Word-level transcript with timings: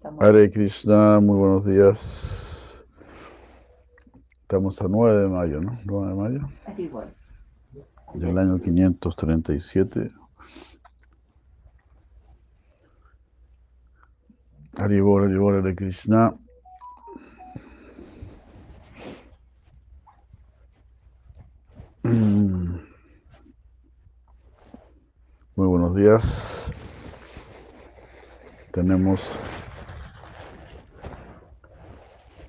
Estamos 0.00 0.24
Hare 0.24 0.50
Krishna, 0.50 1.20
muy 1.20 1.38
buenos 1.38 1.66
días. 1.66 2.82
Estamos 4.40 4.80
a 4.80 4.88
9 4.88 5.24
de 5.24 5.28
mayo, 5.28 5.60
¿no? 5.60 5.78
9 5.84 6.08
de 6.08 6.14
mayo 6.14 6.48
aquí 6.64 6.84
igual. 6.84 7.14
del 8.14 8.38
año 8.38 8.58
537. 8.58 10.10
Haribol, 14.78 15.24
Haribol, 15.24 15.58
Hare 15.58 15.74
Krishna. 15.76 16.34
Mm. 22.04 22.78
Muy 25.56 25.66
buenos 25.66 25.94
días. 25.94 26.70
Tenemos 28.72 29.36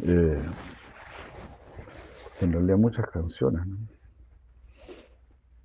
eh, 0.03 0.41
en 2.41 2.51
realidad 2.51 2.77
muchas 2.77 3.09
canciones, 3.09 3.65
¿no? 3.65 3.77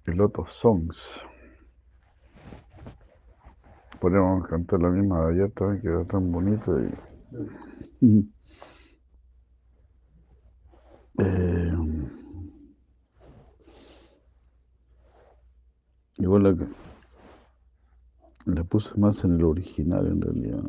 A 0.06 0.12
lot 0.12 0.38
of 0.38 0.50
songs. 0.50 0.96
Podríamos 4.00 4.46
cantar 4.48 4.80
la 4.80 4.88
misma 4.88 5.26
de 5.26 5.32
ayer 5.34 5.50
también, 5.52 5.82
que 5.82 5.88
era 5.88 6.04
tan 6.04 6.30
bonita. 6.32 6.72
y- 8.00 8.26
Eh, 11.18 11.72
igual 16.18 16.42
la, 16.42 16.56
la 18.46 18.64
puse 18.64 18.98
más 18.98 19.22
en 19.24 19.34
el 19.34 19.44
original 19.44 20.06
en 20.06 20.20
realidad. 20.22 20.62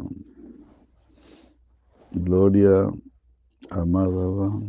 Gloria 2.11 2.91
Amadava. 3.69 4.61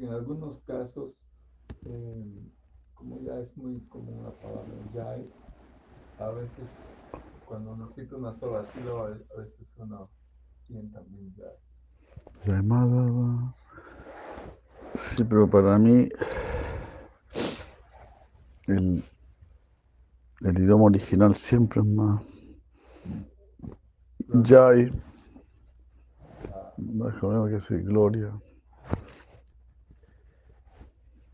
En 0.00 0.10
algunos 0.10 0.60
casos, 0.62 1.16
eh, 1.86 2.50
como 2.94 3.20
ya 3.22 3.40
es 3.40 3.56
muy 3.56 3.80
común 3.88 4.24
la 4.24 4.30
palabra 4.32 4.74
ya, 4.92 5.16
a 6.24 6.30
veces 6.30 6.70
cuando 7.44 7.72
uno 7.72 7.88
cita 7.88 8.16
una 8.16 8.34
sola 8.34 8.64
sílaba, 8.66 9.06
a 9.06 9.40
veces 9.40 9.72
uno 9.76 10.08
tiene 10.66 10.88
también 10.90 11.34
ya. 11.36 11.46
Yamadava. 12.46 13.54
Sí, 15.16 15.24
pero 15.24 15.48
para 15.48 15.78
mí 15.78 16.08
el, 18.66 19.04
el 20.42 20.58
idioma 20.58 20.84
original 20.84 21.34
siempre 21.34 21.80
es 21.80 21.86
más 21.86 22.20
Jai, 24.42 24.90
joven 27.20 27.46
que 27.46 27.54
decir 27.54 27.82
gloria. 27.84 28.32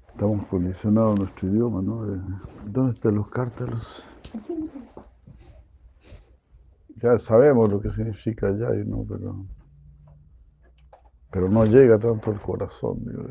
Estamos 0.08 0.46
condicionados 0.48 1.16
a 1.16 1.18
nuestro 1.20 1.48
idioma, 1.48 1.80
¿no? 1.80 2.14
Eh, 2.14 2.20
¿Dónde 2.66 2.92
están 2.94 3.14
los 3.14 3.28
cártelos? 3.28 4.04
Ya 6.96 7.18
sabemos 7.18 7.70
lo 7.70 7.80
que 7.80 7.90
significa 7.90 8.48
Jai, 8.48 8.84
¿no? 8.84 9.06
Pero, 9.08 9.46
pero 11.30 11.48
no 11.48 11.64
llega 11.64 11.98
tanto 11.98 12.32
al 12.32 12.40
corazón, 12.40 12.98
digo. 13.04 13.24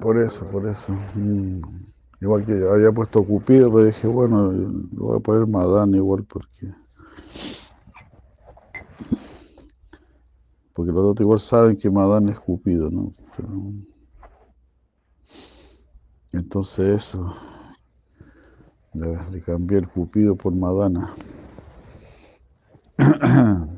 Por 0.00 0.18
eso, 0.18 0.46
por 0.46 0.68
eso. 0.68 0.92
Mm. 1.14 1.62
Igual 2.20 2.44
que 2.44 2.52
había 2.52 2.90
puesto 2.90 3.24
Cupido, 3.24 3.72
pero 3.72 3.84
dije, 3.84 4.06
bueno, 4.08 4.50
lo 4.50 5.04
voy 5.04 5.16
a 5.16 5.20
poner 5.20 5.46
Madán 5.46 5.94
igual 5.94 6.24
porque. 6.24 6.72
Porque 10.72 10.92
los 10.92 11.04
otros 11.04 11.24
igual 11.24 11.40
saben 11.40 11.76
que 11.76 11.90
Madán 11.90 12.28
es 12.28 12.38
Cupido, 12.40 12.90
¿no? 12.90 13.12
Pero- 13.36 13.72
entonces 16.32 17.04
eso. 17.04 17.34
Le, 18.94 19.30
le 19.30 19.40
cambié 19.42 19.78
el 19.78 19.88
Cupido 19.88 20.34
por 20.34 20.52
Madana. 20.54 21.14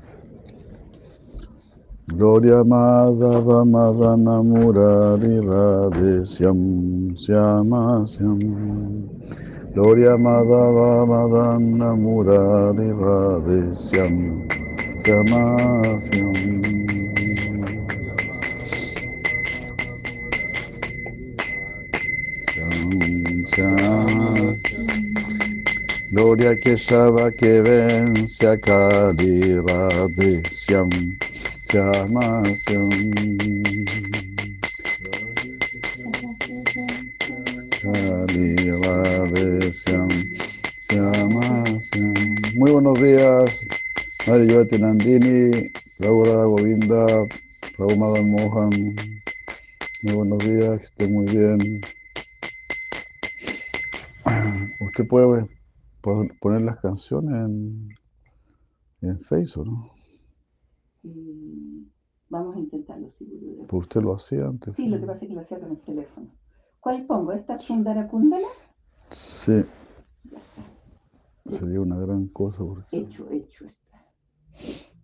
Gloria 2.16 2.65
Madhava 2.65 3.65
Madana 3.65 4.43
Murari 4.43 5.38
Radhe 5.41 6.26
Syam 6.26 7.15
Gloria 9.75 10.16
Madhava 10.19 11.06
Madana 11.06 11.94
Murari 11.97 12.91
Radhe 12.93 13.70
Syam 13.76 14.43
Syama 15.04 15.56
Syam 16.03 16.34
Syam 22.50 23.47
Syam 23.54 24.60
Gloria 26.12 26.56
Keshava 26.56 27.31
a 27.31 28.56
Kali 28.59 29.41
Radhe 29.62 30.43
Syam 30.50 30.91
Muy 42.56 42.72
buenos 42.72 43.00
días, 43.00 43.64
Madre 44.26 44.48
Yovati 44.48 44.78
Nandini, 44.78 45.70
Radha 46.00 46.44
Govinda, 46.44 47.06
Prabhu 47.76 47.97
Madan 47.97 48.31
Mohan. 48.31 48.70
Muy 50.02 50.14
buenos 50.14 50.38
días, 50.41 50.81
que 50.81 50.87
esté 50.87 51.08
muy 51.08 51.26
bien. 51.26 51.58
Usted 54.81 55.06
puede 55.06 55.47
pon- 56.00 56.31
poner 56.41 56.62
las 56.62 56.81
canciones 56.81 57.32
en, 57.32 57.88
en 59.02 59.20
Facebook, 59.20 59.66
¿no? 59.66 60.00
Vamos 61.03 62.56
a 62.56 62.59
intentarlo, 62.59 63.11
Gurudev. 63.19 63.66
Pues 63.66 63.83
usted 63.83 64.03
lo 64.03 64.15
hacía 64.15 64.47
antes. 64.47 64.75
Sí, 64.77 64.87
lo 64.87 65.00
que 65.00 65.06
pasa 65.06 65.21
es 65.22 65.28
que 65.28 65.34
lo 65.34 65.41
hacía 65.41 65.61
con 65.61 65.71
el 65.71 65.81
teléfono. 65.81 66.28
¿Cuál 66.81 67.06
pongo? 67.06 67.33
¿Esta 67.33 67.59
Sundara 67.59 68.09
Kundala? 68.09 68.49
Sí, 69.11 69.65
sería 71.50 71.81
una 71.81 71.99
gran 71.99 72.28
cosa 72.28 72.65
porque... 72.65 72.97
Hecho, 72.97 73.28
hecho 73.31 73.66
está. 73.66 74.06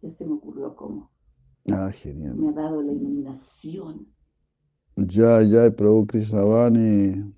Ya 0.02 0.12
se 0.12 0.24
me 0.24 0.34
ocurrió 0.34 0.76
cómo. 0.76 1.10
Ah, 1.72 1.90
genial. 1.92 2.36
Me 2.36 2.48
ha 2.48 2.52
dado 2.52 2.82
la 2.82 2.92
iluminación. 2.92 4.06
Ya, 4.96 5.42
ya, 5.42 5.70
Prabhu 5.70 6.06
Krishnavani, 6.06 7.34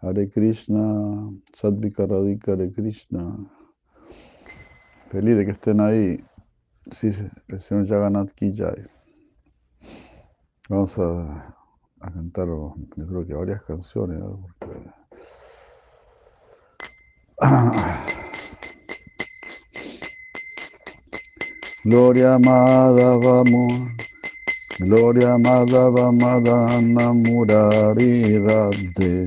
Hare 0.00 0.28
Krishna, 0.28 1.30
Sadvika 1.52 2.06
Radhika 2.06 2.52
Hare 2.52 2.72
Krishna. 2.72 3.36
Feliz 5.10 5.36
de 5.36 5.44
que 5.44 5.52
estén 5.52 5.80
ahí. 5.80 6.22
Sí, 6.90 7.08
el 7.48 7.60
señor 7.60 7.86
Jagannath 7.88 8.32
Ki. 8.32 8.52
Vamos 10.68 10.98
a, 10.98 11.54
cantar, 12.00 12.46
yo 12.46 12.74
creo 12.96 13.26
que 13.26 13.34
varias 13.34 13.62
canciones, 13.62 14.18
¿no? 14.18 14.46
Porque- 14.58 14.90
Gloria 21.84 22.38
Madhava 22.38 23.42
Gloria 24.78 25.38
Madhava 25.38 26.12
Madana 26.12 27.12
Murari 27.14 28.38
Radhe 28.38 29.24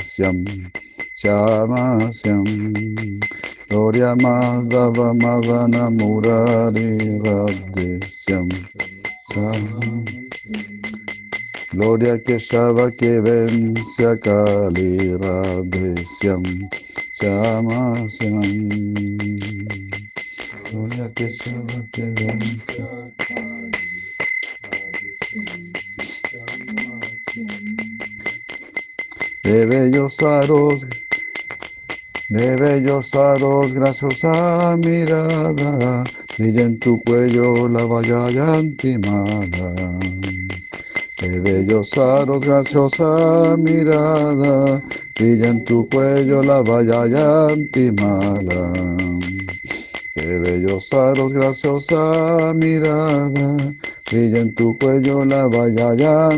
Syama 1.23 2.11
Syam 2.11 2.43
Gloria 3.69 4.13
Gloria 11.71 12.19
Keshava 12.19 12.91
que 12.91 13.21
vence 13.21 14.05
a 14.05 14.17
Kali 14.17 15.15
Radhe 15.15 16.05
Syam 16.05 16.43
Syama 17.13 17.95
Syam 18.09 18.69
Gloria 20.71 21.09
Keshava 21.15 21.87
que 21.93 22.03
vence 22.19 22.81
a 22.81 23.13
De 29.43 29.65
bellos 29.65 30.21
aros, 30.23 30.81
de 32.33 32.55
bellos 32.55 33.13
aros, 33.13 33.71
graciosa 33.73 34.75
mirada, 34.75 36.03
brilla 36.35 36.63
en 36.63 36.79
tu 36.79 36.99
cuello 37.03 37.67
la 37.67 37.85
valla 37.85 38.55
antimada. 38.55 39.75
Qué 41.15 41.29
bello 41.39 41.83
saros, 41.83 42.43
graciosa 42.43 43.55
mirada, 43.55 44.81
brilla 45.15 45.49
en 45.49 45.63
tu 45.63 45.87
cuello 45.87 46.41
la 46.41 46.61
valla 46.61 47.03
mala. 47.91 48.73
Qué 50.15 50.39
bello 50.39 50.79
saros, 50.81 51.31
graciosa 51.31 52.51
mirada, 52.55 53.75
brilla 54.09 54.39
en 54.39 54.55
tu 54.55 54.75
cuello 54.79 55.23
la 55.23 55.45
valla 55.45 56.29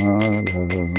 mala. 0.00 0.90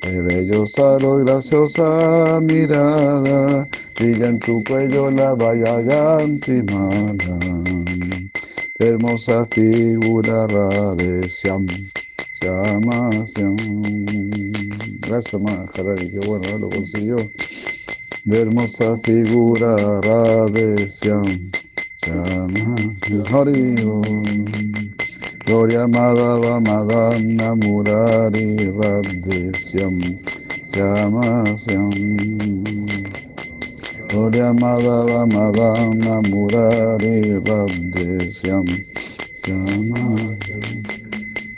Qué 0.00 0.20
bello 0.20 0.66
saros, 0.66 1.24
graciosa 1.24 2.38
mirada, 2.40 3.66
brilla 3.98 4.26
en 4.26 4.38
tu 4.38 4.62
cuello 4.64 5.10
la 5.10 5.34
valla 5.34 5.78
mala. 6.72 7.38
Hermosa 8.78 9.46
figura 9.46 10.46
Radesiam. 10.48 11.66
Llamación. 12.42 13.56
Gracias, 15.00 15.40
Maharaj, 15.40 15.98
qué 15.98 16.20
bueno, 16.26 16.58
lo 16.58 16.68
consiguió. 16.68 17.16
De 18.24 18.42
hermosa 18.42 18.96
figura 19.02 19.76
Radesiam. 20.02 21.24
Llamación. 22.06 22.96
Gloria 25.46 25.86
Madhava 25.86 26.60
Madana 26.60 27.54
Murari 27.56 28.56
Radesiam. 28.78 29.98
Llamación. 30.72 31.90
Gloria 34.10 34.52
Madhava 34.52 35.26
Madana 35.26 36.22
Murari 36.28 37.38
Radesiam. 37.46 38.66
Llamación. 39.46 40.82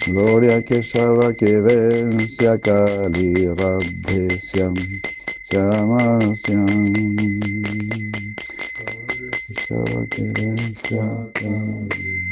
Gloria 0.08 0.62
que 0.62 0.82
Shava 0.82 1.35
que 1.35 1.61
vence 1.61 2.46
a 2.49 2.58
Kali 2.58 3.46
Radhesyam 3.58 4.75
Shamasyam 5.43 6.67
Shava 9.52 10.06
que 10.11 10.23
vence 10.32 10.99
a 10.99 11.31
Kali 11.35 12.28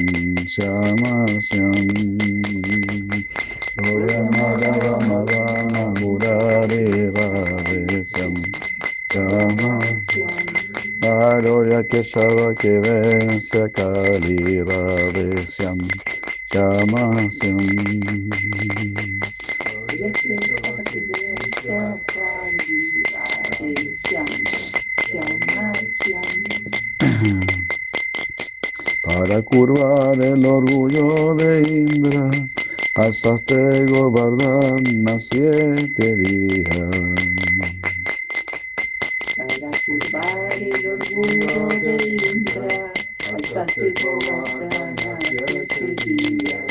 Syama 0.49 1.29
Syam. 1.41 1.87
Gloria 3.77 4.25
Madhava 4.25 4.99
Madana 5.07 5.95
Murari 6.01 7.13
Radhe 7.15 8.05
Syam 8.05 8.35
Syama 9.13 10.03
La 11.03 11.41
gloria 11.41 11.85
que 11.85 12.03
Shava 12.03 12.55
que 12.57 12.81
vence 12.81 13.57
a 13.63 13.69
Kali 13.71 14.63
Radhe 14.65 15.47
Syam 15.47 15.79
Syama 16.45 17.31
Syam. 17.31 17.67
Para 29.03 29.41
curvar 29.43 30.21
el 30.21 30.45
orgullo 30.45 31.35
de 31.37 31.63
Indra, 31.63 32.29
alzaste 32.97 33.87
Govardhana 33.87 35.21
siete 35.21 36.17
días. 36.17 36.91
Para 39.37 39.71
curvar 39.87 40.53
el 40.59 40.87
orgullo 40.87 41.69
de 41.69 41.97
Indra, 42.35 42.93
alzaste 43.33 43.95
Govardhana 44.03 45.19
siete 45.23 45.95
días. 46.05 46.67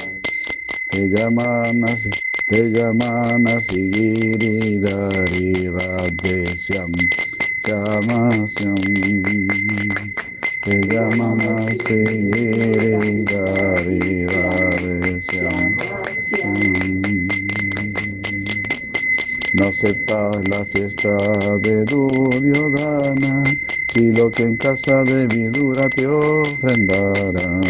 Te 0.90 1.08
llaman 1.08 1.84
así, 1.86 2.10
te 2.48 2.70
llaman 2.70 3.48
así 3.48 4.34
Radhesyam, 5.72 6.92
Así 11.76 11.98
Giridhari 12.32 14.28
Radhesyam. 14.30 15.76
No 19.56 19.66
aceptas 19.68 20.48
la 20.48 20.66
fiesta 20.66 21.18
de 21.62 21.86
Duryodhana 21.86 23.44
y 23.96 24.12
lo 24.12 24.30
que 24.30 24.44
en 24.44 24.58
casa 24.58 25.04
de 25.04 25.26
Vidura 25.26 25.90
te 25.90 26.06
ofrendarán. 26.06 27.62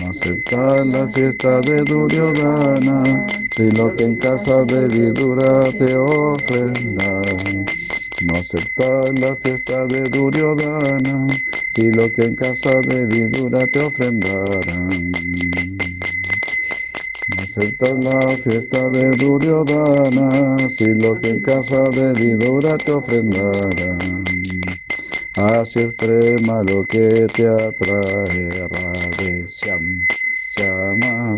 No 0.00 0.10
aceptas 0.10 0.86
la 0.88 1.08
fiesta 1.08 1.60
de 1.62 1.76
Duryodhana 1.82 3.26
y 3.56 3.70
lo 3.70 3.96
que 3.96 4.04
en 4.04 4.16
casa 4.16 4.62
de 4.64 4.88
Vidura 4.88 5.64
te 5.72 5.96
ofrendarán. 5.96 7.83
No 8.24 8.36
aceptas 8.36 9.18
la 9.18 9.36
fiesta 9.36 9.86
de 9.86 10.04
Duryodhana 10.04 11.26
y 11.76 11.92
lo 11.92 12.10
que 12.10 12.22
en 12.22 12.34
casa 12.34 12.80
de 12.80 13.04
Vidura 13.04 13.66
te 13.66 13.80
ofrendarán. 13.80 15.12
No 17.28 17.42
aceptas 17.42 17.98
la 18.02 18.28
fiesta 18.38 18.88
de 18.88 19.10
Duryodhana, 19.10 20.56
si 20.70 20.94
lo 20.94 21.20
que 21.20 21.30
en 21.30 21.42
casa 21.42 21.82
de 21.90 22.14
Vidura 22.14 22.78
te 22.78 22.92
ofrendarán. 22.92 24.24
Así 25.34 25.80
es 25.80 25.92
prema 25.92 26.62
lo 26.62 26.82
que 26.84 27.26
te 27.34 27.46
atrae, 27.46 28.48
Radhe 28.68 29.48
Syam, 29.48 29.82
Syama 30.48 31.36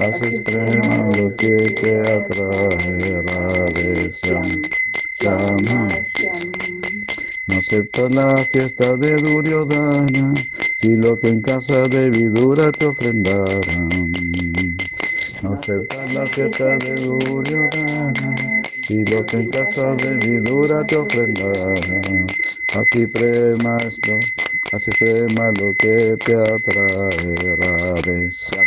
Que 0.00 1.58
te 1.76 2.00
atrae, 2.00 3.20
Radhe 3.20 4.10
Syam, 4.10 4.62
Syama 5.20 5.88
No 7.46 7.58
aceptas 7.58 8.10
la 8.14 8.38
fiesta 8.38 8.96
de 8.96 9.16
Duryodhana, 9.16 10.32
y 10.80 10.96
lo 10.96 11.18
que 11.18 11.28
en 11.28 11.42
casa 11.42 11.82
de 11.82 12.08
Vidura 12.08 12.72
te 12.72 12.86
ofrendarán. 12.86 13.90
No 15.42 15.52
aceptas 15.52 16.14
la 16.14 16.26
fiesta 16.26 16.78
de 16.78 16.94
Duryodhana, 16.94 18.62
y 18.88 19.04
lo 19.04 19.26
que 19.26 19.36
en 19.36 19.50
casa 19.50 19.94
de 19.96 20.16
Vidura 20.16 20.82
te 20.86 20.96
ofrendarán. 20.96 22.26
Así 22.72 23.06
prema 23.06 23.76
esto, 23.86 24.12
así 24.72 24.90
prema 24.98 25.52
lo 25.60 25.74
que 25.74 26.16
te 26.24 26.36
atrae, 26.36 27.56
Radhe 27.56 28.30
Syam, 28.30 28.66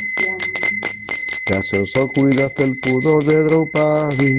Gracioso 1.51 2.07
cuidaste 2.07 2.63
el 2.63 2.77
pudor 2.77 3.25
de 3.25 3.43
Draupadi, 3.43 4.37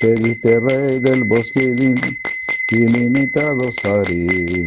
te 0.00 0.14
diste 0.14 0.58
rey 0.60 0.98
del 0.98 1.24
bosque 1.24 1.60
ilim- 1.60 2.16
ilimitado 2.70 3.70
Sari. 3.70 4.64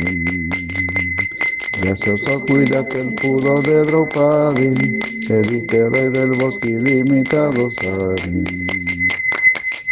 Gracioso 1.82 2.40
cuidaste 2.46 3.00
el 3.00 3.16
pudor 3.16 3.64
de 3.66 3.82
Draupadi, 3.82 5.00
te 5.28 5.42
diste 5.42 5.90
rey 5.90 6.12
del 6.12 6.34
bosque 6.34 6.68
ilimitado 6.70 7.72
Sari. 7.72 8.44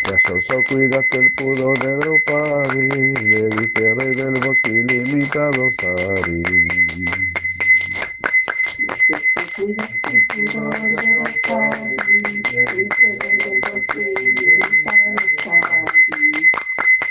Gracioso 0.04 0.60
cuidaste 0.70 1.18
el 1.22 1.32
pudor 1.34 1.80
de 1.80 1.98
Draupadi, 1.98 2.88
le 3.24 3.50
diste 3.50 3.96
rey 3.96 4.16
del 4.16 4.34
bosque 4.46 4.72
ilimitado 4.74 5.72
Sari. 5.72 6.44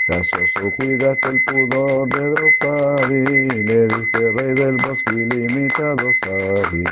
Gracioso 0.07 0.71
cuidaste 0.77 1.29
el 1.29 1.43
pudor 1.43 2.07
de 2.09 2.29
Draupadi, 2.29 3.23
le 3.63 3.87
diste 3.87 4.31
rey 4.33 4.53
del 4.53 4.77
bosque 4.77 5.11
ilimitado 5.13 6.13
Sari. 6.13 6.83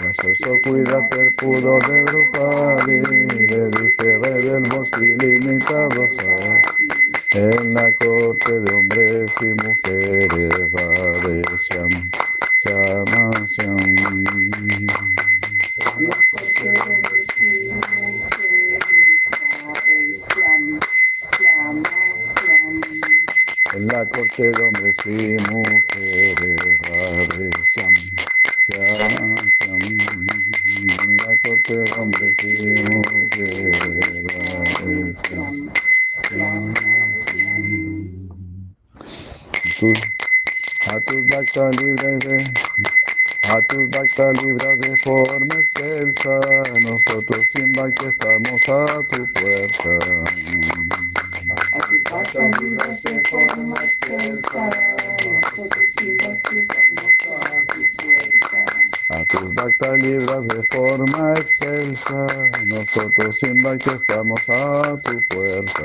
Gracioso 0.00 0.60
cuidaste 0.64 1.20
el 1.20 1.34
pudor 1.34 1.86
de 1.86 2.02
Draupadi, 2.02 3.00
le 3.02 3.68
diste 3.68 4.18
rey 4.18 4.48
del 4.48 4.62
bosque 4.62 5.10
ilimitado 5.10 6.08
Sari. 6.16 7.09
En 7.32 7.74
la 7.74 7.92
corte 7.98 8.60
de 8.60 8.74
hombres 8.74 9.32
y 9.40 9.46
mujeres 9.64 10.72
Radhe 10.72 11.44
Syam, 11.58 12.10
Syama 12.64 13.30
Syam. 13.46 13.76
En 23.72 23.86
la 23.86 24.06
corte 24.06 24.50
de 24.50 24.62
hombres 24.64 24.96
y 25.06 25.38
mujeres, 25.50 26.78
Radhe 26.88 27.50
Syam, 27.62 27.94
Syama 28.66 29.36
Syam. 29.60 29.82
En 31.02 31.16
la 31.18 31.38
corte 31.44 31.76
de 31.76 31.92
hombres 31.96 32.36
y 32.42 32.82
mujeres, 32.84 33.82
Radhe 34.34 35.16
Syam, 35.28 35.72
Syama 36.28 36.74
Syam. 36.80 37.09
Tus- 39.80 40.12
A 40.86 41.00
tus 41.00 41.26
bhaktas 41.28 41.74
libres 41.76 42.24
de 42.24 42.52
a 43.42 43.62
tus 43.62 43.90
bhaktas 43.90 44.34
libras 44.42 44.78
de 44.80 44.96
forma 44.98 45.60
excelsa, 45.60 46.78
nosotros 46.80 47.50
sin 47.52 47.74
bhakti 47.74 48.04
estamos 48.06 48.68
a 48.68 49.02
tu 49.08 49.30
puerta. 49.32 49.90
A 59.10 59.24
tus 59.26 59.54
bhaktas 59.54 60.00
libras 60.00 60.46
de 60.48 60.64
forma 60.64 61.38
excelsa, 61.38 62.50
nosotros 62.66 63.38
sin 63.38 63.62
bhakti 63.62 63.90
estamos 63.90 64.48
a 64.50 65.00
tu 65.02 65.24
puerta. 65.24 65.84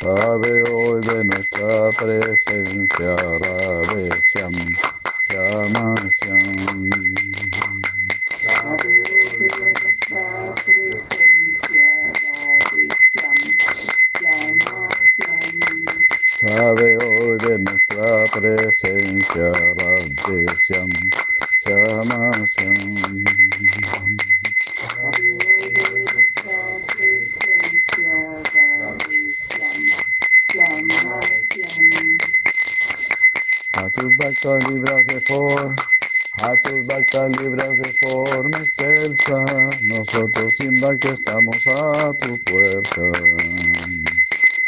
Sabe 0.00 0.62
hoy 0.70 1.00
de 1.02 1.24
nuestra 1.24 1.90
presencia, 1.92 3.16
Syam. 4.22 4.52
Sabe 16.40 16.98
hoy 16.98 17.38
de 17.38 17.58
nuestra 17.58 18.26
presencia, 18.34 19.52
Syam. 20.66 20.88
A 21.66 21.68
tus 33.90 34.16
bhaktas 34.16 34.68
libras 34.68 35.06
de 35.06 35.20
forma, 35.22 35.76
a 36.32 36.56
tus 36.56 36.86
bhaktas 36.86 37.42
libras 37.42 37.78
de 37.78 37.92
forma 37.94 38.62
excelsa, 38.62 39.44
nosotros 39.82 40.56
sin 40.56 40.78
bhakti 40.80 41.08
estamos 41.08 41.66
a 41.66 42.14
tu 42.20 42.38
puerta. 42.44 43.02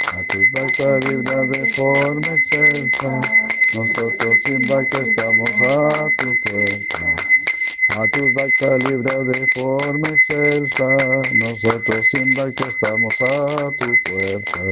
A 0.07 0.23
tus 0.25 0.50
bhaktas 0.52 1.05
libras 1.05 1.49
de 1.50 1.75
forma 1.75 2.28
excelsa, 2.28 3.21
nosotros 3.75 4.40
sin 4.45 4.61
bhakti 4.69 4.99
estamos 4.99 5.50
a 5.61 6.09
tu 6.17 6.40
puerta. 6.43 7.17
A 7.97 8.09
tus 8.09 8.35
bhaktas 8.35 8.85
libras 8.85 9.26
de 9.26 9.47
forma 9.55 10.09
excelsa, 10.09 10.97
nosotros 11.35 12.09
sin 12.11 12.35
bhakti 12.35 12.64
estamos 12.64 13.14
a 13.23 13.73
tu 13.78 13.87
puerta. 14.05 14.62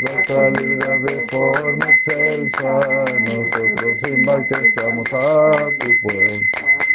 Nuestra 0.00 0.50
libra 0.50 0.98
de 0.98 1.28
forma 1.28 1.90
excelsa, 1.90 2.80
nosotros 3.26 4.00
sin 4.02 4.24
bhakti 4.24 4.54
estamos 4.68 5.12
a 5.12 5.52
tu 5.78 6.00
puerta. 6.00 6.91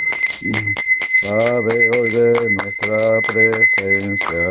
Sabe 1.28 1.90
hoy 1.92 2.10
de 2.12 2.50
nuestra 2.52 3.22
presencia, 3.22 4.50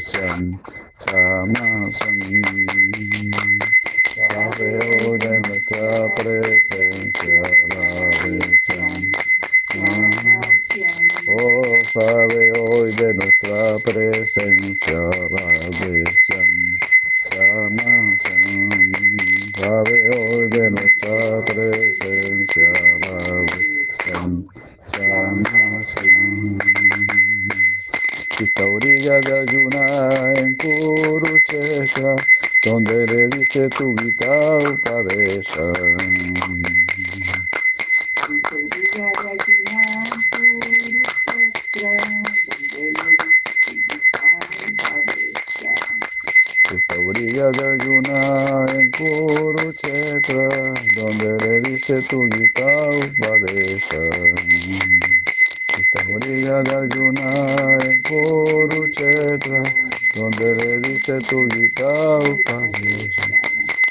Syam, 0.00 0.60
Syama 0.98 1.90
Syam. 1.92 3.58
Sabe 4.04 4.78
hoy 5.06 5.18
de 5.18 5.40
nuestra 5.40 6.14
presencia, 6.16 7.42
Syam, 8.60 9.12
Syama 9.72 10.42
Oh, 11.28 11.84
sabe 11.94 12.52
hoy 12.58 12.92
de 12.94 13.14
nuestra 13.14 13.78
presencia, 13.80 14.71
Upadesha. 52.18 54.02
Esta 55.68 56.00
orilla 56.08 56.62
de 56.62 56.74
Arjuna 56.74 57.78
en 57.84 58.02
Kurukshetra, 58.02 59.62
donde 60.14 60.54
le 60.56 60.80
dice 60.80 61.18
tu 61.28 61.46
Upadesha. 62.20 63.34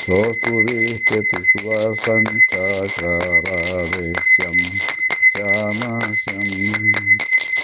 Sostuviste 0.05 1.23
tu 1.23 1.43
Suvasan 1.45 2.23
Chakravaresham 2.49 4.57
Shamasyam. 5.33 6.91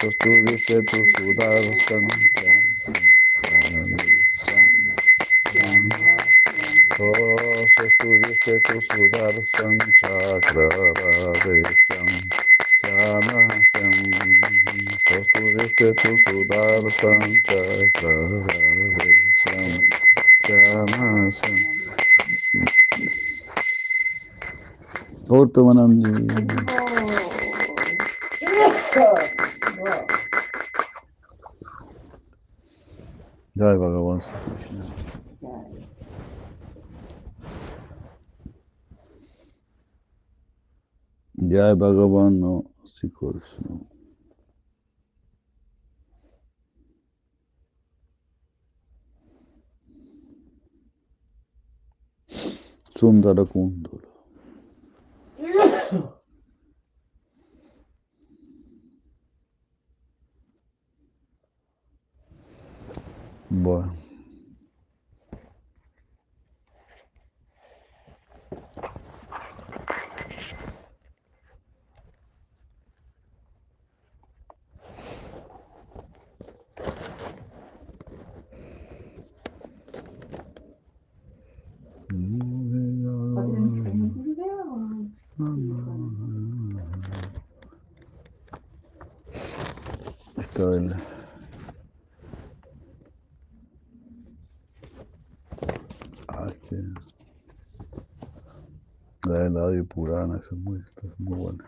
Sostuviste 0.01 0.83
tu 0.83 1.05
Sudarshan 1.17 2.07
Chakravaresham. 2.35 4.69
Oh, 6.99 7.67
sostuviste 7.77 8.61
tu 8.61 8.81
Sudarshan 10.47 10.49
Chakravaresham 10.49 12.09
Shamasyam. 12.85 13.95
Sostuviste 15.07 15.87
tu 15.99 16.11
Sudarshan 16.27 17.23
Chakravaresham 17.47 19.71
Shamasyam. 20.45 21.59
Ortamanandi. 25.29 26.11
Jai 33.57 33.75
Bhagavan 33.77 34.21
Sri 34.23 34.39
Krishna. 34.45 34.85
Jai 41.49 41.75
Bhagavan 41.75 42.39
no 42.39 42.65
Sri 42.83 43.09
Krishna. 43.09 43.79
Sundara 52.95 53.45
Kundala. 53.45 54.07
Bueno. 63.49 64.06
Esto 90.37 90.71
del... 90.71 90.95
Ah, 96.27 96.51
que... 96.67 96.75
De 99.29 99.49
la 99.51 99.67
de 99.67 99.83
Purana, 99.83 100.37
esa 100.37 100.55
es 100.55 100.61
muy, 100.61 100.79
esta 100.79 101.05
es 101.05 101.19
muy 101.19 101.37
buena. 101.37 101.63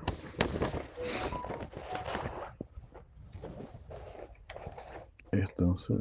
Esto, 5.31 5.65
no 5.67 5.77
sé, 5.77 5.93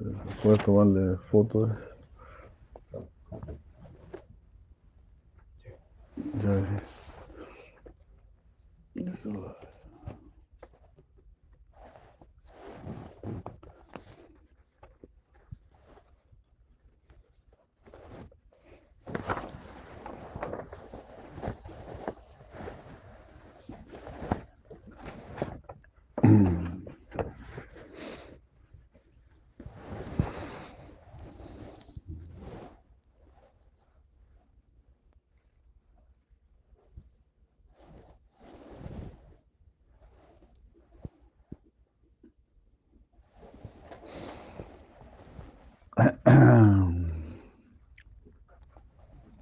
puedes 0.42 0.64
tomarle 0.64 1.18
fotos. 1.30 1.70
Ya 6.16 6.50
ves. 6.50 6.97
Eso. 8.98 9.54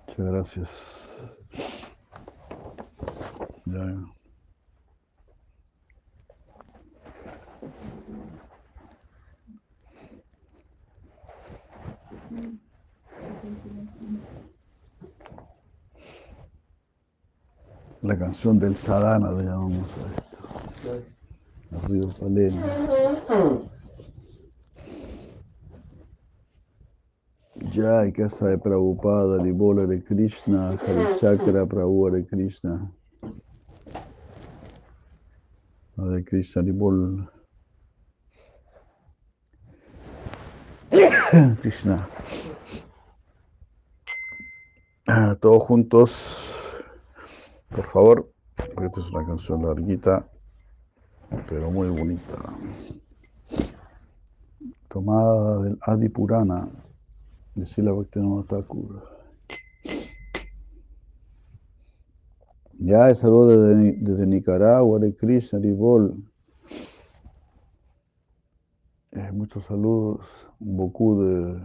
Muchas 0.07 0.33
gracias. 0.47 1.09
Ya. 3.67 3.95
La 18.03 18.17
canción 18.17 18.59
del 18.61 18.77
Sadhana 18.77 19.33
le 19.33 19.45
llamamos 19.45 19.91
a 19.91 20.15
esto. 20.15 21.89
Río 21.89 22.09
Palena. 22.11 23.76
Jai, 27.77 28.11
casa 28.11 28.49
de 28.49 28.57
Prabhupada, 28.57 29.37
Libola 29.37 29.87
de 29.87 30.03
Krishna, 30.03 30.71
Hare 30.71 31.19
Chakra, 31.21 31.67
Prabhu 31.67 32.07
Hare 32.07 32.25
Krishna. 32.25 32.91
Hare 35.99 36.25
Krishna, 36.25 36.63
Libol. 36.63 37.29
Krishna. 41.61 42.09
Ah, 45.07 45.37
Todos 45.39 45.63
juntos, 45.65 46.57
por 47.69 47.85
favor, 47.93 48.33
esta 48.57 49.01
es 49.01 49.11
una 49.11 49.27
canción 49.27 49.63
larguita, 49.63 50.27
pero 51.47 51.71
muy 51.71 51.89
bonita. 51.89 52.37
Tomada 54.89 55.61
del 55.61 55.79
Adi 55.83 56.09
Purana 56.09 56.71
de 57.57 57.67
Sila 57.67 57.93
Bhaktivinoda. 57.93 58.65
Ya 62.79 63.15
saludo 63.15 63.49
desde, 63.49 63.97
desde 63.99 64.27
Nicaragua, 64.27 64.99
de 64.99 65.17
Krishna, 65.17 65.59
Ribol. 65.59 66.23
Eh, 69.13 69.33
muchos 69.33 69.65
saludos, 69.65 70.27
beaucoup 70.61 71.23
de, 71.23 71.59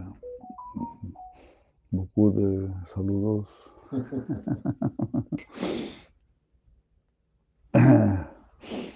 beaucoup 1.90 2.34
de 2.34 2.70
saludos. 2.94 3.46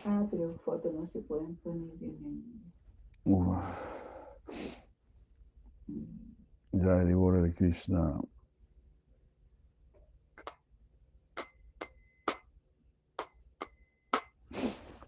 Ah, 0.09 0.25
pero 0.31 0.55
fotos 0.65 0.95
no 0.95 1.09
se 1.09 1.19
pueden 1.23 1.57
poner 1.57 2.01
en 2.01 2.45
Ribol 6.83 7.43
de 7.43 7.55
Krishna. 7.55 8.21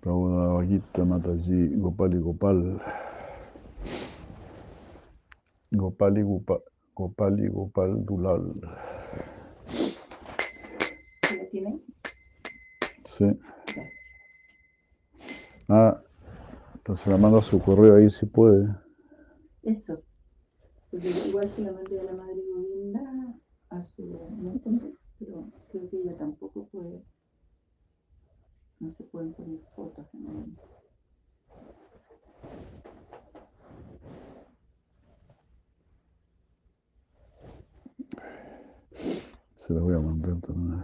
Prabhupada 0.00 0.66
Gita 0.66 1.04
Mataji, 1.04 1.76
Gopali 1.76 2.18
Gopal. 2.18 2.80
Gopali 5.70 6.22
Gopal, 6.22 6.62
Gopali 6.94 7.48
Gopal 7.48 8.04
Dulal. 8.04 8.54
¿Lo 11.36 11.50
tienen? 11.50 11.82
Sí. 13.04 13.38
Ah, 15.68 16.00
entonces 16.76 17.06
la 17.06 17.18
manda 17.18 17.38
a 17.38 17.42
su 17.42 17.60
correo 17.60 17.96
ahí 17.96 18.08
si 18.08 18.24
puede. 18.24 18.74
Eso. 19.62 20.07
Porque 20.90 21.08
igual 21.08 21.54
que 21.54 21.62
la 21.62 21.72
mandé 21.72 22.00
a 22.00 22.04
la 22.04 22.12
madre 22.12 22.42
Govinda 22.54 23.34
a 23.70 23.84
su 23.94 24.30
messenger, 24.42 24.94
pero 25.18 25.50
creo 25.70 25.90
que 25.90 25.96
ella 25.98 26.16
tampoco 26.16 26.66
puede. 26.68 27.04
No 28.80 28.94
se 28.94 29.04
pueden 29.04 29.34
poner 29.34 29.60
fotos 29.76 30.06
en 30.14 30.26
el. 30.26 30.58
Se 39.66 39.74
la 39.74 39.80
voy 39.80 39.94
a 39.94 39.98
mandar 39.98 40.40
también. 40.40 40.82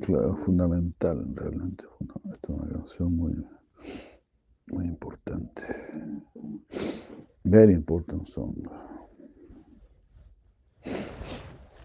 Claro, 0.00 0.36
fundamental, 0.44 1.36
realmente. 1.36 1.84
Esta 2.34 2.52
es 2.52 2.58
una 2.58 2.68
canción 2.72 3.16
muy, 3.16 3.46
muy 4.68 4.86
importante. 4.86 5.62
Very 7.44 7.72
important 7.72 8.26
song. 8.26 8.56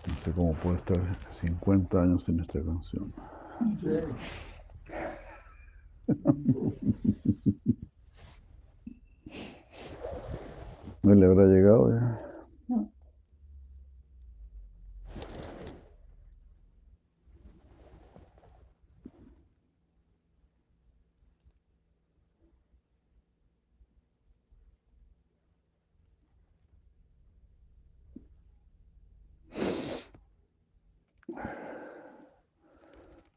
No 0.07 0.17
sé 0.23 0.31
cómo 0.31 0.53
puede 0.55 0.77
estar 0.77 0.99
50 1.39 2.01
años 2.01 2.23
sin 2.25 2.39
esta 2.39 2.63
canción. 2.63 3.13
¿No 11.03 11.15
le 11.15 11.25
habrá 11.25 11.45
llegado 11.45 11.89
ya? 11.91 12.19
No. 12.67 12.91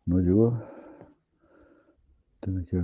¿No 0.06 0.18
llegó? 0.18 0.58
Tiene 2.40 2.64
que 2.66 2.78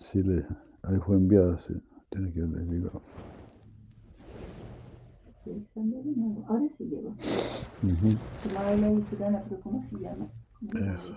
Sí, 0.00 0.22
le... 0.22 0.46
ahí 0.82 0.98
fue 1.06 1.16
enviada, 1.16 1.58
sí. 1.58 1.74
Tiene 2.10 2.32
que 2.32 2.40
haber 2.42 2.62
llegado. 2.66 3.02
De. 5.44 6.44
Ahora 6.48 6.66
sí 6.78 6.84
llegó. 6.84 7.14
Se 8.42 8.48
llama 8.48 8.74
la 8.76 9.00
gitana, 9.10 9.44
pero 9.48 9.60
¿cómo 9.62 9.88
se 9.90 9.96
llama? 9.98 10.28
¿Cómo 10.58 10.72
Eso. 10.94 11.14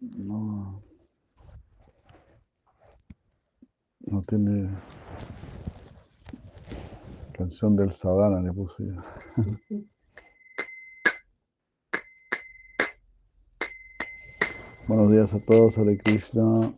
No. 0.00 0.82
No 4.06 4.22
tiene. 4.24 4.68
Canción 7.42 7.74
del 7.74 7.92
Sadhana 7.92 8.40
le 8.40 8.52
puse 8.52 8.84
yo. 8.86 9.02
Buenos 14.86 15.10
días 15.10 15.34
a 15.34 15.40
todos, 15.40 15.76
Hare 15.76 15.98
Krishna. 15.98 16.72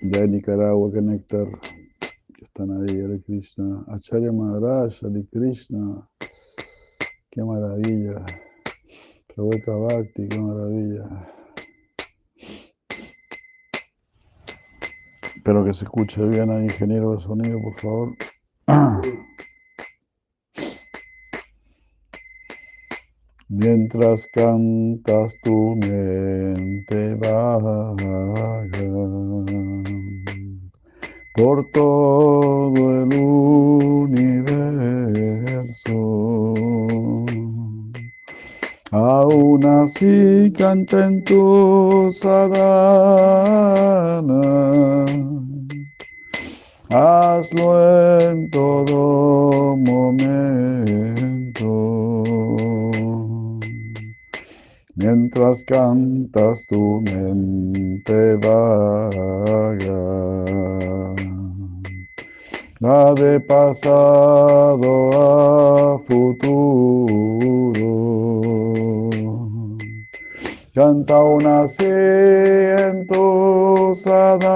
De 0.00 0.26
Nicaragua, 0.26 0.90
que 0.90 1.02
néctar. 1.02 1.46
Que 2.34 2.46
están 2.46 2.70
ahí, 2.70 2.98
Hare 2.98 3.20
Krishna. 3.24 3.84
Acharya 3.88 4.32
Maharaj, 4.32 5.04
Hare 5.04 5.26
Krishna. 5.30 6.08
Qué 7.30 7.44
maravilla. 7.44 8.24
Prabhupada 9.34 9.78
Bhakti, 9.80 10.28
qué 10.30 10.40
maravilla. 10.40 11.28
Espero 15.36 15.62
que 15.62 15.74
se 15.74 15.84
escuche 15.84 16.26
bien 16.26 16.48
al 16.48 16.62
ingeniero 16.62 17.12
de 17.12 17.20
sonido, 17.20 17.58
por 17.62 17.74
favor. 17.82 18.08
Mientras 23.48 24.26
cantas 24.32 25.34
tu 25.42 25.76
mente 25.76 27.14
vaga 27.16 27.94
por 31.36 31.64
todo 31.72 33.02
el 33.02 33.14
universo. 33.20 34.44
Aún 38.90 39.66
así 39.66 40.52
canta 40.56 41.06
en 41.06 41.22
tu 41.24 42.12
sadhana. 42.18 42.64
Hazlo 46.88 48.20
en 48.20 48.50
todo 48.50 49.76
momento. 49.76 51.33
Mientras 54.96 55.64
cantas 55.64 56.64
tu 56.68 57.00
mente 57.00 58.36
vaga. 58.36 60.04
La 62.78 63.12
de 63.14 63.40
pasado 63.40 65.10
a 65.12 65.98
futuro. 66.06 67.24
Canta 70.74 71.16
así 71.64 71.86
en 71.86 73.06
tu 73.08 73.96
sadhana. 73.96 74.54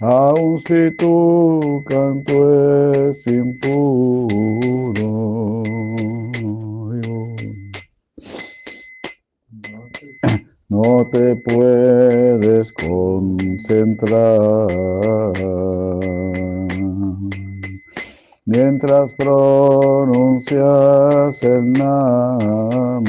Aun 0.00 0.60
si 0.60 0.96
tu 0.96 1.82
canto 1.84 2.92
es 2.92 3.26
impuro. 3.26 5.08
No 10.68 11.04
te 11.10 11.34
puedes 11.44 12.70
concentrar 12.74 14.68
mientras 18.46 19.12
pronuncias 19.14 20.62
el 21.42 21.72
nama. 21.72 23.08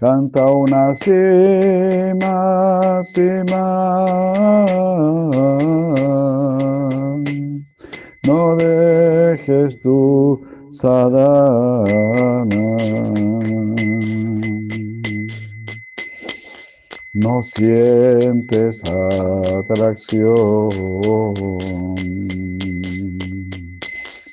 Canta 0.00 0.46
más 0.46 0.98
y 3.18 3.44
más. 3.50 4.00
No 8.26 8.56
dejes 8.56 9.78
tu 9.82 10.40
sadhana. 10.72 11.84
No 17.12 17.42
sientes 17.42 18.82
atracción 18.84 20.70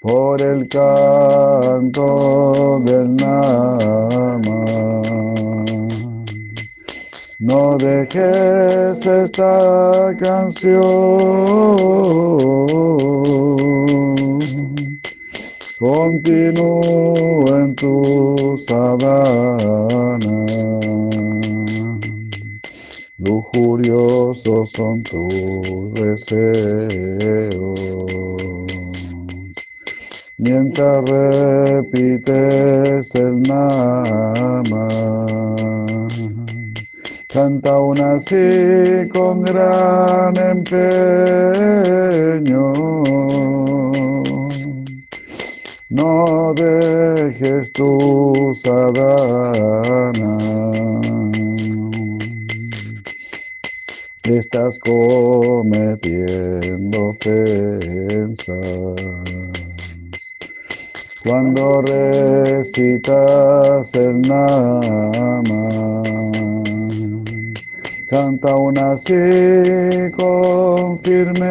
por 0.01 0.41
el 0.41 0.69
canto 0.69 1.99
del 2.85 3.17
nama. 3.17 4.67
No 7.47 7.77
dejes 7.77 9.05
esta 9.05 10.13
canción. 10.19 10.81
Continúa 15.79 17.59
en 17.61 17.75
tu 17.77 18.59
sadhana. 18.67 20.45
Lujuriosos 23.19 24.69
son 24.75 25.01
tus 25.03 25.93
deseos. 25.93 27.79
Mientras 30.37 31.09
repites 31.09 33.15
el 33.15 33.41
nama, 33.43 34.03
canta 37.37 37.69
aún 37.69 37.99
así 38.01 39.07
con 39.13 39.43
gran 39.43 40.35
empeño. 40.37 40.73
No 45.89 46.53
dejes 46.55 47.71
tu 47.73 48.57
sadhana. 48.63 50.33
Estás 54.23 54.79
cometiendo 54.79 55.77
ofensas. 57.09 58.47
Cuando 61.23 61.81
recitas 61.83 63.13
el 63.93 64.21
nama, 64.23 66.01
canta 68.07 68.51
aún 68.51 68.77
así 68.77 69.13
con 70.15 70.99
firmeza. 70.99 71.43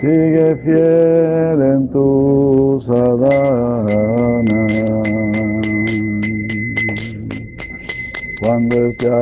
Sigue 0.00 0.56
fiel 0.64 1.62
en 1.62 1.90
tu 1.90 2.80
sadhana. 2.86 4.66
Cuando 8.40 8.76
es 8.76 8.96
ya 8.98 9.20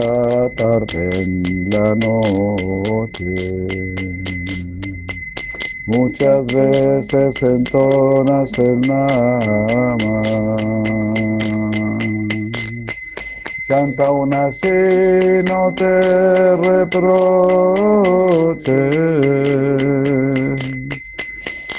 tarde 0.57 1.23
en 1.23 1.71
la 1.71 1.95
noche, 1.95 3.67
muchas 5.87 6.47
veces 6.47 7.43
entonas 7.43 8.53
el 8.59 8.81
nama. 8.83 10.23
Canta 13.67 14.07
aún 14.07 14.33
así, 14.33 14.69
no 15.45 15.75
te 15.75 16.57
reproches. 16.57 17.17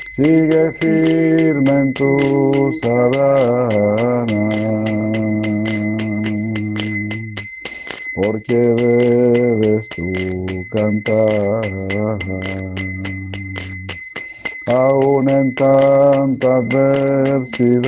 Sigue 0.10 0.71
firme 0.82 1.71
en 1.80 1.93
tu 1.93 2.78
sadhana, 2.82 4.50
porque 8.13 8.58
debes 8.58 9.88
tú 9.88 10.67
cantar. 10.69 11.62
Aún 14.65 15.30
en 15.30 15.56
tanta 15.56 16.58
adversidad, 16.58 17.88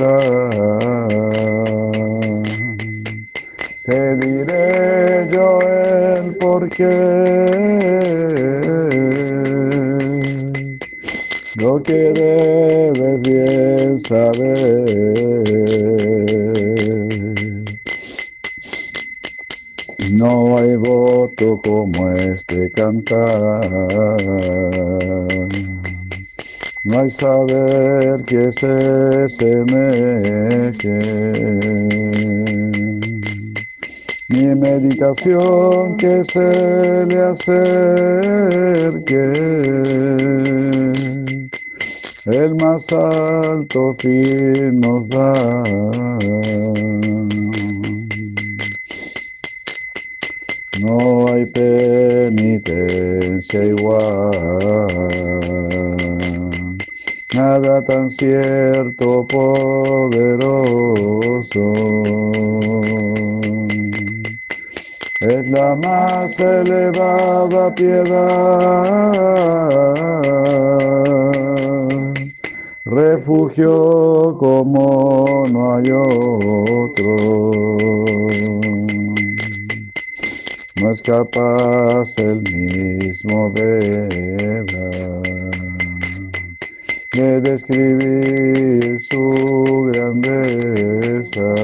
te 3.90 4.16
diré 4.16 5.28
yo 5.32 5.58
el 5.60 6.36
porqué. 6.36 6.90
Lo 11.60 11.82
que 11.82 12.12
debes 12.20 13.22
bien 13.22 14.00
saber. 14.00 15.30
No 20.12 20.58
hay 20.58 20.76
voto 20.76 21.60
como 21.64 22.10
este 22.12 22.70
cantar. 22.70 23.66
No 26.84 27.00
hay 27.00 27.10
saber 27.10 28.24
que 28.24 28.52
se 28.52 29.28
semeje. 29.28 30.90
Ni 34.32 34.46
meditación 34.54 35.96
que 35.96 36.22
se 36.24 37.04
le 37.06 37.20
acerque. 37.20 38.70
El 42.26 42.54
más 42.54 42.92
alto 42.92 43.96
fin 43.98 44.80
nos 44.80 45.08
da. 45.08 45.32
No 50.80 51.26
hay 51.26 51.44
penitencia 51.46 52.84
igual, 53.64 54.78
nada 57.34 57.82
tan 57.82 58.08
cierto, 58.08 59.26
poderoso. 59.26 60.70
Es 65.20 65.48
la 65.50 65.76
más 65.76 66.40
elevada 66.40 67.74
piedad, 67.74 69.12
refugio 72.86 74.34
como 74.38 75.46
no 75.52 75.74
hay 75.74 75.90
otro. 75.90 77.06
No 80.76 80.90
es 80.90 81.02
capaz 81.02 82.14
el 82.16 82.40
mismo 82.40 83.52
Veda 83.52 84.08
de 87.12 87.40
describir 87.42 88.98
su 89.00 89.90
grandeza. 89.92 91.54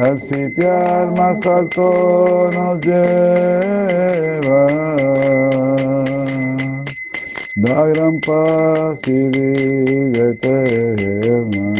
Al 0.00 0.18
sitial 0.18 1.12
más 1.12 1.46
alto 1.46 2.50
nos 2.54 2.80
lleva, 2.80 4.66
da 7.56 7.86
gran 7.86 8.18
paz 8.20 9.00
y 9.06 9.28
vida 9.28 10.30
eterna. 10.30 11.70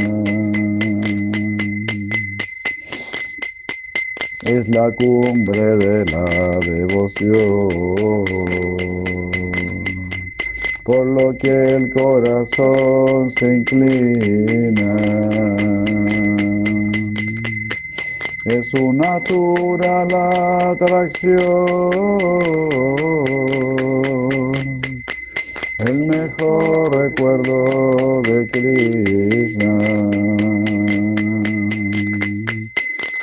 es 4.45 4.69
la 4.69 4.91
cumbre 4.91 5.77
de 5.77 6.05
la 6.07 6.59
devoción, 6.59 7.69
por 10.83 11.07
lo 11.07 11.35
que 11.39 11.51
el 11.51 11.91
corazón 11.93 13.31
se 13.31 13.57
inclina. 13.57 14.97
Es 18.51 18.71
su 18.71 18.93
natural 18.93 20.09
atracción, 20.13 21.39
el 25.79 26.07
mejor 26.07 26.97
recuerdo 26.97 28.23
de 28.23 28.49
Krishna. 28.49 29.79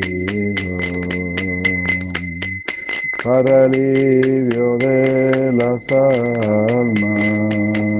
para 3.23 3.67
alivio 3.67 4.77
de 4.79 5.53
las 5.53 5.87
almas. 5.93 7.91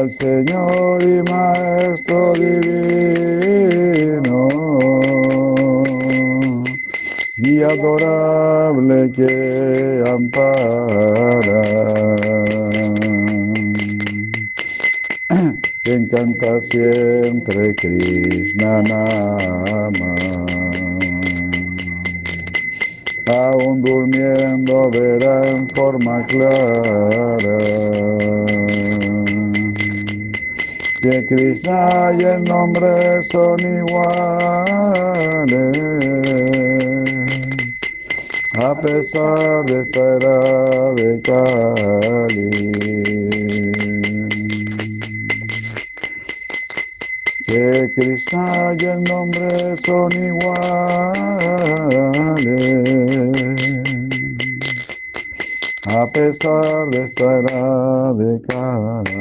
Cual 0.00 0.12
Señor 0.12 1.02
y 1.02 1.22
Maestro 1.30 2.32
divino. 2.32 3.68
Y 7.36 7.62
adorable 7.62 9.12
que 9.12 10.02
ampara. 10.10 11.62
Quien 15.82 16.08
canta 16.08 16.60
siempre 16.62 17.74
Krishna 17.74 18.82
Nama. 18.82 20.14
Aún 23.26 23.82
durmiendo 23.82 24.90
verá 24.90 25.46
en 25.46 25.68
forma 25.68 26.24
clara 26.26 27.58
que 31.00 31.24
Krishna 31.24 32.12
y 32.18 32.24
el 32.24 32.44
nombre 32.44 33.22
son 33.24 33.58
iguales. 33.60 34.10
A 38.58 38.74
pesar 38.80 39.64
de 39.64 39.80
esta 39.80 40.16
era 40.16 40.92
de 40.94 41.20
Kali. 41.22 42.60
que 47.46 47.90
Krishna 47.96 48.76
y 48.78 48.84
el 48.84 49.02
nombre 49.04 49.48
son 49.84 50.12
iguales, 50.12 50.60
a 55.86 56.06
pesar 56.12 56.90
de 56.90 57.04
esta 57.04 57.24
era 57.38 58.12
de 58.14 58.40
Kali. 58.42 59.20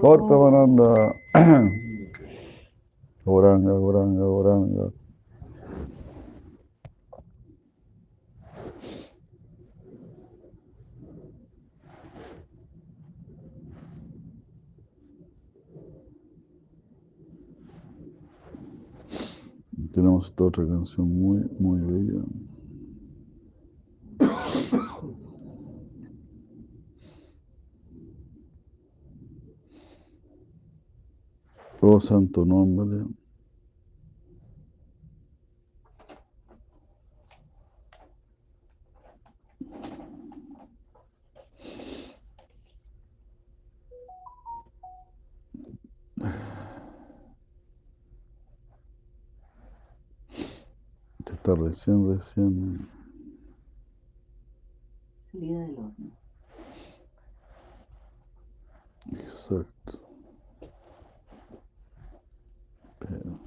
Cortamananda, 0.00 1.14
Oranga, 3.24 3.72
Oranga, 3.74 4.24
Oranga. 4.24 4.99
Tenemos 20.00 20.28
esta 20.28 20.44
otra 20.44 20.66
canción 20.66 21.08
muy, 21.08 21.44
muy 21.58 21.78
bella. 21.82 22.24
Oh 31.82 32.00
santo 32.00 32.46
nombre. 32.46 33.04
Está 51.40 51.54
recién, 51.54 52.06
recién. 52.06 52.86
Salida 55.32 55.60
del 55.60 55.78
horno. 55.78 56.10
Exacto. 59.14 60.00
Pero. 62.98 63.38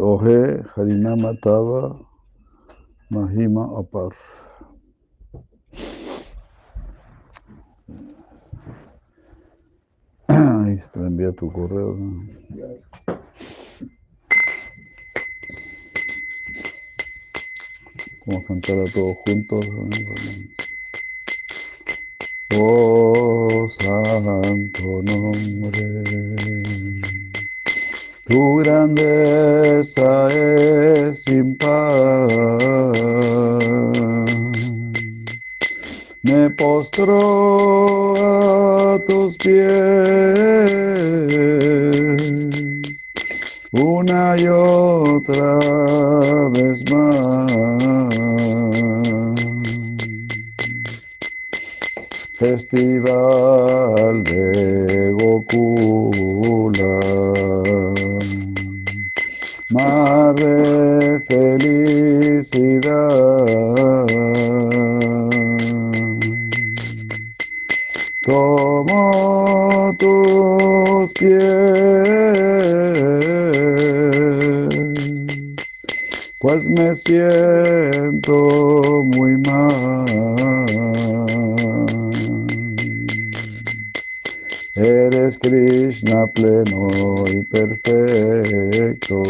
Oje 0.00 0.62
Harinama 0.76 1.34
Tava 1.42 1.98
Mahima 3.10 3.64
Apar. 3.80 4.14
Ahí 10.28 10.80
te 10.92 11.00
envía 11.00 11.32
tu 11.32 11.50
correo. 11.50 11.96
¿no? 11.96 12.28
Vamos 18.28 18.44
a 18.44 18.46
cantar 18.46 18.78
a 18.78 18.84
todos 18.94 19.16
juntos. 19.24 19.66
¿no? 19.66 19.88
Oh 22.60 23.68
santo 23.80 25.02
nombre. 25.02 25.82
Tu 28.28 28.56
grandeza 28.56 30.28
es 30.28 31.22
sin. 31.22 31.56
Me 36.22 36.50
postro 36.50 38.14
a 38.16 38.98
tus 39.06 39.38
pies 39.38 39.68
una 43.72 44.36
y 44.36 44.46
otra 44.48 45.58
vez 46.50 46.84
más. 46.92 47.52
Festival 52.38 54.22
de 54.24 55.12
Gokula, 55.12 57.00
mar 59.78 60.34
de 60.34 61.20
felicidad. 61.28 62.88
Tomo 68.24 69.94
tus 69.98 71.12
pies, 71.14 71.38
pues 76.40 76.64
me 76.64 76.94
siento 76.94 78.34
muy 79.04 79.36
mal. 79.38 81.17
Eres 84.80 85.36
Krishna 85.38 86.24
pleno 86.28 87.24
y 87.26 87.44
perfecto. 87.46 89.22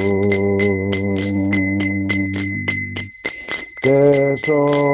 Tesoro 3.80 4.90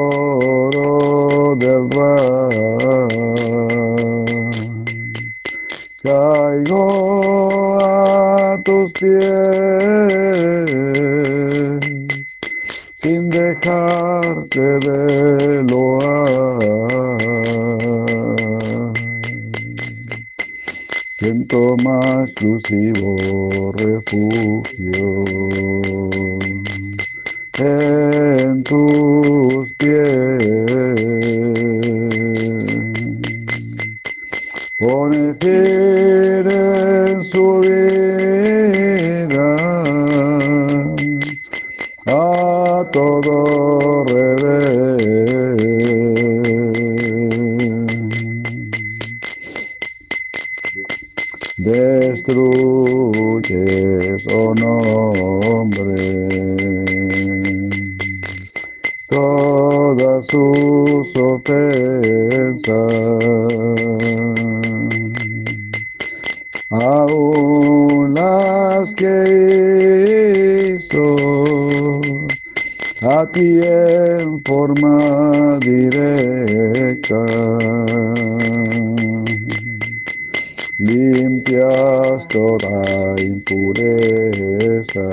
del 1.57 1.89
Ras. 1.91 2.55
Caigo 6.01 7.77
a 7.83 8.57
tus 8.63 8.93
pies 8.93 9.11
sin 12.95 13.29
dejarte 13.29 14.61
de 14.79 15.63
loar. 15.63 16.24
Siento 21.47 21.77
más 21.83 22.27
exclusivo 22.29 23.71
refugio 23.73 25.29
en 27.59 28.63
tus 28.63 29.71
pies. 29.73 30.41
Pone 34.79 35.35
fin 35.35 36.49
en 36.51 37.23
su 37.23 37.59
vida 37.61 39.55
a 42.07 42.85
todo 42.91 43.84
Destruyes, 52.27 54.23
oh 54.33 54.55
nombre, 54.55 56.27
todas 59.07 60.25
sus 60.25 61.15
ofensas. 61.17 62.73
Aún 66.71 68.15
las 68.15 68.91
que 68.95 70.77
hizo 70.79 72.01
a 73.03 73.27
ti 73.27 73.59
en 73.61 74.43
forma 74.43 75.59
directa. 75.59 77.23
Limpias 80.85 82.27
toda 82.27 83.15
impureza. 83.19 85.09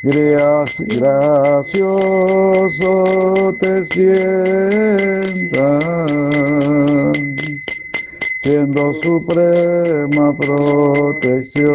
Grac- 0.03 0.85
gracioso 0.99 2.93
te 3.59 3.85
sientas, 3.85 5.51
siendo 8.41 8.93
suprema 8.95 10.35
protección. 10.35 11.71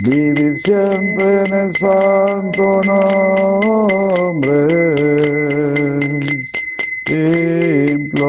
Vivir 0.00 0.58
siempre 0.58 1.44
en 1.44 1.54
el 1.54 1.76
santo 1.76 2.82
nombre, 2.82 4.58
implorar. 7.08 8.28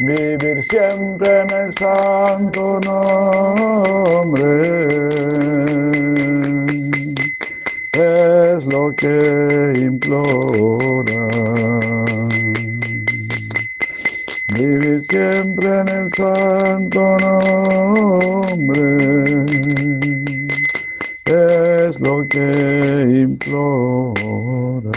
Vivir 0.00 0.64
siempre 0.70 1.40
en 1.40 1.50
el 1.50 1.74
santo 1.74 2.80
nombre 2.80 3.28
es 7.92 8.64
lo 8.66 8.94
que 8.94 9.72
implora. 9.76 11.28
Vivir 14.54 15.02
siempre 15.04 15.80
en 15.80 15.88
el 15.88 16.12
santo 16.14 17.16
nombre 17.18 18.08
es 21.28 22.00
lo 22.00 22.22
que 22.30 23.22
implora. 23.22 24.90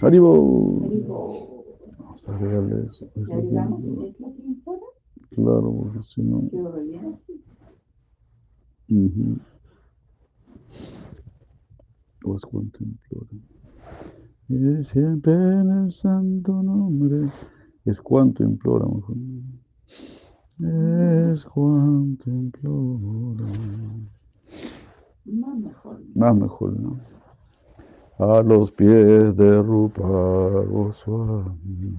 Haribo. 0.00 0.80
Vamos 1.98 2.28
a 2.28 2.34
agregarle 2.36 2.86
eso. 2.86 3.04
es 3.16 3.26
lo 3.26 3.40
que 3.40 4.46
implora. 4.46 4.86
Claro, 5.30 5.74
porque 5.76 6.02
si 6.04 6.22
no. 6.22 6.48
Quedó 6.50 6.72
re 6.72 6.84
bien 6.84 7.14
así. 7.14 7.42
ujú. 8.90 9.38
O 12.24 12.36
es 12.36 12.42
cuanto 12.42 12.78
implora. 12.84 14.82
Siempre 14.82 15.32
en 15.32 15.84
el 15.84 15.92
santo 15.92 16.62
nombre. 16.62 17.28
Es 17.86 18.00
cuanto 18.00 18.44
implora, 18.44 18.84
mejor. 18.86 19.16
Es 20.62 21.42
cuanto 21.46 22.28
implora. 22.28 23.46
Más 25.24 25.58
mejor. 25.58 26.00
Más 26.14 26.36
mejor, 26.36 26.78
¿no? 26.78 27.00
A 28.18 28.42
los 28.42 28.70
pies 28.70 29.38
de 29.38 29.62
Rupa 29.62 30.02
Goswami. 30.02 31.96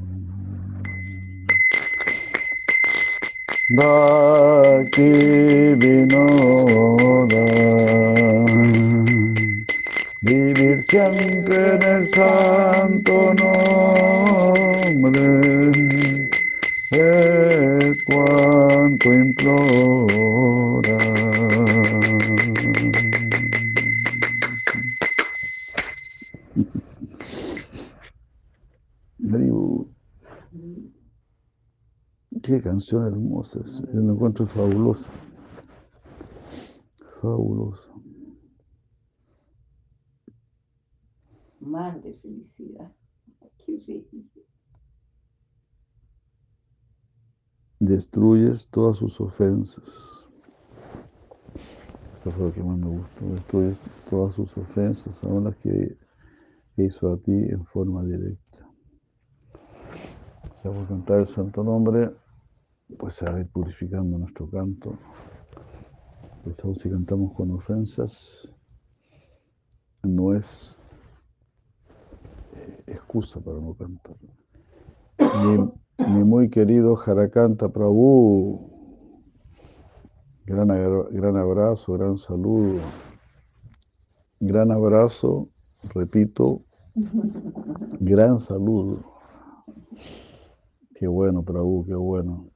Bhakti 3.78 5.12
Vinoda. 5.80 7.46
Vivir 10.22 10.84
siempre 10.84 11.78
en 11.78 11.84
el 11.84 12.08
santo 12.10 13.34
nombre 13.34 14.62
es 16.92 18.04
cuanto 18.06 19.14
implora. 19.14 20.12
Qué 32.44 32.60
canción 32.62 33.08
hermosa, 33.08 33.62
yo 33.94 34.02
encuentro 34.02 34.46
fabulosa. 34.48 35.10
Fabulosa. 37.22 37.90
Mar 41.62 42.02
felicidad. 42.02 42.92
Qué 43.66 43.78
rico. 43.88 44.18
Destruyes 47.82 48.68
todas 48.70 48.98
sus 48.98 49.20
ofensas. 49.20 49.84
Esto 52.14 52.30
fue 52.30 52.46
lo 52.46 52.54
que 52.54 52.62
más 52.62 52.78
me 52.78 52.90
gustó. 52.90 53.26
Destruyes 53.34 53.78
todas 54.08 54.36
sus 54.36 54.56
ofensas, 54.56 55.20
aún 55.24 55.46
las 55.46 55.56
que 55.56 55.98
hizo 56.78 57.12
a 57.12 57.18
ti 57.18 57.32
en 57.32 57.66
forma 57.66 58.04
directa. 58.04 58.70
O 60.44 60.62
sea, 60.62 60.72
por 60.72 60.88
cantar 60.90 61.22
el 61.22 61.26
santo 61.26 61.64
nombre, 61.64 62.12
pues 63.00 63.16
se 63.16 63.26
va 63.26 63.38
a 63.38 63.40
ir 63.40 63.48
purificando 63.48 64.16
nuestro 64.16 64.48
canto. 64.48 64.94
Pues 66.44 66.64
aún 66.64 66.76
si 66.76 66.88
cantamos 66.88 67.34
con 67.34 67.50
ofensas, 67.50 68.48
no 70.04 70.36
es 70.36 70.78
eh, 72.54 72.84
excusa 72.86 73.40
para 73.40 73.58
no 73.58 73.74
cantar. 73.74 74.18
Mi 76.08 76.24
muy 76.24 76.50
querido 76.50 76.96
Jarakanta 76.96 77.70
Prabhu, 77.70 78.72
gran, 80.46 80.68
gran 81.12 81.38
abrazo, 81.38 81.94
gran 81.94 82.18
saludo, 82.18 82.82
gran 84.40 84.72
abrazo, 84.72 85.50
repito, 85.94 86.64
gran 88.00 88.40
saludo. 88.40 89.00
Qué 90.96 91.08
bueno, 91.08 91.44
Prabhu, 91.44 91.86
qué 91.86 91.96
bueno. 91.96 92.48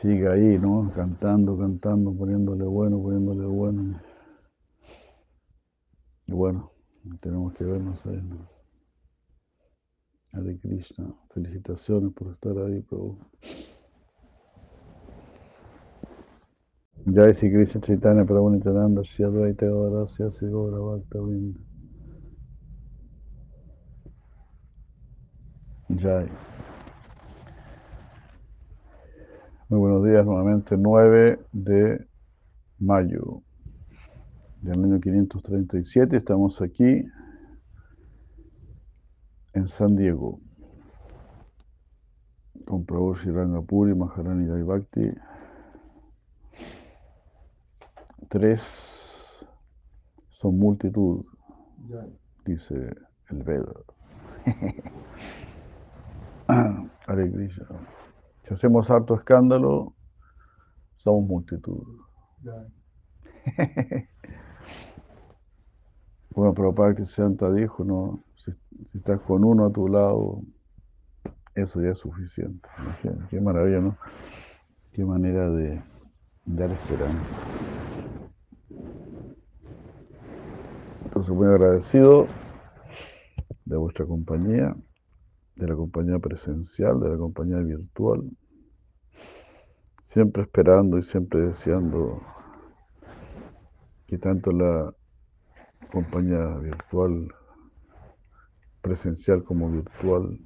Siga 0.00 0.32
ahí, 0.32 0.58
¿no? 0.58 0.90
Cantando, 0.94 1.58
cantando, 1.58 2.12
poniéndole 2.14 2.64
bueno, 2.64 3.02
poniéndole 3.02 3.46
bueno. 3.46 4.00
Y 6.26 6.32
bueno, 6.32 6.72
tenemos 7.20 7.52
que 7.54 7.64
vernos 7.64 8.04
ahí. 8.06 8.20
¿no? 8.22 8.53
Hare 10.34 10.58
Krishna, 10.58 11.14
felicitaciones 11.32 12.12
por 12.12 12.32
estar 12.32 12.58
ahí, 12.58 12.80
Prabhu. 12.80 13.16
Jai 17.06 17.34
Sri 17.34 17.52
Krishna 17.52 17.80
Chaitanya 17.80 18.24
Prabhu 18.24 18.50
Nityananda 18.50 19.04
Shri 19.04 19.24
Advaita 19.24 19.66
Gadadhara 19.66 20.08
Shri 20.08 20.24
Asi 20.24 20.46
Gaura. 20.46 20.98
Jai. 26.00 26.28
Muy 29.68 29.78
buenos 29.78 30.04
días 30.04 30.26
nuevamente, 30.26 30.76
9 30.76 31.38
de 31.52 32.06
mayo 32.80 33.42
del 34.62 34.82
año 34.82 35.00
537. 35.00 36.16
Estamos 36.16 36.60
aquí 36.60 37.06
en 39.54 39.68
San 39.68 39.96
Diego 39.96 40.40
con 42.64 42.84
Prabhu 42.84 43.14
Rangapuri, 43.14 43.94
Maharani 43.94 44.48
Jai 44.48 44.62
Bhakti. 44.62 45.12
Tres 48.28 48.62
son 50.40 50.58
multitud, 50.58 51.24
dice 52.44 52.94
el 53.28 53.42
Veda. 53.42 53.72
Krishna. 57.06 57.66
Si 58.42 58.54
hacemos 58.54 58.90
harto 58.90 59.14
escándalo, 59.14 59.94
somos 60.96 61.26
multitud. 61.28 61.82
Bueno, 66.34 66.52
Prabhupada 66.52 67.04
Santa 67.04 67.52
dijo, 67.52 67.84
no, 67.84 68.24
si, 68.44 68.52
estás 68.98 69.20
con 69.20 69.44
uno 69.44 69.66
a 69.66 69.72
tu 69.72 69.88
lado, 69.88 70.42
eso 71.54 71.80
ya 71.80 71.90
es 71.90 71.98
suficiente. 71.98 72.68
Imagínate, 72.78 73.24
Qué 73.30 73.40
maravilla, 73.40 73.80
¿no? 73.80 73.96
Qué 74.92 75.04
manera 75.04 75.50
de 75.50 75.82
dar 76.44 76.70
esperanza. 76.70 77.38
Entonces, 81.04 81.34
muy 81.34 81.46
agradecido 81.46 82.26
de 83.64 83.76
vuestra 83.76 84.04
compañía, 84.04 84.74
de 85.56 85.68
la 85.68 85.74
compañía 85.74 86.18
presencial, 86.18 87.00
de 87.00 87.10
la 87.10 87.16
compañía 87.16 87.58
virtual, 87.58 88.30
siempre 90.06 90.42
esperando 90.42 90.98
y 90.98 91.02
siempre 91.02 91.40
deseando 91.40 92.20
que 94.06 94.18
tanto 94.18 94.52
la 94.52 94.92
compañía 95.90 96.56
virtual, 96.58 97.32
presencial 98.84 99.42
como 99.42 99.70
virtual, 99.70 100.38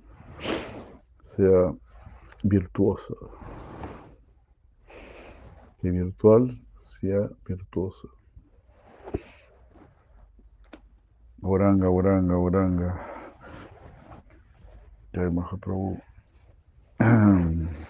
sea 1.37 1.75
virtuosa. 2.45 3.15
Que 5.81 5.91
virtual 5.91 6.65
sea 7.01 7.29
virtuosa. 7.45 8.09
Oranga, 11.43 11.91
oranga, 11.91 12.39
oranga. 12.39 13.07
Jai 15.13 15.31
Mahaprabhu. 15.31 15.99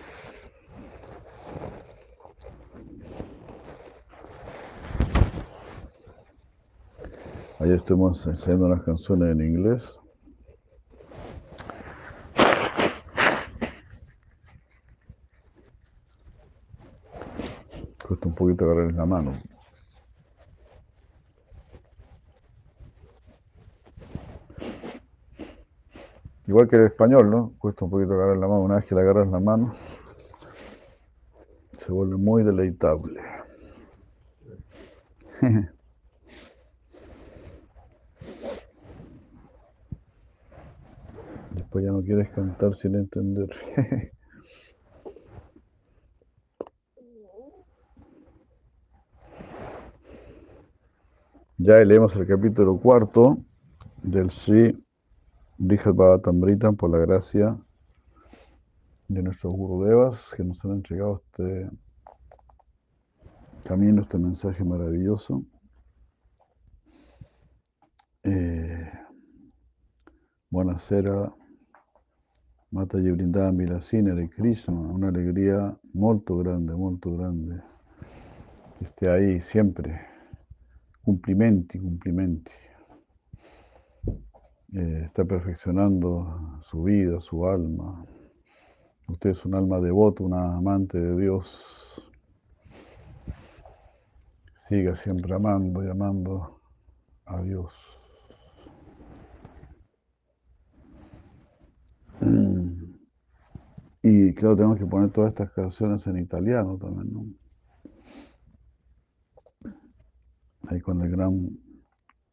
Ahí 7.60 7.72
estamos 7.72 8.24
enseñando 8.26 8.68
las 8.68 8.82
canciones 8.82 9.30
en 9.32 9.40
inglés. 9.40 9.98
Cuesta 18.08 18.27
un 18.27 18.27
poquito 18.38 18.64
agarrar 18.64 18.88
en 18.90 18.96
la 18.96 19.04
mano. 19.04 19.32
Igual 26.46 26.68
que 26.68 26.76
el 26.76 26.86
español, 26.86 27.28
¿no? 27.30 27.52
Cuesta 27.58 27.84
un 27.84 27.90
poquito 27.90 28.14
agarrar 28.14 28.36
la 28.38 28.46
mano. 28.46 28.60
Una 28.62 28.76
vez 28.76 28.86
que 28.86 28.94
le 28.94 29.00
agarras 29.02 29.28
la 29.28 29.40
mano, 29.40 29.74
se 31.78 31.92
vuelve 31.92 32.16
muy 32.16 32.44
deleitable. 32.44 33.20
Después 41.50 41.84
ya 41.84 41.90
no 41.90 42.02
quieres 42.02 42.30
cantar 42.30 42.74
sin 42.76 42.94
entender. 42.94 43.50
Ya 51.60 51.84
leemos 51.84 52.14
el 52.14 52.24
capítulo 52.24 52.78
cuarto 52.78 53.36
del 54.04 54.30
Sri 54.30 54.80
Brihad 55.56 55.92
Bhavatamrita 55.92 56.70
por 56.70 56.88
la 56.88 56.98
gracia 56.98 57.58
de 59.08 59.24
nuestros 59.24 59.54
Gurudevas 59.54 60.32
que 60.36 60.44
nos 60.44 60.64
han 60.64 60.74
entregado 60.74 61.20
este 61.24 61.68
camino, 63.64 64.02
este 64.02 64.18
mensaje 64.18 64.62
maravilloso. 64.62 65.42
Eh, 68.22 68.92
buonasera, 70.50 71.34
Mata 72.70 72.98
Brindada 72.98 73.50
Vilasina 73.50 74.14
de 74.14 74.30
Krishna, 74.30 74.78
una 74.78 75.08
alegría 75.08 75.76
molto 75.92 76.36
grande, 76.36 76.72
molto 76.76 77.16
grande. 77.16 77.60
Que 78.78 78.84
esté 78.84 79.10
ahí 79.10 79.40
siempre. 79.40 80.17
Cumplimenti, 81.08 81.78
cumplimenti. 81.78 82.52
Eh, 84.74 85.04
está 85.06 85.24
perfeccionando 85.24 86.60
su 86.60 86.82
vida, 86.82 87.18
su 87.18 87.46
alma. 87.46 88.04
Usted 89.08 89.30
es 89.30 89.42
un 89.46 89.54
alma 89.54 89.80
devota, 89.80 90.22
una 90.22 90.54
amante 90.54 91.00
de 91.00 91.18
Dios. 91.18 92.12
Siga 94.68 94.96
siempre 94.96 95.34
amando 95.34 95.82
y 95.82 95.88
amando 95.88 96.60
a 97.24 97.40
Dios. 97.40 97.72
Mm. 102.20 102.98
Y 104.02 104.34
claro, 104.34 104.56
tenemos 104.56 104.78
que 104.78 104.84
poner 104.84 105.10
todas 105.10 105.30
estas 105.30 105.52
canciones 105.52 106.06
en 106.06 106.18
italiano 106.18 106.76
también, 106.76 107.10
¿no? 107.14 107.47
Ahí 110.70 110.80
con 110.82 111.00
el 111.00 111.10
gran 111.10 111.48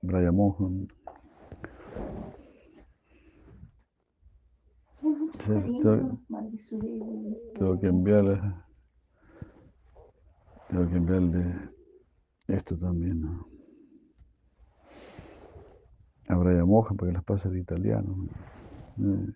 Brian 0.01 0.35
Mohan. 0.35 0.87
Tengo, 5.45 6.19
tengo 7.53 7.79
que 7.79 7.87
enviarle, 7.87 8.41
tengo 10.69 10.89
que 10.89 10.95
enviarle 10.97 11.69
esto 12.47 12.77
también, 12.77 13.21
¿no? 13.21 13.47
A 16.27 16.35
Brian 16.35 16.67
Mohan 16.67 16.97
para 16.97 17.11
que 17.11 17.13
las 17.13 17.23
pase 17.23 17.47
al 17.47 17.57
italiano. 17.57 18.27
Eh. 18.99 19.33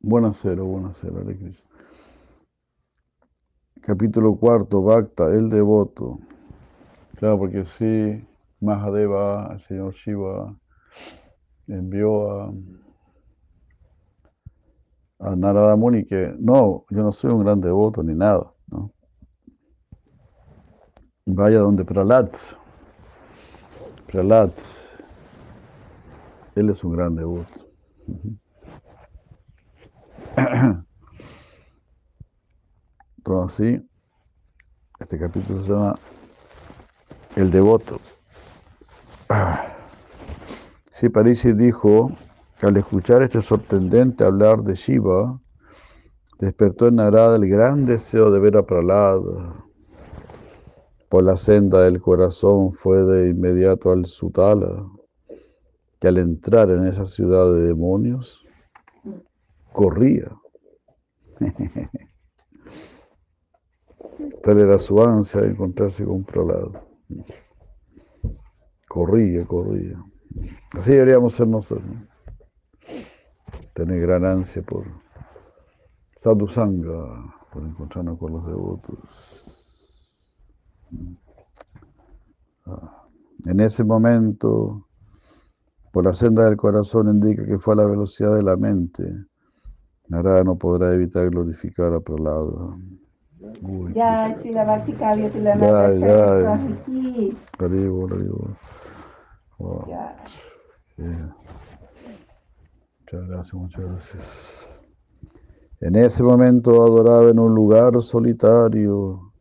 Buenasera, 0.00 0.62
buenasera, 0.62 1.20
Hare 1.20 1.36
Krishna. 1.36 1.75
Capítulo 3.86 4.34
cuarto, 4.34 4.82
Bhakta, 4.82 5.26
el 5.26 5.48
devoto. 5.48 6.18
Claro, 7.18 7.38
porque 7.38 7.64
sí, 7.78 8.26
Mahadeva, 8.60 9.50
el 9.52 9.60
señor 9.60 9.94
Shiva, 9.94 10.58
envió 11.68 12.32
a, 12.32 12.52
a 15.20 15.36
Narada 15.36 15.76
Muni 15.76 16.04
que 16.04 16.34
no, 16.36 16.84
yo 16.90 17.04
no 17.04 17.12
soy 17.12 17.30
un 17.30 17.44
gran 17.44 17.60
devoto 17.60 18.02
ni 18.02 18.12
nada, 18.12 18.52
¿no? 18.72 18.90
Vaya 21.26 21.60
donde 21.60 21.84
Pralat. 21.84 22.36
Pralat. 24.08 24.50
Él 26.56 26.70
es 26.70 26.82
un 26.82 26.90
gran 26.90 27.14
devoto. 27.14 27.68
Entonces, 33.26 33.80
así, 33.80 33.88
este 35.00 35.18
capítulo 35.18 35.60
se 35.64 35.72
llama 35.72 35.98
El 37.34 37.50
devoto. 37.50 37.98
Sí, 40.92 41.08
Parisi 41.08 41.52
dijo 41.52 42.12
que 42.60 42.66
al 42.66 42.76
escuchar 42.76 43.22
este 43.22 43.42
sorprendente 43.42 44.22
hablar 44.22 44.62
de 44.62 44.76
Shiva, 44.76 45.40
despertó 46.38 46.86
en 46.86 46.96
Narada 46.96 47.34
el 47.34 47.48
gran 47.48 47.84
deseo 47.84 48.30
de 48.30 48.38
ver 48.38 48.56
a 48.58 48.64
Pralada. 48.64 49.56
Por 51.08 51.24
la 51.24 51.36
senda 51.36 51.82
del 51.82 52.00
corazón 52.00 52.72
fue 52.72 53.02
de 53.02 53.30
inmediato 53.30 53.90
al 53.90 54.06
Sutala, 54.06 54.86
que 55.98 56.06
al 56.06 56.18
entrar 56.18 56.70
en 56.70 56.86
esa 56.86 57.06
ciudad 57.06 57.52
de 57.54 57.62
demonios, 57.62 58.46
corría. 59.72 60.30
Tal 64.42 64.58
era 64.58 64.78
su 64.78 65.00
ansia 65.02 65.40
de 65.42 65.48
encontrarse 65.48 66.04
con 66.04 66.24
Pralado. 66.24 66.72
Corría, 68.88 69.44
corría. 69.44 70.02
Así 70.72 70.92
deberíamos 70.92 71.34
ser 71.34 71.48
nosotros. 71.48 71.86
¿no? 71.86 72.06
Tener 73.74 74.00
gran 74.00 74.24
ansia 74.24 74.62
por 74.62 74.84
sadhusanga, 76.22 77.34
por 77.52 77.62
encontrarnos 77.62 78.18
con 78.18 78.32
los 78.32 78.46
devotos. 78.46 78.98
En 83.44 83.60
ese 83.60 83.84
momento, 83.84 84.88
por 85.92 86.04
la 86.04 86.14
senda 86.14 86.44
del 86.46 86.56
corazón 86.56 87.08
indica 87.08 87.44
que 87.46 87.58
fue 87.58 87.74
a 87.74 87.76
la 87.78 87.84
velocidad 87.84 88.34
de 88.34 88.42
la 88.42 88.56
mente. 88.56 89.08
Narada 90.08 90.42
no 90.44 90.56
podrá 90.56 90.94
evitar 90.94 91.28
glorificar 91.30 91.92
a 91.92 92.00
Pralada. 92.00 92.76
Ya, 93.94 95.30
Tulanata 95.30 95.94
ya. 95.94 96.40
Swamiji. 96.40 97.36
Haribo, 97.58 98.06
haribo. 98.06 98.56
Wow. 99.58 99.86
Ya. 99.88 100.16
Yeah. 100.98 101.34
Muchas 103.00 103.28
gracias, 103.28 103.54
muchas 103.54 103.84
gracias. 103.84 104.78
En 105.80 105.94
ese 105.96 106.22
momento 106.22 106.82
adoraba 106.84 107.30
en 107.30 107.38
un 107.38 107.54
lugar 107.54 108.00
solitario 108.02 109.32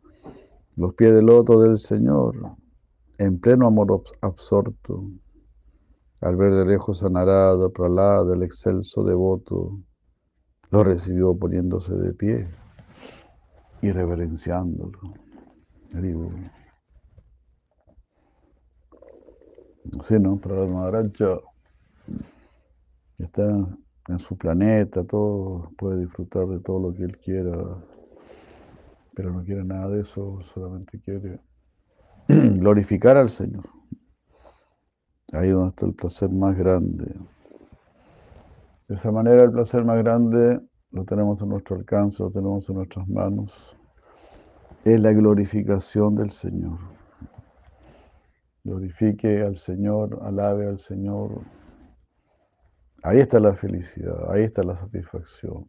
los 0.75 0.93
pies 0.95 1.13
del 1.13 1.25
loto 1.27 1.61
del 1.61 1.77
Señor, 1.77 2.35
en 3.17 3.39
pleno 3.39 3.67
amor 3.67 3.87
abs- 3.87 4.11
absorto. 4.21 5.03
Al 6.21 6.35
ver 6.35 6.53
de 6.53 6.65
lejos 6.65 7.03
a 7.03 7.09
Narada, 7.09 7.69
Pralada, 7.69 8.33
el 8.35 8.43
excelso 8.43 9.03
devoto, 9.03 9.79
lo 10.71 10.83
recibió 10.83 11.35
poniéndose 11.37 11.95
de 11.95 12.13
pie 12.13 12.47
y 13.85 13.91
reverenciándolo. 13.91 14.99
Haribo. 15.93 16.31
Sí, 20.01 20.19
¿no? 20.19 20.37
Pralada 20.37 20.67
Maharaja 20.67 21.39
está 23.19 23.43
en 24.07 24.19
su 24.19 24.35
planeta, 24.37 25.03
todo, 25.03 25.71
puede 25.77 25.99
disfrutar 26.01 26.47
de 26.47 26.59
todo 26.61 26.79
lo 26.79 26.95
que 26.95 27.03
él 27.03 27.17
quiera, 27.19 27.55
pero 29.13 29.31
no 29.31 29.43
quiere 29.43 29.63
nada 29.63 29.89
de 29.89 30.01
eso, 30.01 30.39
solamente 30.55 30.99
quiere 31.01 31.39
glorificar 32.27 33.17
al 33.17 33.29
Señor. 33.29 33.65
Ahí 35.31 35.49
donde 35.49 35.69
está 35.69 35.85
el 35.85 35.93
placer 35.93 36.29
más 36.31 36.57
grande. 36.57 37.13
De 38.87 38.95
esa 38.95 39.11
manera 39.11 39.43
el 39.43 39.51
placer 39.51 39.85
más 39.85 39.99
grande 39.99 40.59
lo 40.91 41.03
tenemos 41.03 41.41
a 41.41 41.45
nuestro 41.45 41.75
alcance, 41.75 42.23
lo 42.23 42.31
tenemos 42.31 42.67
en 42.69 42.75
nuestras 42.75 43.07
manos. 43.07 43.74
Es 44.85 44.99
la 44.99 45.13
glorificación 45.13 46.13
del 46.13 46.29
Señor. 46.29 46.77
Glorifique 48.63 49.41
al 49.41 49.57
Señor, 49.57 50.19
alabe 50.21 50.67
al 50.67 50.77
Señor. 50.77 51.41
Ahí 53.01 53.17
está 53.17 53.39
la 53.39 53.55
felicidad, 53.55 54.31
ahí 54.31 54.43
está 54.43 54.61
la 54.61 54.77
satisfacción, 54.77 55.67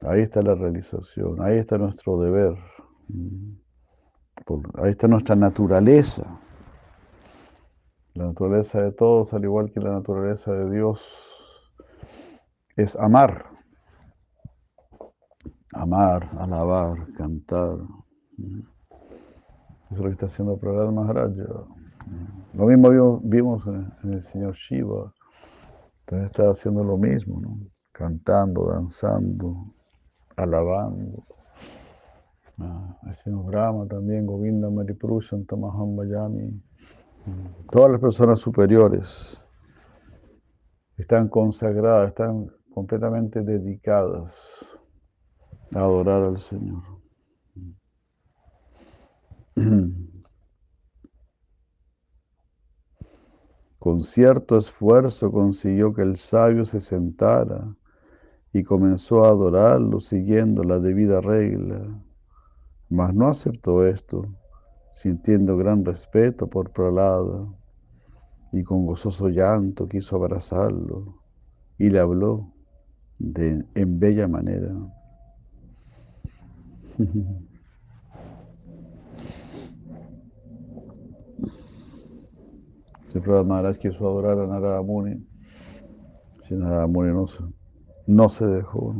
ahí 0.00 0.22
está 0.22 0.42
la 0.42 0.56
realización, 0.56 1.40
ahí 1.42 1.58
está 1.58 1.78
nuestro 1.78 2.20
deber, 2.20 2.56
ahí 4.82 4.90
está 4.90 5.06
nuestra 5.06 5.36
naturaleza. 5.36 6.24
La 8.14 8.26
naturaleza 8.26 8.82
de 8.82 8.90
todos, 8.90 9.32
al 9.32 9.44
igual 9.44 9.70
que 9.70 9.78
la 9.78 9.92
naturaleza 9.92 10.52
de 10.52 10.70
Dios, 10.72 11.00
es 12.74 12.96
amar. 12.96 13.51
Amar, 15.72 16.28
alabar, 16.38 17.06
cantar. 17.14 17.78
Eso 18.38 19.94
es 19.94 19.98
lo 19.98 20.04
que 20.04 20.10
está 20.10 20.26
haciendo 20.26 20.58
Prahlad 20.58 20.92
Maharaj. 20.92 21.32
Lo 22.52 22.66
mismo 22.66 23.20
vimos 23.22 23.66
en 23.66 24.12
el 24.12 24.22
Señor 24.22 24.54
Shiva. 24.54 25.12
También 26.04 26.26
está 26.26 26.50
haciendo 26.50 26.84
lo 26.84 26.98
mismo, 26.98 27.40
¿no? 27.40 27.58
Cantando, 27.90 28.66
danzando, 28.66 29.72
alabando. 30.36 31.24
Ah, 32.58 32.98
el 33.06 33.16
Señor 33.16 33.46
Brahma 33.46 33.86
también, 33.86 34.26
Govinda 34.26 34.68
Maripurushan, 34.68 35.46
Tamaham 35.46 35.96
Bayami. 35.96 36.62
Todas 37.70 37.92
las 37.92 38.00
personas 38.00 38.40
superiores 38.40 39.42
están 40.98 41.28
consagradas, 41.28 42.08
están 42.08 42.50
completamente 42.74 43.42
dedicadas 43.42 44.62
adorar 45.74 46.22
al 46.22 46.38
Señor. 46.38 46.82
Con 53.78 54.00
cierto 54.02 54.56
esfuerzo 54.56 55.32
consiguió 55.32 55.92
que 55.92 56.02
el 56.02 56.16
sabio 56.16 56.64
se 56.64 56.80
sentara 56.80 57.74
y 58.52 58.62
comenzó 58.62 59.24
a 59.24 59.28
adorarlo 59.28 59.98
siguiendo 60.00 60.62
la 60.62 60.78
debida 60.78 61.20
regla, 61.20 62.00
mas 62.88 63.14
no 63.14 63.28
aceptó 63.28 63.84
esto 63.84 64.26
sintiendo 64.92 65.56
gran 65.56 65.84
respeto 65.84 66.46
por 66.46 66.70
Pralada, 66.70 67.46
y 68.52 68.62
con 68.62 68.86
gozoso 68.86 69.28
llanto 69.28 69.88
quiso 69.88 70.16
abrazarlo 70.16 71.18
y 71.78 71.88
le 71.88 71.98
habló 71.98 72.52
de, 73.18 73.64
en 73.74 73.98
bella 73.98 74.28
manera. 74.28 74.74
Siempre 83.08 83.44
Maharaj 83.44 83.76
quiso 83.78 84.08
adorar 84.08 84.38
a 84.38 84.46
Narada 84.46 84.82
Muni. 84.82 85.26
Si 86.48 86.54
Narada 86.54 86.86
Muni 86.86 87.12
no 87.12 87.26
se, 87.26 87.42
no 88.06 88.28
se 88.28 88.46
dejó. 88.46 88.94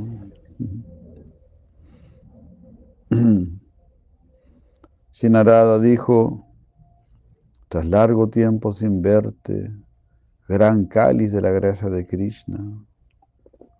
Narada 5.29 5.79
dijo, 5.79 6.47
tras 7.69 7.87
largo 7.87 8.29
tiempo 8.29 8.73
sin 8.73 9.03
verte, 9.03 9.73
gran 10.49 10.85
cáliz 10.87 11.33
de 11.33 11.41
la 11.41 11.51
gracia 11.51 11.89
de 11.89 12.07
Krishna, 12.07 12.85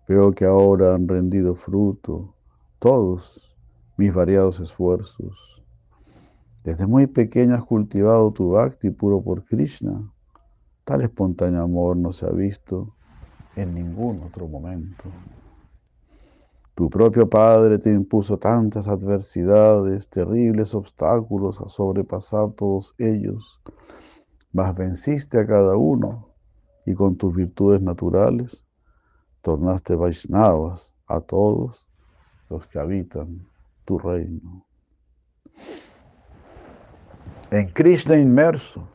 veo 0.07 0.31
que 0.31 0.45
ahora 0.45 0.95
han 0.95 1.07
rendido 1.07 1.53
fruto 1.53 2.35
todos 2.79 3.52
mis 3.97 4.13
variados 4.13 4.59
esfuerzos. 4.59 5.63
Desde 6.63 6.87
muy 6.87 7.07
pequeño 7.07 7.55
has 7.55 7.63
cultivado 7.63 8.31
tu 8.31 8.51
bhakti 8.51 8.89
puro 8.89 9.21
por 9.21 9.43
Krishna. 9.45 10.11
Tal 10.85 11.01
espontáneo 11.01 11.63
amor 11.63 11.97
no 11.97 12.13
se 12.13 12.25
ha 12.25 12.31
visto 12.31 12.95
en 13.55 13.75
ningún 13.75 14.21
otro 14.23 14.47
momento. 14.47 15.03
Tu 16.75 16.89
propio 16.89 17.29
Padre 17.29 17.77
te 17.77 17.91
impuso 17.91 18.37
tantas 18.39 18.87
adversidades, 18.87 20.09
terribles 20.09 20.73
obstáculos 20.73 21.61
a 21.61 21.69
sobrepasar 21.69 22.51
todos 22.53 22.95
ellos, 22.97 23.61
mas 24.51 24.75
venciste 24.75 25.39
a 25.39 25.45
cada 25.45 25.77
uno 25.77 26.29
y 26.85 26.95
con 26.95 27.15
tus 27.15 27.35
virtudes 27.35 27.81
naturales 27.81 28.65
tornaste 29.41 29.95
Vaishnavas 29.95 30.91
a 31.05 31.19
todos 31.19 31.87
los 32.49 32.65
que 32.67 32.79
habitan 32.79 33.45
tu 33.85 33.97
reino. 33.99 34.65
En 37.51 37.67
Krishna 37.69 38.17
inmerso, 38.17 38.87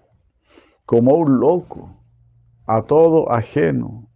como 0.84 1.14
un 1.14 1.38
loco, 1.38 1.90
a 2.66 2.82
todo 2.82 3.30
ajeno, 3.30 4.08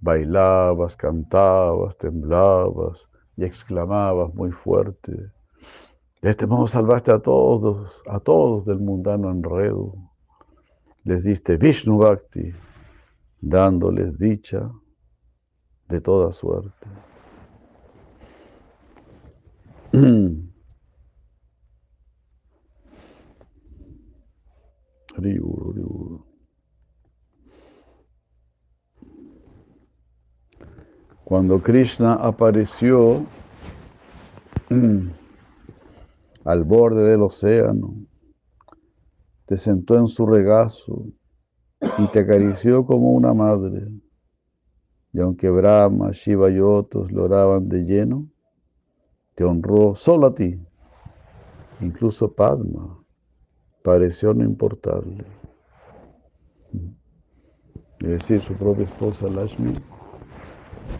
Bailabas, 0.00 0.96
cantabas, 0.96 1.96
temblabas 1.96 3.08
y 3.36 3.44
exclamabas 3.44 4.34
muy 4.34 4.50
fuerte. 4.50 5.12
De 6.20 6.30
este 6.30 6.44
modo 6.44 6.66
salvaste 6.66 7.12
a 7.12 7.20
todos, 7.20 8.02
a 8.08 8.18
todos 8.18 8.64
del 8.64 8.80
mundano 8.80 9.30
enredo. 9.30 9.94
Les 11.04 11.22
diste 11.22 11.56
Vishnu 11.56 11.98
Bhakti, 11.98 12.52
dándoles 13.40 14.18
dicha 14.18 14.72
de 15.88 16.00
toda 16.00 16.32
suerte. 16.32 16.88
Cuando 31.32 31.62
Krishna 31.62 32.14
apareció 32.14 33.26
mm, 34.70 35.08
al 36.44 36.64
borde 36.64 37.04
del 37.10 37.22
océano, 37.22 37.94
te 39.46 39.56
sentó 39.56 39.98
en 39.98 40.06
su 40.06 40.24
regazo 40.24 41.06
y 41.98 42.06
te 42.08 42.20
acarició 42.20 42.86
como 42.86 43.12
una 43.12 43.34
madre. 43.34 43.88
Y 45.12 45.20
aunque 45.20 45.50
Brahma, 45.50 46.10
Shiva 46.12 46.50
y 46.50 46.60
otros 46.60 47.12
lo 47.12 47.24
oraban 47.24 47.68
de 47.68 47.84
lleno, 47.84 48.31
te 49.34 49.44
honró 49.44 49.94
solo 49.94 50.28
a 50.28 50.34
ti. 50.34 50.58
Incluso 51.80 52.32
Padma 52.32 52.98
pareció 53.82 54.32
no 54.34 54.44
importarle. 54.44 55.24
Es 58.00 58.08
decir, 58.08 58.40
su 58.42 58.54
propia 58.54 58.84
esposa 58.84 59.28
Lashmi 59.28 59.74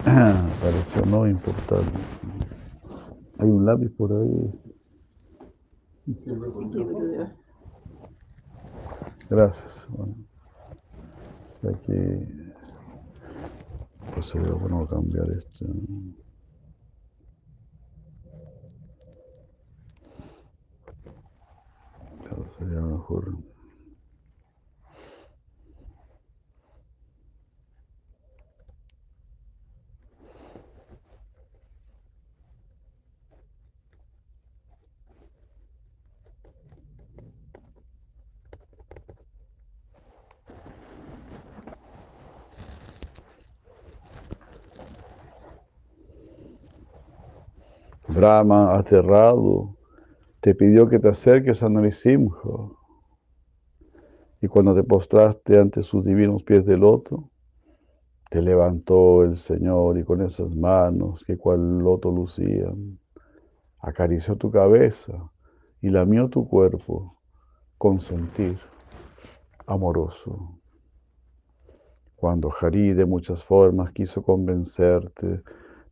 Pareció 0.05 1.05
no 1.07 1.29
importar. 1.29 1.83
Hay 3.39 3.49
un 3.49 3.65
lápiz 3.65 3.91
por 3.91 4.13
ahí. 4.13 4.51
Gracias. 9.31 9.87
Bueno, 9.89 10.17
o 11.49 11.61
sea 11.61 11.73
que 11.83 12.27
pues 14.15 14.33
bueno 14.35 14.87
cambiar 14.87 15.31
esto. 15.31 15.67
Sería 22.59 22.81
mejor. 22.81 23.37
Brahma, 48.09 48.77
aterrado, 48.77 49.77
te 50.43 50.57
pidió 50.57 50.89
que 50.89 50.99
te 50.99 51.09
acerques 51.09 51.63
a 51.63 51.69
Narisimha. 51.69 52.37
Y 54.41 54.49
cuando 54.49 54.75
te 54.75 54.83
postraste 54.83 55.57
ante 55.57 55.85
sus 55.85 56.05
divinos 56.05 56.43
pies 56.43 56.67
de 56.67 56.77
loto, 56.77 57.31
te 58.29 58.43
levantó 58.43 59.23
el 59.23 59.39
Señor 59.39 59.99
y 59.99 60.05
con 60.05 60.21
esas 60.21 60.57
manos 60.57 61.23
que 61.25 61.37
cual 61.37 61.79
loto 61.79 62.11
lucían, 62.11 62.99
acarició 63.79 64.35
tu 64.35 64.51
cabeza 64.51 65.31
y 65.81 65.91
lamió 65.91 66.29
tu 66.29 66.49
cuerpo 66.49 67.17
con 67.79 68.01
sentir 68.01 68.59
amoroso. 69.65 70.59
Cuando 72.17 72.51
Hari 72.51 72.95
de 72.95 73.07
muchas 73.07 73.45
formas 73.45 73.93
quiso 73.93 74.25
convencerte 74.25 75.41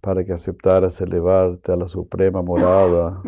para 0.00 0.24
que 0.24 0.32
aceptaras 0.32 1.00
elevarte 1.00 1.70
a 1.70 1.76
la 1.76 1.86
suprema 1.86 2.42
morada, 2.42 3.22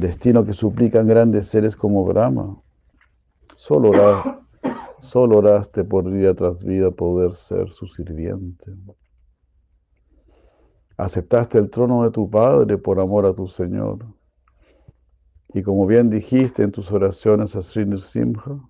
destino 0.00 0.44
que 0.44 0.52
suplican 0.52 1.06
grandes 1.06 1.48
seres 1.48 1.76
como 1.76 2.04
Brahma, 2.04 2.60
solo, 3.56 3.90
oraste 5.36 5.84
por 5.84 6.10
vida 6.10 6.34
tras 6.34 6.62
vida 6.62 6.90
poder 6.90 7.34
ser 7.34 7.70
su 7.70 7.86
sirviente. 7.86 8.72
Aceptaste 10.96 11.58
el 11.58 11.70
trono 11.70 12.04
de 12.04 12.10
tu 12.10 12.28
Padre 12.28 12.78
por 12.78 13.00
amor 13.00 13.26
a 13.26 13.34
tu 13.34 13.46
Señor. 13.48 14.04
Y 15.54 15.62
como 15.62 15.86
bien 15.86 16.10
dijiste 16.10 16.62
en 16.62 16.72
tus 16.72 16.92
oraciones 16.92 17.56
a 17.56 17.62
Sri 17.62 17.86
Simha, 17.98 18.60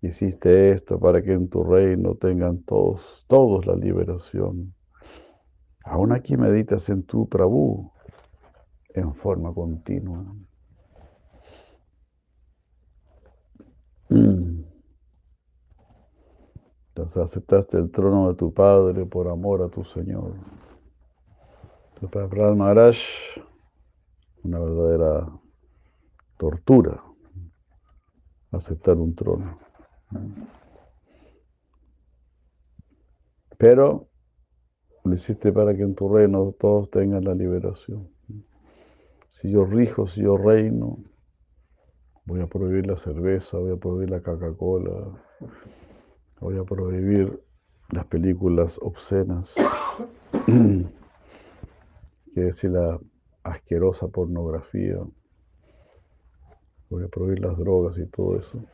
hiciste 0.00 0.72
esto 0.72 0.98
para 0.98 1.22
que 1.22 1.32
en 1.32 1.48
tu 1.48 1.62
reino 1.62 2.14
tengan 2.16 2.62
todos, 2.64 3.24
todos 3.28 3.66
la 3.66 3.76
liberación. 3.76 4.74
Aún 5.84 6.12
aquí 6.12 6.36
meditas 6.36 6.88
en 6.88 7.02
tu 7.02 7.28
Prabhu 7.28 7.92
en 8.94 9.14
forma 9.14 9.52
continua. 9.52 10.24
Mm. 14.08 14.64
Entonces 16.88 17.16
aceptaste 17.16 17.78
el 17.78 17.90
trono 17.90 18.28
de 18.28 18.34
tu 18.34 18.52
Padre 18.52 19.06
por 19.06 19.28
amor 19.28 19.62
a 19.62 19.68
tu 19.68 19.84
Señor. 19.84 20.34
Para 22.10 22.28
Prahlad 22.28 22.56
Maharaj, 22.56 22.96
una 24.42 24.58
verdadera 24.58 25.28
tortura 26.36 27.02
aceptar 28.52 28.96
un 28.98 29.14
trono. 29.14 29.58
Pero 33.58 34.08
lo 35.04 35.14
hiciste 35.14 35.52
para 35.52 35.74
que 35.74 35.82
en 35.82 35.94
tu 35.94 36.12
reino 36.12 36.54
todos 36.58 36.90
tengan 36.90 37.24
la 37.24 37.34
liberación. 37.34 38.08
Si 39.42 39.50
yo 39.50 39.64
rijo, 39.64 40.06
si 40.06 40.22
yo 40.22 40.36
reino, 40.36 40.98
voy 42.26 42.40
a 42.42 42.46
prohibir 42.46 42.86
la 42.86 42.96
cerveza, 42.96 43.58
voy 43.58 43.72
a 43.72 43.76
prohibir 43.76 44.10
la 44.10 44.20
Coca-Cola, 44.20 45.20
voy 46.38 46.58
a 46.58 46.62
prohibir 46.62 47.42
las 47.90 48.06
películas 48.06 48.78
obscenas. 48.80 49.52
que 50.46 52.40
decir 52.40 52.70
la 52.70 53.00
asquerosa 53.42 54.06
pornografía, 54.06 54.98
voy 56.88 57.02
a 57.02 57.08
prohibir 57.08 57.40
las 57.40 57.58
drogas 57.58 57.98
y 57.98 58.06
todo 58.06 58.38
eso. 58.38 58.64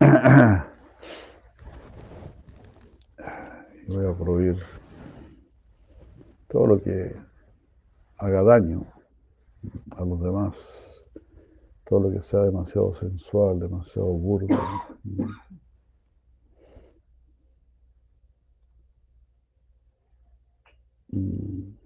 voy 3.86 4.06
a 4.06 4.14
prohibir 4.14 4.62
todo 6.48 6.66
lo 6.68 6.82
que 6.82 7.14
haga 8.16 8.42
daño 8.42 8.95
a 9.90 10.04
los 10.04 10.20
demás, 10.22 11.04
todo 11.84 12.00
lo 12.00 12.10
que 12.10 12.20
sea 12.20 12.42
demasiado 12.42 12.92
sensual, 12.94 13.60
demasiado 13.60 14.08
burdo. 14.08 14.56
Mm 21.12 21.76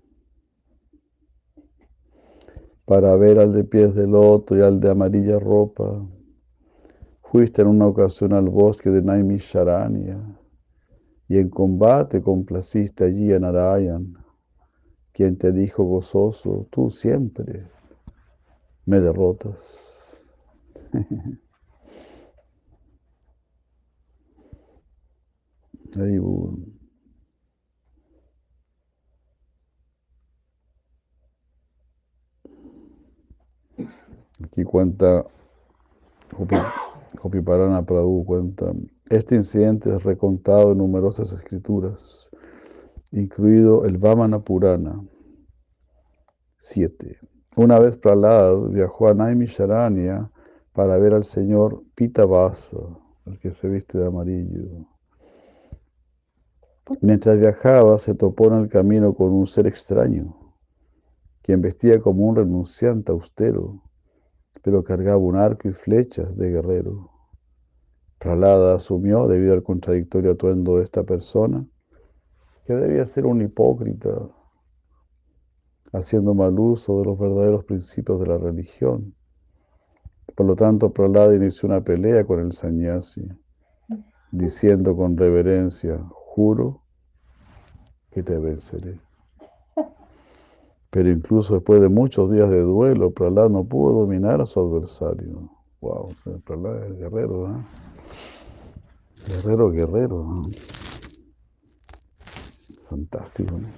para 2.90 3.14
ver 3.14 3.38
al 3.38 3.52
de 3.52 3.62
pies 3.62 3.94
de 3.94 4.04
loto 4.04 4.56
y 4.56 4.62
al 4.62 4.80
de 4.80 4.90
amarilla 4.90 5.38
ropa. 5.38 6.04
Fuiste 7.22 7.62
en 7.62 7.68
una 7.68 7.86
ocasión 7.86 8.32
al 8.32 8.48
bosque 8.48 8.90
de 8.90 9.00
Naimisharanya 9.00 10.18
y 11.28 11.38
en 11.38 11.48
combate 11.50 12.20
complaciste 12.20 13.04
allí 13.04 13.32
a 13.32 13.38
Narayan, 13.38 14.16
quien 15.12 15.36
te 15.36 15.52
dijo 15.52 15.84
gozoso, 15.84 16.66
tú 16.70 16.90
siempre 16.90 17.66
me 18.86 19.00
derrotas. 19.00 19.78
Aquí 34.44 34.64
cuenta, 34.64 35.26
Hopi 37.22 37.40
Parana 37.40 37.84
Prabhu 37.84 38.24
cuenta, 38.24 38.72
este 39.10 39.34
incidente 39.34 39.94
es 39.94 40.02
recontado 40.04 40.72
en 40.72 40.78
numerosas 40.78 41.32
escrituras, 41.32 42.30
incluido 43.12 43.84
el 43.84 43.98
Vamana 43.98 44.40
Purana 44.40 45.02
7. 46.58 47.18
Una 47.56 47.78
vez 47.78 47.96
Prahlad 47.96 48.56
viajó 48.68 49.08
a 49.08 49.14
Naimisharanya 49.14 50.30
para 50.72 50.96
ver 50.98 51.14
al 51.14 51.24
señor 51.24 51.82
Pitavasa, 51.94 52.78
el 53.26 53.38
que 53.38 53.52
se 53.52 53.68
viste 53.68 53.98
de 53.98 54.06
amarillo. 54.06 54.86
Mientras 57.00 57.38
viajaba, 57.38 57.98
se 57.98 58.14
topó 58.14 58.48
en 58.48 58.60
el 58.60 58.68
camino 58.68 59.14
con 59.14 59.30
un 59.30 59.46
ser 59.46 59.66
extraño, 59.66 60.54
quien 61.42 61.60
vestía 61.60 62.00
como 62.00 62.26
un 62.26 62.36
renunciante 62.36 63.12
austero 63.12 63.82
pero 64.62 64.84
cargaba 64.84 65.18
un 65.18 65.36
arco 65.36 65.68
y 65.68 65.72
flechas 65.72 66.36
de 66.36 66.50
guerrero. 66.50 67.10
Pralada 68.18 68.76
asumió, 68.76 69.26
debido 69.26 69.54
al 69.54 69.62
contradictorio 69.62 70.32
atuendo 70.32 70.76
de 70.76 70.84
esta 70.84 71.04
persona, 71.04 71.66
que 72.66 72.74
debía 72.74 73.06
ser 73.06 73.26
un 73.26 73.42
hipócrita, 73.42 74.28
haciendo 75.92 76.34
mal 76.34 76.58
uso 76.58 77.00
de 77.00 77.06
los 77.06 77.18
verdaderos 77.18 77.64
principios 77.64 78.20
de 78.20 78.26
la 78.26 78.38
religión. 78.38 79.14
Por 80.34 80.46
lo 80.46 80.54
tanto, 80.54 80.92
Pralada 80.92 81.34
inició 81.34 81.68
una 81.68 81.82
pelea 81.82 82.24
con 82.24 82.40
el 82.40 82.52
sannyasi, 82.52 83.26
diciendo 84.30 84.96
con 84.96 85.16
reverencia, 85.16 85.98
juro 86.12 86.82
que 88.10 88.22
te 88.22 88.38
venceré. 88.38 88.98
Pero 90.90 91.08
incluso 91.08 91.54
después 91.54 91.80
de 91.80 91.88
muchos 91.88 92.30
días 92.30 92.50
de 92.50 92.60
duelo, 92.60 93.12
Prahlad 93.12 93.48
no 93.48 93.64
pudo 93.64 94.00
dominar 94.00 94.40
a 94.40 94.46
su 94.46 94.60
adversario. 94.60 95.48
Wow, 95.80 96.12
Prahlad 96.44 96.84
es 96.84 96.98
guerrero, 96.98 97.48
¿eh? 97.48 97.64
Guerrero, 99.28 99.70
guerrero. 99.70 100.42
Fantástico, 102.90 103.52
¿no? 103.52 103.68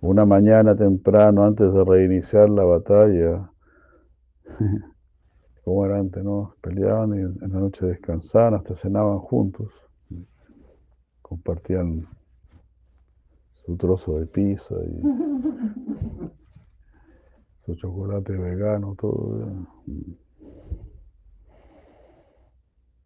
Una 0.00 0.24
mañana 0.24 0.74
temprano, 0.74 1.44
antes 1.44 1.70
de 1.74 1.84
reiniciar 1.84 2.48
la 2.48 2.64
batalla, 2.64 3.50
como 5.64 5.84
era 5.84 5.98
antes, 5.98 6.24
¿no? 6.24 6.56
Peleaban 6.62 7.14
y 7.14 7.20
en 7.20 7.52
la 7.52 7.60
noche 7.60 7.84
descansaban, 7.84 8.54
hasta 8.54 8.74
cenaban 8.74 9.18
juntos. 9.18 9.74
Compartían 11.20 12.08
su 13.66 13.76
trozo 13.76 14.18
de 14.18 14.26
pizza 14.26 14.74
y 14.74 15.02
su 17.58 17.74
chocolate 17.74 18.32
vegano, 18.38 18.94
todo. 18.98 19.66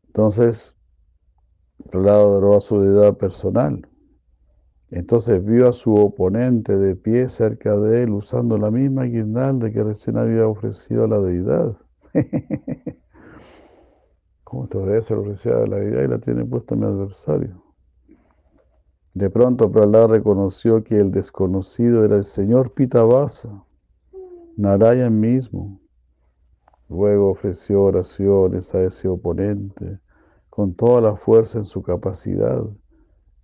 Entonces, 0.07 0.78
lado 1.93 2.57
a 2.57 2.61
su 2.61 2.81
deidad 2.81 3.17
personal. 3.17 3.87
Entonces 4.91 5.45
vio 5.45 5.69
a 5.69 5.73
su 5.73 5.95
oponente 5.95 6.77
de 6.77 6.97
pie 6.97 7.29
cerca 7.29 7.77
de 7.77 8.05
él 8.05 8.11
usando 8.11 8.57
la 8.57 8.71
misma 8.71 9.05
guirnalda 9.05 9.71
que 9.71 9.83
recién 9.83 10.17
había 10.17 10.47
ofrecido 10.47 11.05
a 11.05 11.09
la 11.09 11.21
deidad. 11.21 11.77
¿Cómo 14.45 14.67
todavía 14.67 15.03
se 15.03 15.15
lo 15.15 15.23
a 15.23 15.67
la 15.67 15.77
deidad 15.77 16.05
y 16.05 16.09
la 16.09 16.19
tiene 16.19 16.45
puesta 16.47 16.75
mi 16.75 16.87
adversario? 16.87 17.63
De 19.13 19.29
pronto 19.29 19.71
Prahlad 19.71 20.09
reconoció 20.09 20.83
que 20.83 20.97
el 20.97 21.11
desconocido 21.11 22.05
era 22.05 22.17
el 22.17 22.25
señor 22.25 22.73
Pitavasa, 22.73 23.65
Narayan 24.57 25.21
mismo. 25.21 25.81
Luego 26.89 27.31
ofreció 27.31 27.83
oraciones 27.83 28.75
a 28.75 28.83
ese 28.83 29.09
oponente 29.09 29.99
con 30.59 30.75
toda 30.75 31.01
la 31.01 31.15
fuerza 31.15 31.61
en 31.61 31.67
su 31.67 31.85
capacidad 31.85 32.65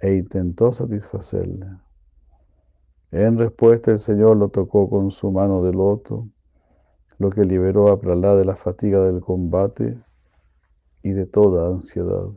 e 0.01 0.17
intentó 0.17 0.73
satisfacerle. 0.73 1.69
En 3.12 3.39
respuesta 3.39 3.93
el 3.93 4.01
Señor 4.01 4.37
lo 4.37 4.49
tocó 4.49 4.91
con 4.91 5.12
su 5.12 5.31
mano 5.31 5.62
de 5.62 5.73
loto, 5.73 6.27
lo 7.19 7.31
que 7.31 7.45
liberó 7.45 7.93
a 7.93 8.01
Prahlad 8.01 8.37
de 8.37 8.45
la 8.45 8.57
fatiga 8.57 8.99
del 9.07 9.21
combate 9.21 9.97
y 11.05 11.11
de 11.11 11.27
toda 11.27 11.69
ansiedad. 11.69 12.31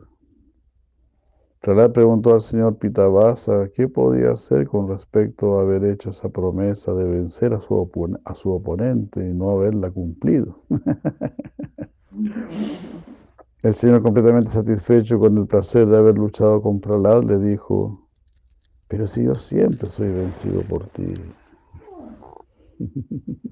Prahlad 1.60 1.90
preguntó 1.90 2.34
al 2.34 2.40
señor 2.40 2.76
Pitavasa 2.76 3.70
qué 3.74 3.88
podía 3.88 4.30
hacer 4.30 4.68
con 4.68 4.88
respecto 4.88 5.58
a 5.58 5.62
haber 5.62 5.84
hecho 5.86 6.10
esa 6.10 6.28
promesa 6.28 6.94
de 6.94 7.02
vencer 7.02 7.52
a 7.52 7.60
su 7.60 8.52
oponente 8.52 9.28
y 9.28 9.34
no 9.34 9.50
haberla 9.50 9.90
cumplido. 9.90 10.62
El 13.60 13.74
Señor, 13.74 14.02
completamente 14.02 14.50
satisfecho 14.50 15.18
con 15.18 15.36
el 15.36 15.48
placer 15.48 15.86
de 15.88 15.98
haber 15.98 16.16
luchado 16.16 16.62
con 16.62 16.80
Prahlad, 16.80 17.24
le 17.24 17.38
dijo, 17.38 18.08
pero 18.86 19.08
si 19.08 19.24
yo 19.24 19.34
siempre 19.34 19.90
soy 19.90 20.10
vencido 20.10 20.62
por 20.62 20.86
ti. 20.90 21.12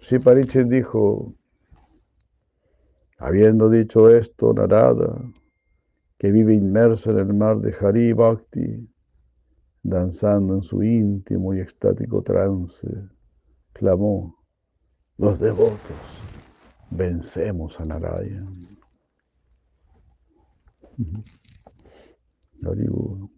Shri 0.00 0.18
Parichet 0.20 0.68
dijo, 0.68 1.34
habiendo 3.18 3.68
dicho 3.68 4.08
esto, 4.10 4.52
Narada, 4.52 5.20
que 6.18 6.30
vive 6.30 6.54
inmerso 6.54 7.10
en 7.10 7.18
el 7.18 7.34
mar 7.34 7.58
de 7.58 7.74
Hari 7.74 8.12
Bhakti, 8.12 8.88
danzando 9.82 10.54
en 10.54 10.62
su 10.62 10.84
íntimo 10.84 11.52
y 11.54 11.60
extático 11.60 12.22
trance, 12.22 12.86
clamó, 13.72 14.41
los 15.18 15.38
devotos, 15.38 15.78
vencemos 16.90 17.78
a. 17.80 17.84
Haribu. 22.64 23.30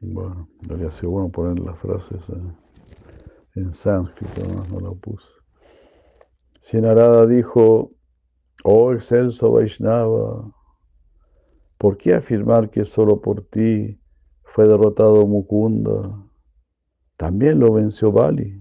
Bueno, 0.00 0.48
debería 0.60 0.90
ser 0.90 1.08
bueno 1.08 1.30
poner 1.30 1.58
las 1.64 1.78
frases 1.78 2.22
en 3.54 3.74
sánscrito, 3.74 4.44
no, 4.46 4.62
no 4.64 4.80
la 4.80 4.90
puse. 4.92 5.43
Narada 6.72 7.26
dijo, 7.26 7.92
oh 8.64 8.92
excelso 8.92 9.52
Vaishnava, 9.52 10.52
¿por 11.78 11.96
qué 11.96 12.14
afirmar 12.14 12.70
que 12.70 12.84
solo 12.84 13.20
por 13.20 13.42
ti 13.42 14.00
fue 14.42 14.66
derrotado 14.66 15.26
Mukunda? 15.26 16.26
También 17.16 17.60
lo 17.60 17.72
venció 17.72 18.10
Bali, 18.10 18.60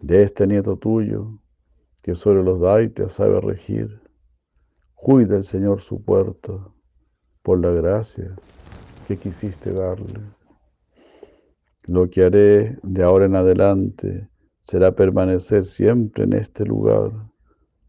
de 0.00 0.22
este 0.22 0.46
nieto 0.46 0.76
tuyo, 0.76 1.38
que 2.02 2.14
sobre 2.14 2.42
los 2.42 2.60
daitas 2.60 3.12
sabe 3.12 3.40
regir. 3.40 4.02
Cuida 4.94 5.36
el 5.36 5.44
Señor 5.44 5.80
su 5.80 6.04
puerta 6.04 6.52
por 7.42 7.60
la 7.60 7.70
gracia 7.70 8.36
que 9.06 9.16
quisiste 9.16 9.72
darle. 9.72 10.20
Lo 11.84 12.10
que 12.10 12.24
haré 12.24 12.78
de 12.82 13.02
ahora 13.02 13.24
en 13.24 13.36
adelante 13.36 14.28
será 14.62 14.92
permanecer 14.92 15.66
siempre 15.66 16.24
en 16.24 16.32
este 16.32 16.64
lugar. 16.64 17.10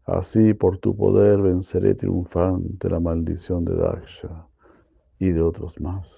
Así 0.04 0.52
por 0.52 0.76
tu 0.78 0.94
poder 0.94 1.40
venceré 1.40 1.94
triunfante 1.94 2.90
la 2.90 3.00
maldición 3.00 3.64
de 3.64 3.74
Daksha 3.74 4.46
y 5.18 5.30
de 5.30 5.40
otros 5.40 5.80
más. 5.80 6.12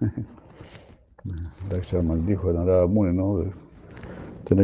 Daksha 1.70 2.02
maldijo 2.02 2.50
a 2.50 2.54
Narada 2.54 2.86
Muni, 2.86 3.16
¿no? 3.16 3.38
De 3.38 3.52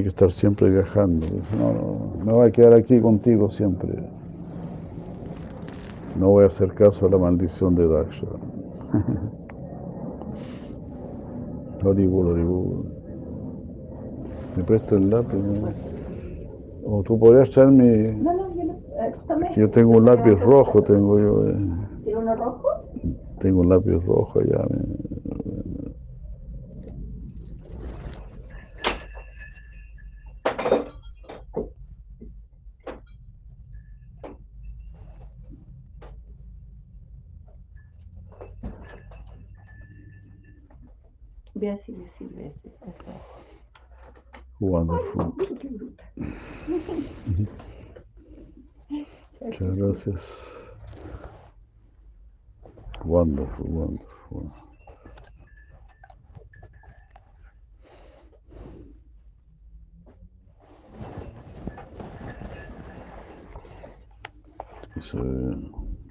que 0.02 0.08
estar 0.08 0.30
siempre 0.30 0.68
viajando. 0.68 1.26
No, 1.56 1.72
no, 1.72 2.24
me 2.24 2.32
voy 2.32 2.48
a 2.48 2.50
quedar 2.50 2.74
aquí 2.74 3.00
contigo 3.00 3.48
siempre. 3.50 3.88
No 6.18 6.28
voy 6.30 6.44
a 6.44 6.48
hacer 6.48 6.74
caso 6.74 7.06
a 7.06 7.10
la 7.10 7.16
maldición 7.16 7.74
de 7.74 7.88
Daksha. 7.88 8.26
Horrible, 11.80 12.16
horrible. 12.16 12.97
Me 14.58 14.64
presto 14.64 14.96
el 14.96 15.08
lápiz. 15.08 15.38
O 16.84 17.00
tú 17.04 17.16
podrías 17.16 17.48
traer 17.52 17.68
mi... 17.68 17.86
No, 18.20 18.32
no, 18.32 18.56
yo 18.56 18.64
no. 18.64 18.72
eh. 18.72 19.52
Yo 19.56 19.70
tengo 19.70 19.98
un 19.98 20.04
lápiz 20.04 20.34
rojo, 20.40 20.82
tengo 20.82 21.16
yo. 21.16 21.46
eh. 21.46 21.54
¿Tiene 22.02 22.18
uno 22.18 22.34
rojo? 22.34 22.64
Tengo 23.38 23.60
un 23.60 23.68
lápiz 23.68 24.04
rojo 24.04 24.40
ya. 24.42 24.58
me- 24.68 24.98
Vea 41.54 41.78
si 41.78 41.92
le 41.92 42.08
sirve 42.18 42.46
ese. 42.48 42.77
Wonderful. 44.60 45.34
Muchas 49.40 49.76
gracias. 49.76 50.38
Wonderful, 53.04 53.66
wonderful. 53.66 54.52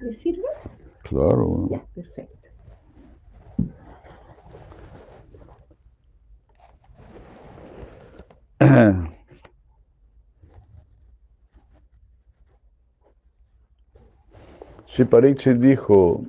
¿Le 0.00 0.12
sirve? 0.14 0.42
claro. 1.02 1.68
Ya, 1.70 1.86
perfecto. 1.94 2.37
Pariksit 15.10 15.58
dijo, 15.58 16.24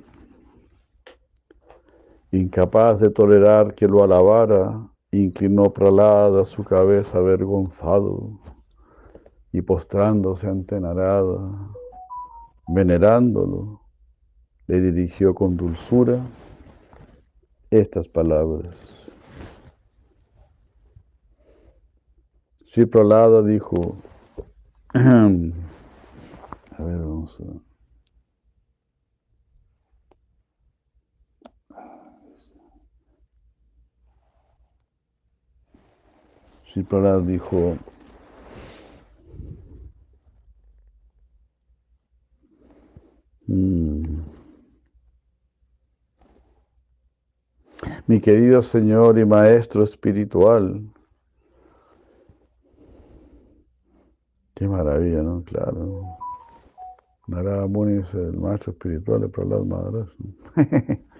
incapaz 2.30 3.00
de 3.00 3.10
tolerar 3.10 3.74
que 3.74 3.88
lo 3.88 4.04
alabara, 4.04 4.88
inclinó 5.10 5.72
Pralada 5.72 6.44
su 6.44 6.62
cabeza 6.62 7.18
avergonzado 7.18 8.38
y 9.52 9.60
postrándose 9.62 10.46
ante 10.46 10.78
Narada, 10.78 11.40
venerándolo, 12.68 13.80
le 14.68 14.80
dirigió 14.80 15.34
con 15.34 15.56
dulzura 15.56 16.20
estas 17.70 18.06
palabras. 18.06 18.99
Sri 22.70 22.86
Pralada 22.86 23.42
dijo, 23.42 23.96
a 26.78 26.82
ver, 26.84 26.98
vamos 26.98 27.36
a... 27.40 27.44
Sri 36.72 36.84
dijo, 37.26 37.76
"Mm. 43.48 44.20
mi 48.06 48.20
querido 48.20 48.62
Señor 48.62 49.18
y 49.18 49.24
Maestro 49.24 49.82
espiritual, 49.82 50.84
qué 54.60 54.68
maravilla, 54.68 55.22
¿no? 55.22 55.42
Claro. 55.42 56.02
Narada 57.26 57.66
Muni 57.66 58.02
es 58.02 58.12
el 58.12 58.36
maestro 58.36 58.72
espiritual 58.72 59.22
de 59.22 59.28
Prahlad. 59.28 59.64
¿no? 59.64 60.06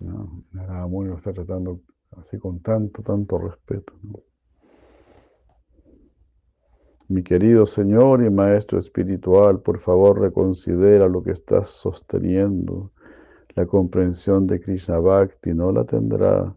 No, 0.00 0.44
Narada 0.52 0.86
Muni 0.86 1.08
lo 1.08 1.16
está 1.16 1.32
tratando 1.32 1.80
así 2.18 2.38
con 2.38 2.60
tanto, 2.60 3.02
tanto 3.02 3.38
respeto. 3.38 3.94
¿no? 4.02 4.20
Mi 7.08 7.22
querido 7.22 7.64
Señor 7.64 8.22
y 8.22 8.28
Maestro 8.28 8.78
espiritual, 8.78 9.60
por 9.60 9.78
favor 9.78 10.20
reconsidera 10.20 11.08
lo 11.08 11.22
que 11.22 11.30
estás 11.30 11.68
sosteniendo. 11.68 12.90
La 13.54 13.64
comprensión 13.64 14.46
de 14.46 14.60
Krishna 14.60 14.98
Bhakti 14.98 15.54
no 15.54 15.72
la 15.72 15.84
tendrá 15.84 16.54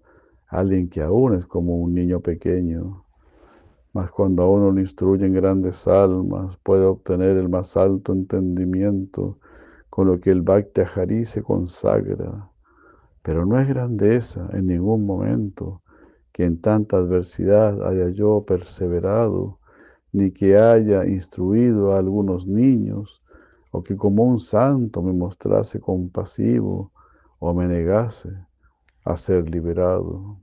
alguien 0.48 0.90
que 0.90 1.02
aún 1.02 1.36
es 1.36 1.46
como 1.46 1.78
un 1.78 1.94
niño 1.94 2.20
pequeño. 2.20 3.07
Mas 3.98 4.12
cuando 4.12 4.44
a 4.44 4.48
uno 4.48 4.70
lo 4.70 4.80
instruyen 4.80 5.34
grandes 5.34 5.88
almas, 5.88 6.56
puede 6.58 6.86
obtener 6.86 7.36
el 7.36 7.50
más 7.50 7.76
alto 7.76 8.14
entendimiento 8.14 9.40
con 9.90 10.06
lo 10.06 10.20
que 10.20 10.30
el 10.30 10.44
Bhakti 10.44 11.26
se 11.26 11.42
consagra. 11.42 12.48
Pero 13.24 13.44
no 13.48 13.60
es 13.60 13.68
grandeza 13.68 14.48
en 14.54 14.68
ningún 14.68 15.04
momento 15.08 15.82
que 16.32 16.46
en 16.46 16.62
tanta 16.62 16.98
adversidad 16.98 17.84
haya 17.88 18.10
yo 18.10 18.44
perseverado, 18.46 19.58
ni 20.12 20.30
que 20.30 20.56
haya 20.56 21.04
instruido 21.08 21.94
a 21.94 21.98
algunos 21.98 22.46
niños, 22.46 23.24
o 23.72 23.82
que 23.82 23.98
como 23.98 24.26
un 24.26 24.40
santo 24.40 25.02
me 25.02 25.12
mostrase 25.12 25.80
compasivo 25.80 26.92
o 27.40 27.52
me 27.52 27.68
negase 27.68 28.30
a 29.06 29.18
ser 29.18 29.50
liberado. 29.50 30.38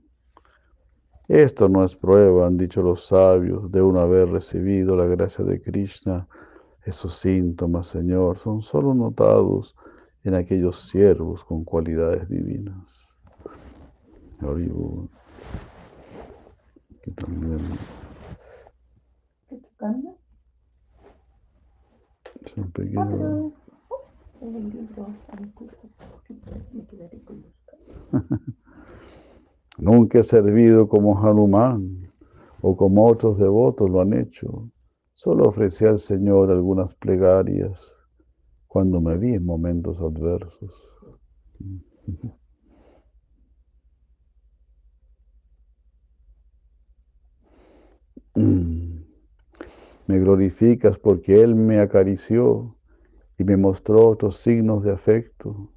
Esto 1.27 1.69
no 1.69 1.83
es 1.83 1.95
prueba, 1.95 2.45
han 2.45 2.57
dicho 2.57 2.83
los 2.83 3.07
sabios, 3.07 3.71
de 3.71 3.81
uno 3.81 3.99
haber 3.99 4.29
recibido 4.29 4.95
la 4.95 5.05
gracia 5.05 5.43
de 5.43 5.59
Krishna. 5.61 6.27
Esos 6.83 7.15
síntomas, 7.15 7.87
Señor, 7.87 8.37
son 8.37 8.61
solo 8.61 8.93
notados 8.93 9.75
en 10.23 10.35
aquellos 10.35 10.87
siervos 10.87 11.43
con 11.43 11.63
cualidades 11.63 12.29
divinas. 12.29 13.07
Que 17.01 17.11
también. 17.11 17.59
Pequeño. 22.73 23.51
El 24.41 24.69
libro, 24.69 25.07
me 26.73 26.85
quedaré 26.85 27.19
con 27.23 27.41
los 27.41 27.55
Nunca 29.77 30.19
he 30.19 30.23
servido 30.23 30.87
como 30.87 31.19
Hanuman 31.19 32.09
o 32.61 32.77
como 32.77 33.05
otros 33.05 33.37
devotos 33.37 33.89
lo 33.89 34.01
han 34.01 34.13
hecho. 34.13 34.69
Solo 35.13 35.49
ofrecí 35.49 35.85
al 35.85 35.99
Señor 35.99 36.49
algunas 36.49 36.95
plegarias 36.95 37.85
cuando 38.67 39.01
me 39.01 39.17
vi 39.17 39.33
en 39.33 39.45
momentos 39.45 39.99
adversos. 39.99 40.73
Me 50.07 50.19
glorificas 50.19 50.97
porque 50.97 51.41
Él 51.41 51.55
me 51.55 51.79
acarició 51.79 52.75
y 53.37 53.43
me 53.43 53.57
mostró 53.57 54.07
otros 54.07 54.37
signos 54.37 54.83
de 54.83 54.91
afecto. 54.91 55.71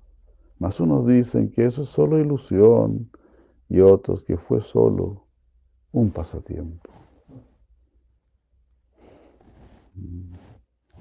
Mas 0.59 0.81
unos 0.81 1.07
dicen 1.07 1.51
que 1.51 1.67
eso 1.67 1.83
es 1.83 1.89
solo 1.89 2.19
ilusión 2.19 3.11
y 3.69 3.81
otros 3.81 4.23
que 4.23 4.37
fue 4.37 4.61
solo 4.61 5.27
un 5.93 6.11
pasatiempo. 6.11 6.91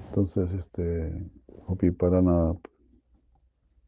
Entonces, 0.09 0.51
este, 0.53 1.29
Hopi 1.67 1.91
Parana 1.91 2.55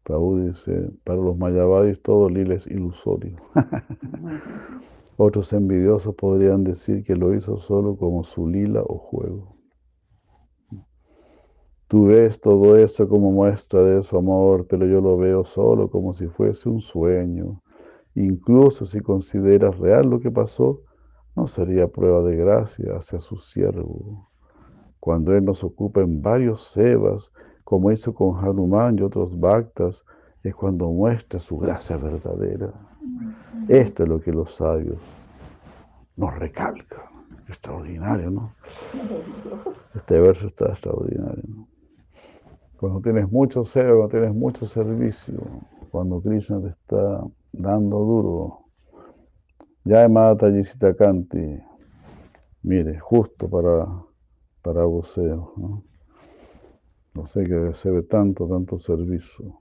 Prabhu 0.04 0.48
dice, 0.48 0.92
para 1.04 1.20
los 1.20 1.38
mayavadis 1.38 2.02
todo 2.02 2.30
lila 2.30 2.56
es 2.56 2.68
ilusorio. 2.68 3.38
Otros 5.18 5.52
envidiosos 5.52 6.16
podrían 6.16 6.64
decir 6.64 7.04
que 7.04 7.16
lo 7.16 7.36
hizo 7.36 7.58
solo 7.58 7.98
como 7.98 8.24
su 8.24 8.48
lila 8.48 8.82
o 8.82 8.98
juego. 8.98 9.58
Tú 11.88 12.06
ves 12.06 12.40
todo 12.40 12.78
eso 12.78 13.10
como 13.10 13.32
muestra 13.32 13.82
de 13.84 14.02
su 14.02 14.16
amor, 14.18 14.68
pero 14.68 14.86
yo 14.86 15.02
lo 15.02 15.18
veo 15.18 15.44
solo 15.44 15.90
como 15.90 16.14
si 16.14 16.28
fuese 16.28 16.70
un 16.70 16.82
sueño. 16.82 17.62
Incluso 18.20 18.86
si 18.86 19.00
consideras 19.00 19.80
real 19.80 20.10
lo 20.10 20.20
que 20.20 20.30
pasó, 20.30 20.82
no 21.38 21.48
sería 21.48 21.88
prueba 21.88 22.22
de 22.22 22.36
gracia 22.36 22.98
hacia 22.98 23.18
su 23.18 23.38
siervo. 23.38 24.28
Cuando 25.00 25.34
Él 25.34 25.46
nos 25.46 25.64
ocupa 25.64 26.02
en 26.02 26.22
varios 26.22 26.64
sevas, 26.64 27.32
como 27.64 27.94
hizo 27.94 28.14
con 28.14 28.36
Hanuman 28.36 29.00
y 29.00 29.04
otros 29.04 29.40
bhaktas, 29.40 30.04
es 30.44 30.54
cuando 30.54 30.92
muestra 30.92 31.40
su 31.40 31.60
gracia 31.60 31.96
verdadera. 31.96 32.74
Esto 33.70 34.04
es 34.04 34.10
lo 34.10 34.20
que 34.20 34.34
los 34.34 34.54
sabios 34.54 34.98
nos 36.18 36.38
recalcan. 36.38 37.00
Extraordinario, 37.48 38.32
¿no? 38.32 38.52
Este 39.96 40.20
verso 40.20 40.48
está 40.48 40.66
extraordinario. 40.66 41.44
¿no? 41.48 41.68
Cuando 42.82 43.00
tienes 43.00 43.32
mucho 43.32 43.64
seva, 43.64 43.92
cuando 43.92 44.10
tienes 44.10 44.36
mucho 44.36 44.68
servicio, 44.68 45.40
cuando 45.90 46.20
Krishna 46.20 46.60
te 46.60 46.68
está 46.68 47.24
dando 47.52 47.98
duro, 47.98 48.66
ya 49.84 50.08
Mata 50.08 50.48
Kanti, 50.98 51.60
mire, 52.64 53.00
justo 53.00 53.50
para, 53.50 53.88
para 54.62 54.86
voceo, 54.86 55.54
¿no? 55.58 55.84
Sé 57.28 57.44
que 57.44 57.90
ve 57.90 58.04
tanto, 58.04 58.48
tanto 58.48 58.78
servicio. 58.78 59.60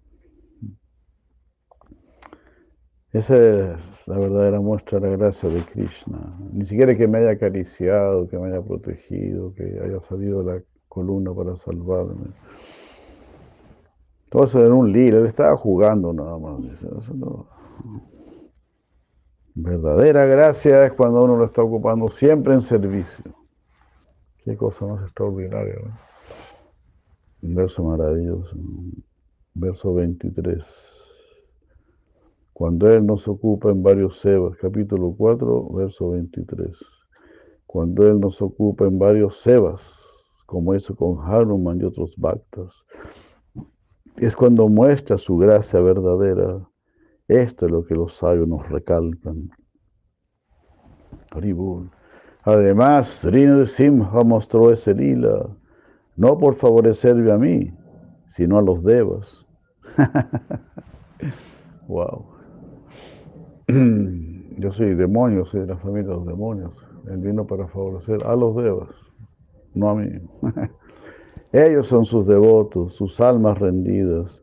Esa 3.13 3.37
es 3.37 4.07
la 4.07 4.19
verdadera 4.19 4.61
muestra 4.61 5.01
de 5.01 5.11
la 5.11 5.17
gracia 5.17 5.49
de 5.49 5.65
Krishna. 5.65 6.39
Ni 6.53 6.67
siquiera 6.67 6.97
que 6.97 7.09
me 7.09 7.19
haya 7.19 7.31
acariciado, 7.31 8.29
que 8.29 8.39
me 8.39 8.49
haya 8.49 8.63
protegido, 8.63 9.55
que 9.55 9.81
haya 9.83 10.01
salido 10.03 10.45
de 10.45 10.55
la 10.55 10.63
columna 10.89 11.33
para 11.35 11.57
salvarme. 11.57 12.33
Todo 14.29 14.45
eso 14.45 14.65
era 14.65 14.75
un 14.75 14.93
líder, 14.93 15.15
él 15.15 15.27
estaba 15.27 15.57
jugando 15.57 16.13
nada 16.13 16.39
más. 16.39 16.61
Verdadera 19.55 20.25
gracia 20.25 20.87
es 20.87 20.93
cuando 20.93 21.25
uno 21.25 21.37
lo 21.37 21.45
está 21.47 21.63
ocupando 21.63 22.09
siempre 22.09 22.55
en 22.55 22.61
servicio. 22.61 23.25
Qué 24.45 24.57
cosa 24.57 24.87
más 24.87 25.03
extraordinaria. 25.03 25.77
Un 27.43 27.55
verso 27.55 27.83
maravilloso. 27.83 28.57
Verso 29.55 29.95
23. 29.95 30.65
Cuando 32.53 32.91
Él 32.91 33.07
nos 33.07 33.29
ocupa 33.29 33.71
en 33.71 33.83
varios 33.83 34.19
sebas, 34.19 34.57
capítulo 34.57 35.15
4, 35.17 35.69
verso 35.71 36.11
23. 36.11 36.85
Cuando 37.67 38.09
Él 38.09 38.19
nos 38.21 38.41
ocupa 38.41 38.87
en 38.87 38.99
varios 38.99 39.41
sebas, 39.41 40.43
como 40.47 40.73
eso 40.75 40.97
con 40.97 41.19
Hanuman 41.21 41.81
y 41.81 41.85
otros 41.85 42.17
bhaktas, 42.17 42.85
es 44.17 44.35
cuando 44.35 44.69
muestra 44.69 45.19
su 45.19 45.37
gracia 45.37 45.81
verdadera. 45.81 46.67
Esto 47.29 47.67
es 47.67 47.73
lo 47.73 47.85
que 47.85 47.95
los 47.95 48.15
sabios 48.15 48.49
nos 48.49 48.67
recalcan. 48.71 49.51
Además, 52.43 53.09
Sri 53.09 53.67
Simha 53.67 54.25
mostró 54.25 54.73
ese 54.73 54.95
lila, 54.95 55.47
no 56.17 56.39
por 56.39 56.55
favorecerme 56.55 57.31
a 57.31 57.37
mí, 57.37 57.71
sino 58.29 58.59
a 58.59 58.63
los 58.63 58.83
devas. 58.83 59.47
wow. 61.89 62.25
Yo 64.59 64.73
soy 64.73 64.95
demonio, 64.95 65.45
soy 65.45 65.61
de 65.61 65.67
la 65.67 65.77
familia 65.77 66.09
de 66.09 66.15
los 66.15 66.27
demonios. 66.27 66.75
Él 67.09 67.19
vino 67.19 67.47
para 67.47 67.69
favorecer 67.69 68.25
a 68.27 68.35
los 68.37 68.57
devas, 68.57 68.89
no 69.75 69.91
a 69.91 69.95
mí. 69.97 70.09
Ellos 71.53 71.89
son 71.89 72.07
sus 72.07 72.27
devotos, 72.27 72.95
sus 72.95 73.21
almas 73.21 73.59
rendidas, 73.59 74.43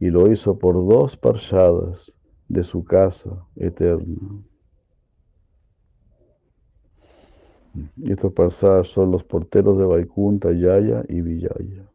y 0.00 0.10
lo 0.10 0.30
hizo 0.30 0.58
por 0.58 0.74
dos 0.74 1.16
parchadas 1.16 2.13
de 2.48 2.64
su 2.64 2.84
casa 2.84 3.46
eterna. 3.56 4.42
Estos 8.04 8.32
pasajes 8.32 8.92
son 8.92 9.10
los 9.10 9.24
porteros 9.24 9.78
de 9.78 9.84
Vaikunta, 9.84 10.52
Yaya 10.52 11.04
y 11.08 11.20
Villaya. 11.20 11.90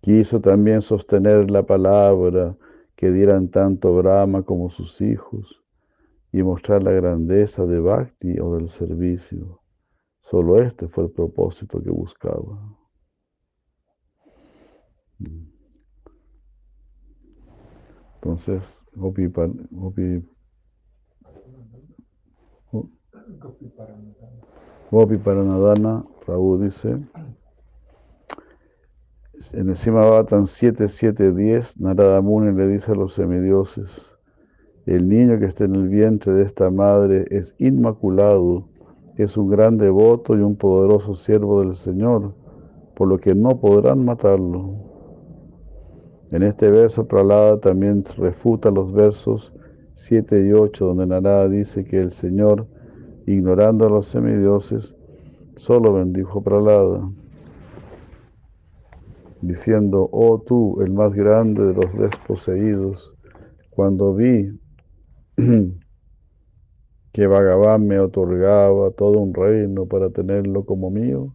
Quiso 0.00 0.40
también 0.40 0.80
sostener 0.82 1.50
la 1.50 1.64
palabra 1.64 2.56
que 2.94 3.10
dieran 3.10 3.48
tanto 3.48 3.94
Brahma 3.94 4.42
como 4.42 4.70
sus 4.70 5.00
hijos 5.00 5.62
y 6.32 6.42
mostrar 6.42 6.82
la 6.82 6.92
grandeza 6.92 7.66
de 7.66 7.80
Bhakti 7.80 8.38
o 8.40 8.54
del 8.54 8.68
servicio. 8.68 9.60
Solo 10.22 10.62
este 10.62 10.88
fue 10.88 11.04
el 11.04 11.10
propósito 11.10 11.82
que 11.82 11.90
buscaba. 11.90 12.76
Entonces, 18.16 18.84
Gopi, 18.94 19.26
Gopi, 19.70 20.24
Gopi 24.90 25.16
Paranadana, 25.18 26.04
Prabhu 26.24 26.58
dice, 26.58 26.98
en 29.52 29.68
el 29.68 29.76
Simabhatan 29.76 30.42
7.7.10, 30.42 31.78
Narada 31.78 32.20
Muni 32.20 32.56
le 32.56 32.68
dice 32.68 32.92
a 32.92 32.94
los 32.94 33.14
semidioses, 33.14 34.04
el 34.86 35.08
niño 35.08 35.38
que 35.38 35.46
está 35.46 35.64
en 35.64 35.74
el 35.74 35.88
vientre 35.88 36.32
de 36.32 36.42
esta 36.42 36.70
madre 36.70 37.26
es 37.30 37.54
inmaculado 37.58 38.68
es 39.16 39.36
un 39.36 39.48
gran 39.48 39.78
devoto 39.78 40.36
y 40.36 40.40
un 40.40 40.56
poderoso 40.56 41.14
siervo 41.14 41.60
del 41.60 41.74
Señor, 41.74 42.34
por 42.94 43.08
lo 43.08 43.18
que 43.18 43.34
no 43.34 43.58
podrán 43.58 44.04
matarlo. 44.04 44.95
En 46.32 46.42
este 46.42 46.70
verso 46.70 47.06
Pralada 47.06 47.60
también 47.60 48.02
refuta 48.16 48.70
los 48.72 48.92
versos 48.92 49.52
7 49.94 50.46
y 50.46 50.52
8, 50.52 50.86
donde 50.86 51.06
Narada 51.06 51.48
dice 51.48 51.84
que 51.84 52.00
el 52.00 52.10
Señor, 52.10 52.66
ignorando 53.26 53.86
a 53.86 53.90
los 53.90 54.08
semidioses, 54.08 54.94
solo 55.56 55.92
bendijo 55.92 56.40
a 56.40 56.42
Pralada, 56.42 57.10
diciendo, 59.40 60.08
oh 60.10 60.42
tú, 60.44 60.80
el 60.82 60.92
más 60.92 61.14
grande 61.14 61.64
de 61.64 61.74
los 61.74 61.96
desposeídos, 61.96 63.14
cuando 63.70 64.12
vi 64.14 64.58
que 67.12 67.26
Bhagavan 67.26 67.86
me 67.86 68.00
otorgaba 68.00 68.90
todo 68.90 69.20
un 69.20 69.32
reino 69.32 69.86
para 69.86 70.10
tenerlo 70.10 70.64
como 70.64 70.90
mío, 70.90 71.34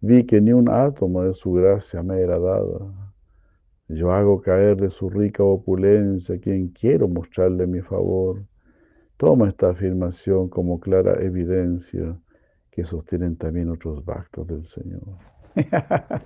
vi 0.00 0.24
que 0.24 0.40
ni 0.40 0.52
un 0.52 0.70
átomo 0.70 1.24
de 1.24 1.34
su 1.34 1.52
gracia 1.52 2.02
me 2.02 2.20
era 2.20 2.38
dada. 2.38 3.07
Yo 3.88 4.12
hago 4.12 4.40
caer 4.42 4.76
de 4.76 4.90
su 4.90 5.08
rica 5.10 5.42
opulencia 5.42 6.34
a 6.34 6.38
quien 6.38 6.68
quiero 6.68 7.08
mostrarle 7.08 7.66
mi 7.66 7.80
favor, 7.80 8.42
Toma 9.18 9.48
esta 9.48 9.70
afirmación 9.70 10.48
como 10.48 10.78
clara 10.78 11.20
evidencia 11.20 12.16
que 12.70 12.84
sostienen 12.84 13.36
también 13.36 13.68
otros 13.68 14.04
bhaktas 14.04 14.46
del 14.46 14.64
Señor. 14.64 15.02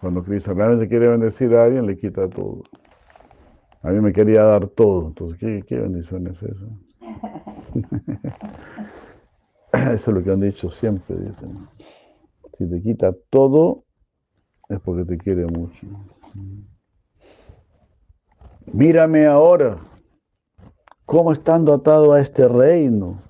Cuando 0.00 0.24
Cristo 0.24 0.50
realmente 0.50 0.88
quiere 0.88 1.06
bendecir 1.06 1.54
a 1.54 1.62
alguien, 1.62 1.86
le 1.86 1.96
quita 1.96 2.28
todo. 2.28 2.64
A 3.82 3.90
mí 3.92 4.00
me 4.00 4.12
quería 4.12 4.42
dar 4.42 4.66
todo, 4.66 5.06
entonces, 5.06 5.38
¿qué, 5.38 5.62
qué 5.64 5.78
bendición 5.78 6.26
es 6.26 6.42
esa? 6.42 6.66
Eso 9.94 10.10
es 10.10 10.16
lo 10.16 10.24
que 10.24 10.32
han 10.32 10.40
dicho 10.40 10.70
siempre, 10.70 11.14
dicen. 11.16 11.68
Si 12.58 12.68
te 12.68 12.82
quita 12.82 13.14
todo, 13.30 13.84
es 14.68 14.80
porque 14.80 15.04
te 15.04 15.16
quiere 15.16 15.46
mucho. 15.46 15.86
Mírame 18.72 19.26
ahora, 19.26 19.78
cómo 21.06 21.32
estando 21.32 21.74
atado 21.74 22.12
a 22.12 22.20
este 22.20 22.46
reino, 22.46 23.20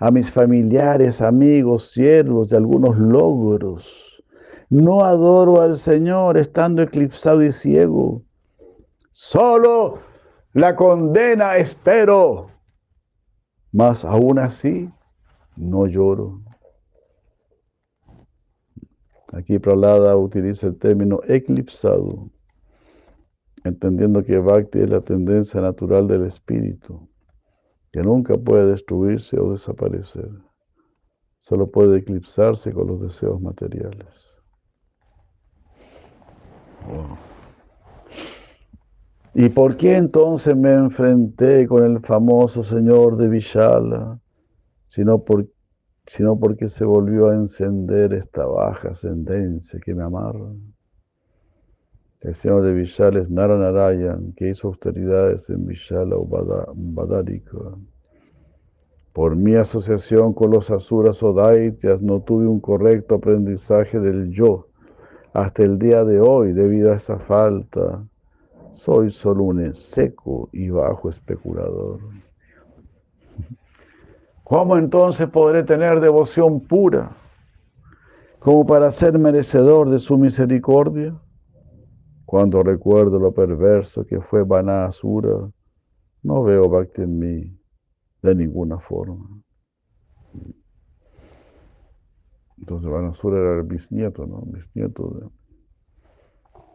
a 0.00 0.10
mis 0.10 0.30
familiares, 0.30 1.22
amigos, 1.22 1.90
siervos 1.90 2.50
y 2.50 2.56
algunos 2.56 2.98
logros. 2.98 4.24
No 4.70 5.04
adoro 5.04 5.60
al 5.60 5.76
Señor 5.76 6.36
estando 6.36 6.82
eclipsado 6.82 7.42
y 7.42 7.52
ciego. 7.52 8.22
Solo 9.12 10.00
la 10.52 10.76
condena 10.76 11.56
espero. 11.56 12.50
Mas 13.72 14.04
aún 14.04 14.38
así 14.38 14.90
no 15.56 15.86
lloro. 15.86 16.40
Aquí 19.38 19.60
Pralada 19.60 20.16
utiliza 20.16 20.66
el 20.66 20.76
término 20.78 21.20
eclipsado, 21.28 22.28
entendiendo 23.62 24.24
que 24.24 24.36
Bhakti 24.36 24.80
es 24.80 24.90
la 24.90 25.00
tendencia 25.00 25.60
natural 25.60 26.08
del 26.08 26.26
espíritu 26.26 27.08
que 27.92 28.02
nunca 28.02 28.36
puede 28.36 28.66
destruirse 28.66 29.38
o 29.38 29.52
desaparecer. 29.52 30.28
Solo 31.38 31.70
puede 31.70 31.98
eclipsarse 31.98 32.72
con 32.72 32.88
los 32.88 33.00
deseos 33.00 33.40
materiales. 33.40 34.08
¿Y 39.34 39.48
por 39.50 39.76
qué 39.76 39.98
entonces 39.98 40.56
me 40.56 40.72
enfrenté 40.72 41.68
con 41.68 41.84
el 41.84 42.00
famoso 42.00 42.64
señor 42.64 43.16
de 43.16 43.28
Vishala? 43.28 44.18
Sino, 44.84 45.22
por, 45.22 45.46
sino 46.08 46.38
porque 46.38 46.68
se 46.68 46.84
volvió 46.84 47.28
a 47.28 47.34
encender 47.34 48.14
esta 48.14 48.46
baja 48.46 48.90
ascendencia 48.90 49.78
que 49.78 49.94
me 49.94 50.02
amarra. 50.02 50.52
El 52.20 52.34
señor 52.34 52.62
de 52.62 52.72
Vishal 52.72 53.16
es 53.18 53.30
Naranarayan, 53.30 54.32
que 54.32 54.48
hizo 54.48 54.68
austeridades 54.68 55.50
en 55.50 55.66
Vishala 55.66 56.16
o 56.16 56.26
Badarika. 56.74 57.58
Por 59.12 59.36
mi 59.36 59.54
asociación 59.54 60.32
con 60.32 60.50
los 60.50 60.70
asuras 60.70 61.22
o 61.22 61.34
daityas 61.34 62.00
no 62.02 62.20
tuve 62.22 62.46
un 62.46 62.60
correcto 62.60 63.16
aprendizaje 63.16 64.00
del 64.00 64.30
yo. 64.30 64.66
Hasta 65.34 65.62
el 65.62 65.78
día 65.78 66.04
de 66.04 66.20
hoy, 66.20 66.54
debido 66.54 66.90
a 66.90 66.96
esa 66.96 67.18
falta, 67.18 68.02
soy 68.72 69.10
solo 69.10 69.44
un 69.44 69.74
seco 69.74 70.48
y 70.52 70.70
bajo 70.70 71.10
especulador. 71.10 72.00
¿Cómo 74.48 74.78
entonces 74.78 75.28
podré 75.28 75.62
tener 75.62 76.00
devoción 76.00 76.60
pura 76.60 77.14
como 78.38 78.66
para 78.66 78.90
ser 78.90 79.18
merecedor 79.18 79.90
de 79.90 79.98
su 79.98 80.16
misericordia? 80.16 81.14
Cuando 82.24 82.62
recuerdo 82.62 83.18
lo 83.18 83.32
perverso 83.32 84.06
que 84.06 84.22
fue 84.22 84.44
Banasura, 84.44 85.50
no 86.22 86.42
veo 86.44 86.66
Bhakti 86.70 87.02
en 87.02 87.18
mí 87.18 87.60
de 88.22 88.34
ninguna 88.34 88.78
forma. 88.78 89.28
Entonces 92.56 92.90
Banasura 92.90 93.38
era 93.38 93.54
el 93.56 93.64
bisnieto, 93.64 94.26
¿no? 94.26 94.44
Bisnieto 94.46 95.10
de... 95.10 95.28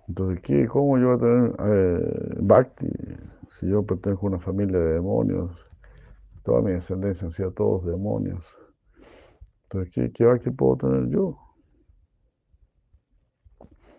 Entonces, 0.10 0.44
¿qué? 0.44 0.68
¿cómo 0.68 1.00
yo 1.00 1.08
voy 1.08 1.16
a 1.16 1.20
tener 1.20 1.56
eh, 1.72 2.36
Bhakti 2.40 2.88
si 3.50 3.68
yo 3.68 3.82
pertenezco 3.84 4.28
a 4.28 4.30
una 4.30 4.40
familia 4.40 4.78
de 4.78 4.94
demonios? 4.94 5.73
Toda 6.44 6.62
mi 6.62 6.72
descendencia 6.72 7.26
han 7.26 7.32
sido 7.32 7.52
todos 7.52 7.86
demonios. 7.86 8.44
Entonces, 9.64 9.94
¿qué, 9.94 10.12
qué 10.12 10.52
puedo 10.52 10.78
tener 10.78 11.10
yo? 11.10 11.38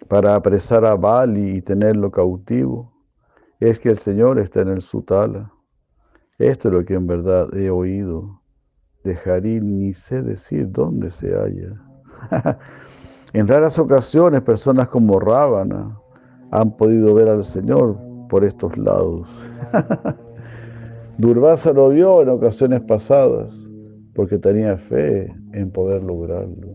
para 0.08 0.34
apresar 0.34 0.84
a 0.84 0.94
Bali 0.94 1.56
y 1.56 1.62
tenerlo 1.62 2.10
cautivo, 2.10 2.92
es 3.60 3.78
que 3.78 3.90
el 3.90 3.98
Señor 3.98 4.38
está 4.38 4.60
en 4.60 4.68
el 4.68 4.82
Sutala. 4.82 5.50
Esto 6.38 6.68
es 6.68 6.74
lo 6.74 6.84
que 6.84 6.94
en 6.94 7.06
verdad 7.06 7.54
he 7.56 7.70
oído. 7.70 8.40
De 9.04 9.18
Haril 9.26 9.78
ni 9.78 9.92
sé 9.92 10.22
decir 10.22 10.70
dónde 10.70 11.10
se 11.10 11.34
halla. 11.34 11.80
en 13.32 13.46
raras 13.46 13.78
ocasiones, 13.78 14.42
personas 14.42 14.88
como 14.88 15.20
Rábana 15.20 15.98
han 16.50 16.76
podido 16.76 17.14
ver 17.14 17.28
al 17.28 17.44
Señor 17.44 17.98
por 18.28 18.44
estos 18.44 18.76
lados. 18.78 19.28
Durvasa 21.16 21.72
lo 21.72 21.90
vio 21.90 22.22
en 22.22 22.28
ocasiones 22.28 22.80
pasadas 22.80 23.52
porque 24.14 24.36
tenía 24.38 24.76
fe 24.76 25.32
en 25.52 25.70
poder 25.70 26.02
lograrlo. 26.02 26.74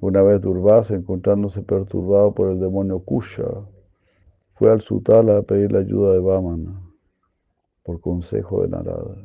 Una 0.00 0.22
vez 0.22 0.40
Durvasa, 0.40 0.94
encontrándose 0.94 1.62
perturbado 1.62 2.34
por 2.34 2.50
el 2.50 2.58
demonio 2.58 2.98
Kusha, 2.98 3.46
fue 4.54 4.70
al 4.70 4.80
Sutala 4.80 5.38
a 5.38 5.42
pedir 5.42 5.70
la 5.70 5.78
ayuda 5.78 6.12
de 6.12 6.18
Vamana 6.18 6.80
por 7.84 8.00
consejo 8.00 8.62
de 8.62 8.68
Narada. 8.68 9.16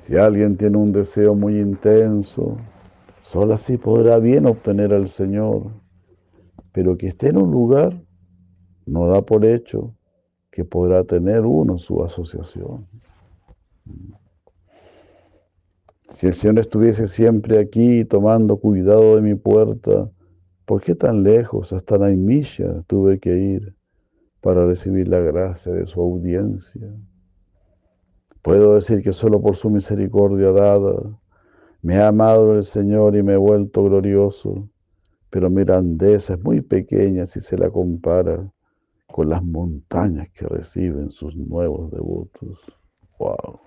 Si 0.00 0.16
alguien 0.16 0.56
tiene 0.56 0.78
un 0.78 0.92
deseo 0.92 1.34
muy 1.34 1.58
intenso, 1.60 2.56
solo 3.20 3.54
así 3.54 3.76
podrá 3.76 4.18
bien 4.18 4.46
obtener 4.46 4.94
al 4.94 5.08
Señor, 5.08 5.64
pero 6.72 6.96
que 6.96 7.08
esté 7.08 7.28
en 7.28 7.36
un 7.36 7.50
lugar 7.50 8.00
no 8.86 9.08
da 9.08 9.20
por 9.20 9.44
hecho 9.44 9.95
que 10.56 10.64
podrá 10.64 11.04
tener 11.04 11.44
uno 11.44 11.76
su 11.76 12.02
asociación. 12.02 12.86
Si 16.08 16.26
el 16.26 16.32
Señor 16.32 16.60
estuviese 16.60 17.06
siempre 17.06 17.58
aquí 17.58 18.06
tomando 18.06 18.56
cuidado 18.56 19.16
de 19.16 19.20
mi 19.20 19.34
puerta, 19.34 20.10
¿por 20.64 20.80
qué 20.80 20.94
tan 20.94 21.22
lejos 21.22 21.74
hasta 21.74 21.98
Naimisha 21.98 22.82
tuve 22.86 23.18
que 23.18 23.36
ir 23.36 23.74
para 24.40 24.64
recibir 24.64 25.08
la 25.08 25.20
gracia 25.20 25.72
de 25.72 25.84
su 25.84 26.00
audiencia? 26.00 26.88
Puedo 28.40 28.76
decir 28.76 29.02
que 29.02 29.12
solo 29.12 29.42
por 29.42 29.56
su 29.56 29.68
misericordia 29.68 30.52
dada 30.52 31.20
me 31.82 31.98
ha 31.98 32.08
amado 32.08 32.54
el 32.56 32.64
Señor 32.64 33.14
y 33.14 33.22
me 33.22 33.34
he 33.34 33.36
vuelto 33.36 33.84
glorioso, 33.84 34.70
pero 35.28 35.50
mi 35.50 35.64
grandeza 35.64 36.32
es 36.32 36.42
muy 36.42 36.62
pequeña 36.62 37.26
si 37.26 37.42
se 37.42 37.58
la 37.58 37.68
compara 37.68 38.50
con 39.16 39.30
las 39.30 39.42
montañas 39.42 40.28
que 40.34 40.46
reciben 40.46 41.10
sus 41.10 41.34
nuevos 41.34 41.90
devotos. 41.90 42.58
¡Wow! 43.18 43.60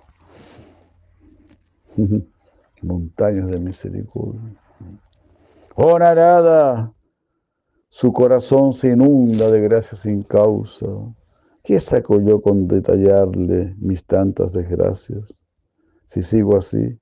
montañas 2.84 3.49
de 3.49 3.59
misericordia. 3.59 4.61
Oh 5.73 5.97
Narada, 5.97 6.93
su 7.88 8.13
corazón 8.13 8.73
se 8.73 8.89
inunda 8.89 9.49
de 9.49 9.61
gracia 9.61 9.97
sin 9.97 10.21
causa. 10.21 10.85
¿Qué 11.63 11.80
saco 11.80 12.21
yo 12.21 12.43
con 12.43 12.67
detallarle 12.67 13.73
mis 13.80 14.05
tantas 14.05 14.53
desgracias? 14.53 15.41
Si 16.05 16.21
sigo 16.21 16.57
así, 16.57 16.99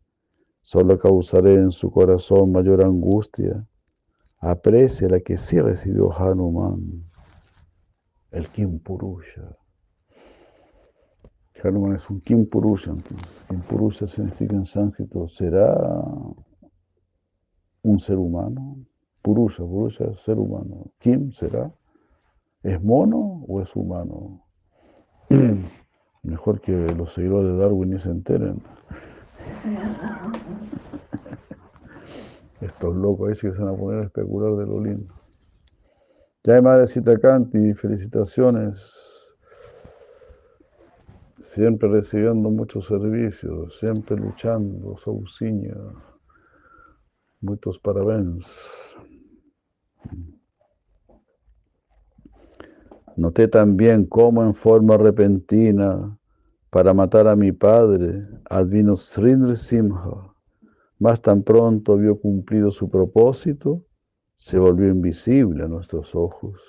solo 0.62 0.98
causaré 0.98 1.56
en 1.56 1.72
su 1.72 1.92
corazón 1.92 2.54
mayor 2.54 2.82
angustia. 2.82 3.68
Aprecia 4.38 5.10
la 5.10 5.20
que 5.20 5.36
sí 5.36 5.60
recibió 5.60 6.14
Hanuman, 6.18 7.07
el 8.38 8.48
Kim 8.50 8.80
Purusha. 8.80 9.58
Hanuman 11.64 11.96
es 11.96 12.08
un 12.08 12.22
Kim 12.22 12.46
Purusha, 12.46 12.92
entonces 12.92 13.44
Kim 13.50 13.62
Purusha 13.62 14.06
significa 14.06 14.56
en 14.56 14.66
sánscrito, 14.66 15.28
¿será 15.28 15.76
un 17.82 18.00
ser 18.00 18.18
humano? 18.18 18.78
Purusha, 19.24 19.64
Purusha 19.64 20.06
es 20.06 20.20
ser 20.20 20.38
humano. 20.38 20.92
Kim 21.00 21.32
será, 21.32 21.74
¿es 22.62 22.80
mono 22.84 23.44
o 23.48 23.60
es 23.60 23.76
humano? 23.76 24.46
Mejor 26.22 26.62
que 26.62 26.72
los 26.72 27.14
seguidores 27.14 27.54
de 27.54 27.58
Darwin 27.58 27.90
ni 27.90 27.98
se 27.98 28.12
enteren. 28.12 28.62
Estos 32.62 32.96
locos 32.96 33.30
ahí 33.30 33.36
que 33.36 33.52
se 33.52 33.64
van 33.64 33.74
a 33.74 33.78
poner 33.78 34.02
a 34.02 34.06
especular 34.06 34.56
de 34.58 34.66
lo 34.68 34.80
lindo. 34.80 35.17
Hay 36.48 36.62
Madrecita 36.62 37.20
Canti, 37.20 37.74
felicitaciones 37.74 38.82
siempre 41.44 41.90
recibiendo 41.90 42.50
muchos 42.50 42.88
servicios, 42.88 43.78
siempre 43.80 44.16
luchando, 44.16 44.96
Sauciña. 45.04 45.76
Muchos 47.42 47.78
parabéns. 47.80 48.46
Noté 53.18 53.50
también 53.50 54.06
cómo 54.06 54.42
en 54.44 54.54
forma 54.54 54.96
repentina 54.96 56.18
para 56.70 56.94
matar 56.94 57.28
a 57.28 57.36
mi 57.36 57.52
padre, 57.52 58.26
advino 58.50 58.96
Srindra 58.96 59.58
Simha, 59.58 60.34
más 61.00 61.22
tan 61.22 61.44
pronto 61.44 61.98
vio 61.98 62.18
cumplido 62.18 62.72
su 62.72 62.90
propósito, 62.90 63.87
se 64.38 64.58
volvió 64.58 64.88
invisible 64.88 65.66
a 65.66 65.68
nuestros 65.68 66.16
ojos. 66.16 66.62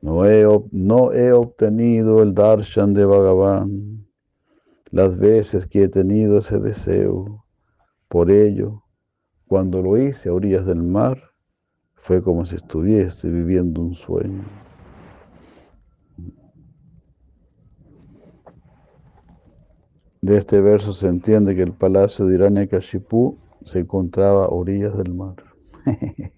No 0.00 0.26
he, 0.26 0.46
no 0.70 1.12
he 1.12 1.32
obtenido 1.32 2.22
el 2.22 2.34
darshan 2.34 2.92
de 2.92 3.06
Bhagavan 3.06 4.06
las 4.90 5.16
veces 5.16 5.66
que 5.66 5.84
he 5.84 5.88
tenido 5.88 6.38
ese 6.38 6.60
deseo. 6.60 7.44
Por 8.08 8.30
ello, 8.30 8.84
cuando 9.48 9.82
lo 9.82 9.96
hice 9.96 10.28
a 10.28 10.34
orillas 10.34 10.66
del 10.66 10.82
mar, 10.82 11.20
fue 11.94 12.22
como 12.22 12.44
si 12.44 12.56
estuviese 12.56 13.28
viviendo 13.28 13.80
un 13.80 13.94
sueño. 13.94 14.44
De 20.20 20.36
este 20.36 20.60
verso 20.60 20.92
se 20.92 21.08
entiende 21.08 21.56
que 21.56 21.62
el 21.62 21.72
palacio 21.72 22.26
de 22.26 22.34
Hiranyakashipu 22.34 23.38
se 23.64 23.80
encontraba 23.80 24.44
a 24.44 24.48
orillas 24.48 24.96
del 24.96 25.12
mar. 25.14 25.53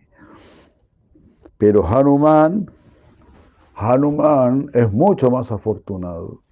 Pero 1.59 1.86
Hanuman, 1.86 2.70
Hanuman 3.74 4.70
es 4.74 4.93
mucho 4.93 5.31
más 5.31 5.51
afortunado, 5.52 6.43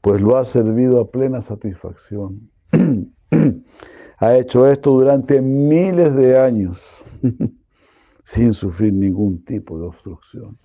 pues 0.00 0.20
lo 0.20 0.36
ha 0.36 0.44
servido 0.44 1.00
a 1.00 1.10
plena 1.10 1.40
satisfacción. 1.40 2.50
ha 4.18 4.36
hecho 4.36 4.66
esto 4.66 4.92
durante 4.92 5.40
miles 5.40 6.14
de 6.14 6.38
años 6.38 6.82
sin 8.24 8.52
sufrir 8.52 8.92
ningún 8.92 9.44
tipo 9.44 9.78
de 9.78 9.86
obstrucción. 9.86 10.58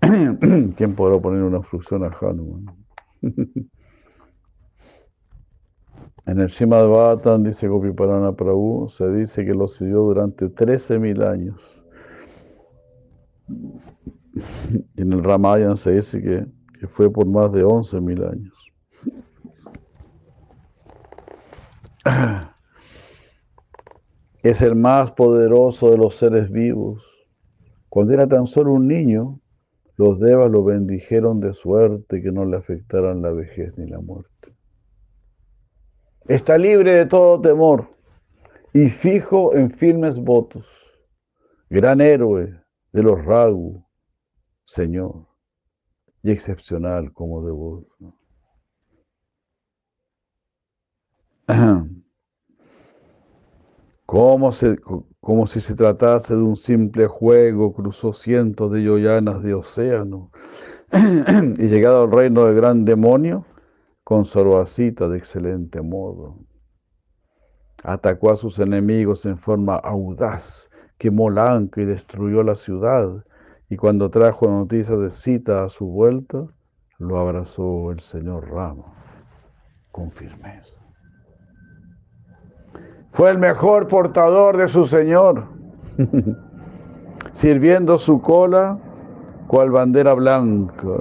¿Quién 0.76 0.94
podrá 0.94 1.18
poner 1.18 1.42
una 1.42 1.58
obstrucción 1.58 2.04
a 2.04 2.16
Hanuman? 2.20 2.66
En 6.26 6.40
el 6.40 6.48
Shimad 6.48 6.88
Bhattan, 6.88 7.44
dice 7.44 7.68
Gopiparana 7.68 8.32
Prabhu, 8.32 8.88
se 8.88 9.08
dice 9.10 9.44
que 9.44 9.54
lo 9.54 9.68
siguió 9.68 9.98
durante 10.00 10.46
13.000 10.46 11.24
años. 11.24 11.60
Y 14.96 15.02
en 15.02 15.12
el 15.12 15.22
Ramayana 15.22 15.76
se 15.76 15.92
dice 15.92 16.20
que, 16.20 16.44
que 16.80 16.88
fue 16.88 17.12
por 17.12 17.26
más 17.26 17.52
de 17.52 17.64
11.000 17.64 18.30
años. 18.32 18.54
Es 24.42 24.62
el 24.62 24.76
más 24.76 25.10
poderoso 25.12 25.90
de 25.90 25.98
los 25.98 26.16
seres 26.16 26.50
vivos. 26.52 27.02
Cuando 27.88 28.14
era 28.14 28.28
tan 28.28 28.46
solo 28.46 28.74
un 28.74 28.86
niño, 28.86 29.40
los 29.96 30.20
devas 30.20 30.48
lo 30.50 30.62
bendijeron 30.62 31.40
de 31.40 31.52
suerte 31.52 32.22
que 32.22 32.30
no 32.30 32.44
le 32.44 32.56
afectaran 32.56 33.22
la 33.22 33.32
vejez 33.32 33.76
ni 33.76 33.88
la 33.88 33.98
muerte. 34.00 34.35
Está 36.28 36.58
libre 36.58 36.98
de 36.98 37.06
todo 37.06 37.40
temor 37.40 37.88
y 38.72 38.90
fijo 38.90 39.54
en 39.54 39.70
firmes 39.70 40.18
votos. 40.18 40.66
Gran 41.70 42.00
héroe 42.00 42.60
de 42.92 43.02
los 43.02 43.24
Ragu, 43.24 43.86
Señor, 44.64 45.26
y 46.22 46.32
excepcional 46.32 47.12
como 47.12 47.46
devoto. 47.46 47.86
Como, 54.04 54.50
como 55.20 55.46
si 55.46 55.60
se 55.60 55.74
tratase 55.76 56.34
de 56.34 56.42
un 56.42 56.56
simple 56.56 57.06
juego, 57.06 57.72
cruzó 57.72 58.12
cientos 58.12 58.72
de 58.72 58.82
yoyanas 58.82 59.44
de 59.44 59.54
océano 59.54 60.32
y 60.92 61.68
llegado 61.68 62.02
al 62.02 62.10
reino 62.10 62.46
del 62.46 62.56
gran 62.56 62.84
demonio, 62.84 63.44
conservó 64.06 64.60
a 64.60 64.66
Cita 64.66 65.08
de 65.08 65.18
excelente 65.18 65.82
modo. 65.82 66.36
Atacó 67.82 68.30
a 68.30 68.36
sus 68.36 68.60
enemigos 68.60 69.26
en 69.26 69.36
forma 69.36 69.74
audaz, 69.74 70.70
quemó 70.96 71.28
Lanka 71.28 71.80
y 71.80 71.86
destruyó 71.86 72.44
la 72.44 72.54
ciudad, 72.54 73.24
y 73.68 73.76
cuando 73.76 74.08
trajo 74.08 74.46
noticias 74.46 74.96
de 75.00 75.10
Cita 75.10 75.64
a 75.64 75.68
su 75.68 75.88
vuelta, 75.88 76.46
lo 76.98 77.18
abrazó 77.18 77.90
el 77.90 77.98
señor 77.98 78.48
Rama 78.48 78.84
con 79.90 80.12
firmeza. 80.12 80.76
Fue 83.10 83.28
el 83.28 83.38
mejor 83.38 83.88
portador 83.88 84.56
de 84.56 84.68
su 84.68 84.86
Señor, 84.86 85.48
sirviendo 87.32 87.98
su 87.98 88.22
cola 88.22 88.78
cual 89.48 89.72
bandera 89.72 90.14
blanca. 90.14 90.96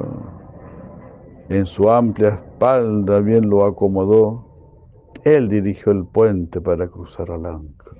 En 1.50 1.68
su 1.68 1.92
amplia 1.92 2.42
espalda 2.56 3.20
bien 3.20 3.50
lo 3.50 3.66
acomodó. 3.66 5.12
Él 5.26 5.50
dirigió 5.50 5.92
el 5.92 6.06
puente 6.06 6.62
para 6.62 6.88
cruzar 6.88 7.30
a 7.32 7.38
Lanka. 7.38 7.92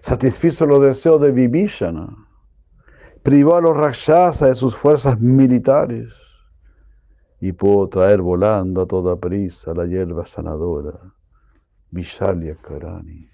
Satisfizo 0.00 0.64
los 0.66 0.80
deseos 0.80 1.20
de 1.20 1.30
Vibhishana. 1.30 2.08
Privó 3.22 3.56
a 3.56 3.60
los 3.60 3.76
Rakshasa 3.76 4.46
de 4.46 4.54
sus 4.54 4.74
fuerzas 4.74 5.20
militares 5.20 6.08
y 7.40 7.52
pudo 7.52 7.88
traer 7.88 8.20
volando 8.20 8.82
a 8.82 8.86
toda 8.86 9.16
prisa 9.16 9.74
la 9.74 9.84
hierba 9.86 10.24
sanadora 10.26 10.98
Vishalia 11.90 12.56
Karani. 12.56 13.28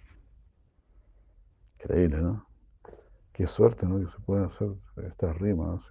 Increíble, 1.79 2.21
¿no? 2.21 2.47
Qué 3.33 3.47
suerte, 3.47 3.87
¿no? 3.87 4.01
Que 4.01 4.09
se 4.09 4.19
pueden 4.27 4.47
hacer 4.47 4.69
estas 5.07 5.39
rimas. 5.39 5.87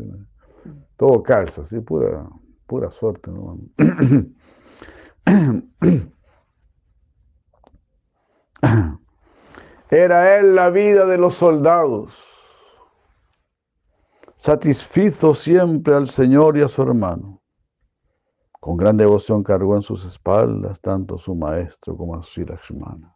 Todo 0.98 1.24
calza, 1.24 1.64
¿sí? 1.64 1.80
Pura, 1.80 2.28
pura 2.68 2.92
suerte, 2.92 3.32
¿no? 3.32 3.58
Era 9.90 10.38
él 10.38 10.56
la 10.56 10.70
vida 10.70 11.06
de 11.06 11.18
los 11.18 11.36
soldados. 11.36 12.14
Satisfizo 14.36 15.34
siempre 15.34 15.96
al 15.96 16.08
Señor 16.08 16.58
y 16.58 16.62
a 16.62 16.68
su 16.68 16.82
hermano. 16.82 17.42
Con 18.60 18.76
gran 18.76 18.98
devoción 18.98 19.44
cargó 19.44 19.76
en 19.76 19.82
sus 19.82 20.04
espaldas 20.06 20.82
tanto 20.82 21.18
su 21.18 21.36
maestro 21.36 21.96
como 21.96 22.16
a 22.16 22.22
Sri 22.22 22.44
Lakshmana. 22.44 23.16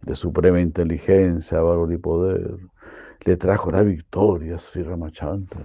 De 0.00 0.14
suprema 0.14 0.60
inteligencia, 0.60 1.60
valor 1.60 1.92
y 1.92 1.98
poder, 1.98 2.58
le 3.24 3.36
trajo 3.36 3.70
la 3.70 3.82
victoria 3.82 4.56
a 4.56 4.58
Sri 4.58 4.82
Ramachandra. 4.82 5.62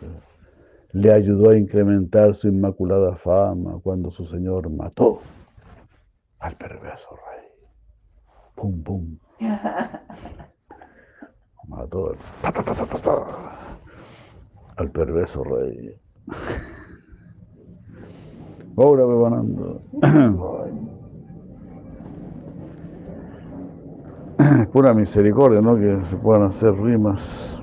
Le 0.94 1.12
ayudó 1.12 1.50
a 1.50 1.58
incrementar 1.58 2.36
su 2.36 2.48
inmaculada 2.48 3.18
fama 3.18 3.80
cuando 3.84 4.12
su 4.12 4.26
señor 4.28 4.70
mató 4.70 5.20
al 6.40 6.56
perverso 6.56 7.10
rey. 7.16 7.48
Pum, 8.56 8.82
pum. 8.84 9.18
Mató 11.68 12.16
al 14.78 14.90
perverso 14.92 15.44
rey. 15.44 16.00
Ahora 18.78 19.06
preparando. 19.06 19.82
Pura 24.72 24.94
misericordia, 24.94 25.60
¿no? 25.62 25.76
Que 25.78 26.06
se 26.06 26.16
puedan 26.16 26.44
hacer 26.44 26.74
rimas. 26.74 27.57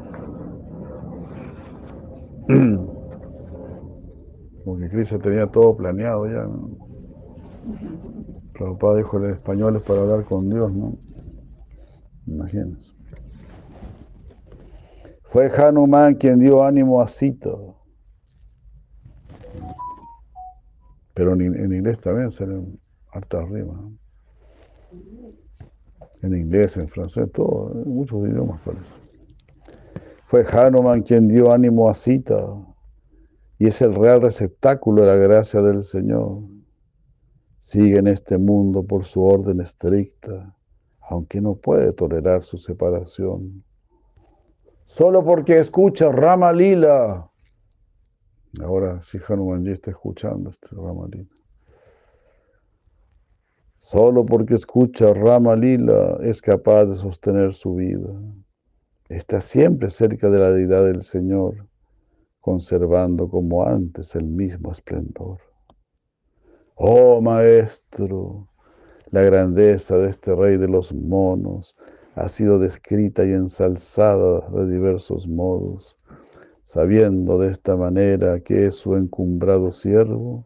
Porque 4.75 4.91
Cristo 4.91 5.21
tenía 5.21 5.47
todo 5.47 5.77
planeado 5.77 6.27
ya. 6.27 6.43
¿no? 6.43 6.77
Prabhupada 8.55 8.97
dijo 8.97 9.19
en 9.19 9.31
español 9.31 9.77
es 9.77 9.83
para 9.85 10.01
hablar 10.01 10.25
con 10.25 10.51
Dios, 10.51 10.73
¿no? 10.73 10.99
Imagínense. 12.27 12.93
Fue 15.31 15.49
Hanuman 15.57 16.17
quien 16.17 16.41
dio 16.41 16.65
ánimo 16.65 17.01
a 17.01 17.07
Sito. 17.07 17.77
Pero 21.15 21.35
en, 21.35 21.73
inglés 21.73 22.01
también 22.01 22.33
salen 22.33 22.77
hartas 23.13 23.49
rimas. 23.49 23.79
En 26.23 26.37
inglés, 26.37 26.77
en 26.79 26.89
francés, 26.89 27.31
todo, 27.31 27.71
en 27.81 27.95
muchos 27.95 28.29
idiomas 28.29 28.61
parece. 28.63 28.93
Fue 30.27 30.45
Hanuman 30.45 31.03
quien 31.03 31.29
dio 31.29 31.53
ánimo 31.53 31.89
a 31.89 31.95
Sita 31.95 32.45
y 33.65 33.69
es 33.69 33.81
el 33.81 33.95
real 33.95 34.21
receptáculo 34.21 35.01
de 35.01 35.09
la 35.09 35.17
gracia 35.17 35.63
del 35.63 35.85
Señor. 35.85 36.43
Sigue 37.61 37.97
en 37.97 38.09
este 38.09 38.37
mundo 38.37 38.83
por 38.83 39.07
su 39.07 39.25
orden 39.25 39.63
estricta, 39.63 40.55
aunque 41.01 41.41
no 41.41 41.55
puede 41.55 41.95
tolerar 41.95 42.43
su 42.43 42.59
separación. 42.59 43.65
Solo 44.85 45.25
porque 45.25 45.59
escucha 45.59 46.13
Rama 46.13 46.53
Lila, 46.53 47.31
Ahora 48.61 49.03
si 49.05 49.19
Hanumanji 49.27 49.71
está 49.71 49.93
escuchando 49.93 50.51
este 50.51 50.69
Ramalila. 50.77 51.35
Solo 53.79 54.27
porque 54.27 54.57
escucha 54.57 55.15
Rama 55.15 55.57
Lila 55.57 56.19
es 56.21 56.43
capaz 56.43 56.85
de 56.85 56.97
sostener 56.97 57.55
su 57.55 57.77
vida. 57.77 58.11
Está 59.09 59.41
siempre 59.41 59.89
cerca 59.89 60.29
de 60.29 60.39
la 60.39 60.51
deidad 60.51 60.85
del 60.85 61.01
Señor, 61.01 61.67
conservando 62.45 63.27
como 63.27 63.67
antes 63.67 64.15
el 64.15 64.27
mismo 64.27 64.71
esplendor. 64.71 65.39
Oh 66.75 67.23
Maestro, 67.23 68.49
la 69.11 69.23
grandeza 69.23 69.97
de 69.97 70.11
este 70.11 70.35
rey 70.35 70.59
de 70.59 70.69
los 70.69 70.93
monos 70.93 71.75
ha 72.17 72.29
sido 72.29 72.59
descrita 72.59 73.25
y 73.25 73.33
ensalzada 73.33 74.47
de 74.51 74.71
diversos 74.71 75.27
modos, 75.27 75.97
sabiendo 76.65 77.39
de 77.39 77.51
esta 77.51 77.77
manera 77.77 78.39
que 78.41 78.67
es 78.67 78.75
su 78.75 78.95
encumbrado 78.95 79.71
siervo, 79.71 80.45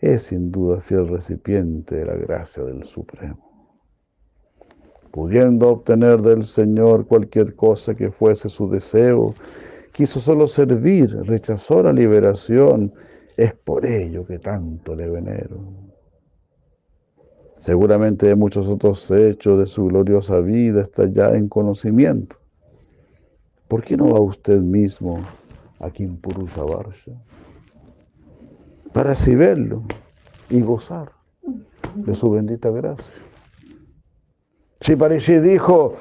es 0.00 0.22
sin 0.22 0.50
duda 0.50 0.80
fiel 0.80 1.06
recipiente 1.06 1.98
de 1.98 2.06
la 2.06 2.14
gracia 2.14 2.64
del 2.64 2.82
Supremo. 2.82 3.38
Pudiendo 5.12 5.68
obtener 5.68 6.20
del 6.20 6.42
Señor 6.42 7.06
cualquier 7.06 7.54
cosa 7.54 7.94
que 7.94 8.10
fuese 8.10 8.48
su 8.48 8.68
deseo, 8.68 9.36
quiso 9.98 10.20
solo 10.20 10.46
servir, 10.46 11.12
rechazó 11.24 11.82
la 11.82 11.92
liberación, 11.92 12.94
es 13.36 13.52
por 13.52 13.84
ello 13.84 14.24
que 14.24 14.38
tanto 14.38 14.94
le 14.94 15.10
venero. 15.10 15.58
Seguramente 17.58 18.26
de 18.28 18.36
muchos 18.36 18.68
otros 18.68 19.10
hechos 19.10 19.58
de 19.58 19.66
su 19.66 19.86
gloriosa 19.86 20.38
vida 20.38 20.82
está 20.82 21.06
ya 21.06 21.30
en 21.30 21.48
conocimiento. 21.48 22.36
¿Por 23.66 23.82
qué 23.82 23.96
no 23.96 24.10
va 24.10 24.20
usted 24.20 24.60
mismo 24.60 25.20
a 25.80 25.90
Kimpurusha 25.90 26.62
Varsha? 26.62 27.20
Para 28.92 29.10
así 29.10 29.34
verlo 29.34 29.82
y 30.48 30.60
gozar 30.60 31.10
de 31.96 32.14
su 32.14 32.30
bendita 32.30 32.70
gracia. 32.70 33.24
Shiparishi 34.80 35.40
dijo, 35.40 35.96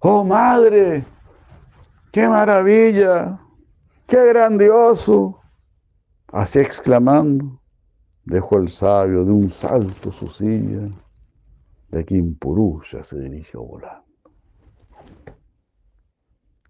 oh 0.00 0.22
madre, 0.22 1.06
qué 2.14 2.28
maravilla, 2.28 3.40
qué 4.06 4.28
grandioso. 4.28 5.40
Así 6.28 6.60
exclamando, 6.60 7.60
dejó 8.24 8.58
el 8.58 8.68
sabio 8.68 9.24
de 9.24 9.32
un 9.32 9.50
salto 9.50 10.12
su 10.12 10.28
silla, 10.28 10.88
de 11.88 12.04
Kimpurusha 12.04 13.02
se 13.02 13.18
dirigió 13.18 13.64
volando. 13.64 14.04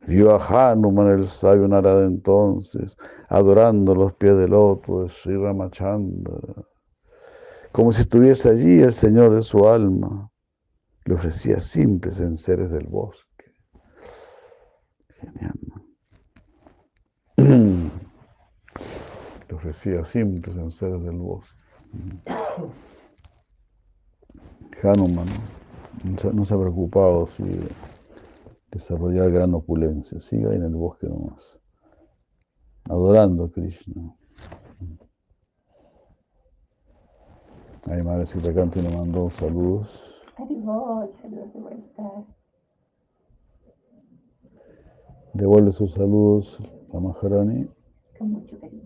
Vio 0.07 0.35
a 0.35 0.71
Hanuman 0.73 1.09
el 1.09 1.29
sabio 1.29 1.69
Narada 1.69 2.07
entonces, 2.07 2.97
adorando 3.29 3.95
los 3.95 4.15
pies 4.15 4.37
del 4.39 4.51
loto 4.51 5.03
de 5.03 5.11
Sri 5.11 5.37
Ramachandra, 5.37 6.39
como 7.71 7.93
si 7.93 8.01
estuviese 8.01 8.49
allí 8.49 8.81
el 8.81 8.95
Señor 8.95 9.35
de 9.35 9.43
su 9.43 9.69
alma, 9.69 10.31
le 11.05 11.15
ofrecía 11.15 11.61
simples 11.61 12.19
enseres 12.21 12.71
del 12.71 12.87
bosque. 12.87 13.34
Genial. 15.25 15.59
Le 19.49 19.55
ofrecía 19.55 20.05
simples 20.05 20.57
enseres 20.57 21.03
del 21.03 21.19
bosque. 21.19 21.59
Hanuman 24.83 25.27
no 26.35 26.45
se 26.45 26.55
ha 26.55 26.59
preocupado 26.59 27.27
si 27.27 27.43
desarrollar 28.71 29.31
gran 29.31 29.55
opulencia, 29.55 30.21
sigue 30.21 30.47
ahí 30.49 30.57
en 30.57 30.65
el 30.65 30.75
bosque 30.75 31.07
nomás, 31.07 31.59
adorando 32.85 33.45
a 33.45 33.51
Krishna. 33.51 34.15
Ahí 37.87 38.03
Madrecita 38.03 38.53
Canti 38.53 38.81
nos 38.83 38.95
mandó 38.95 39.31
saludos. 39.31 39.89
Saludos 40.37 41.53
de 41.53 41.61
vuelta. 41.61 42.03
Devuelve 45.35 45.73
sus 45.73 45.93
saludos 45.93 46.61
a 46.93 47.01
Maharani 47.01 47.67
Con 48.17 48.31
mucho 48.31 48.61
cariño. 48.61 48.83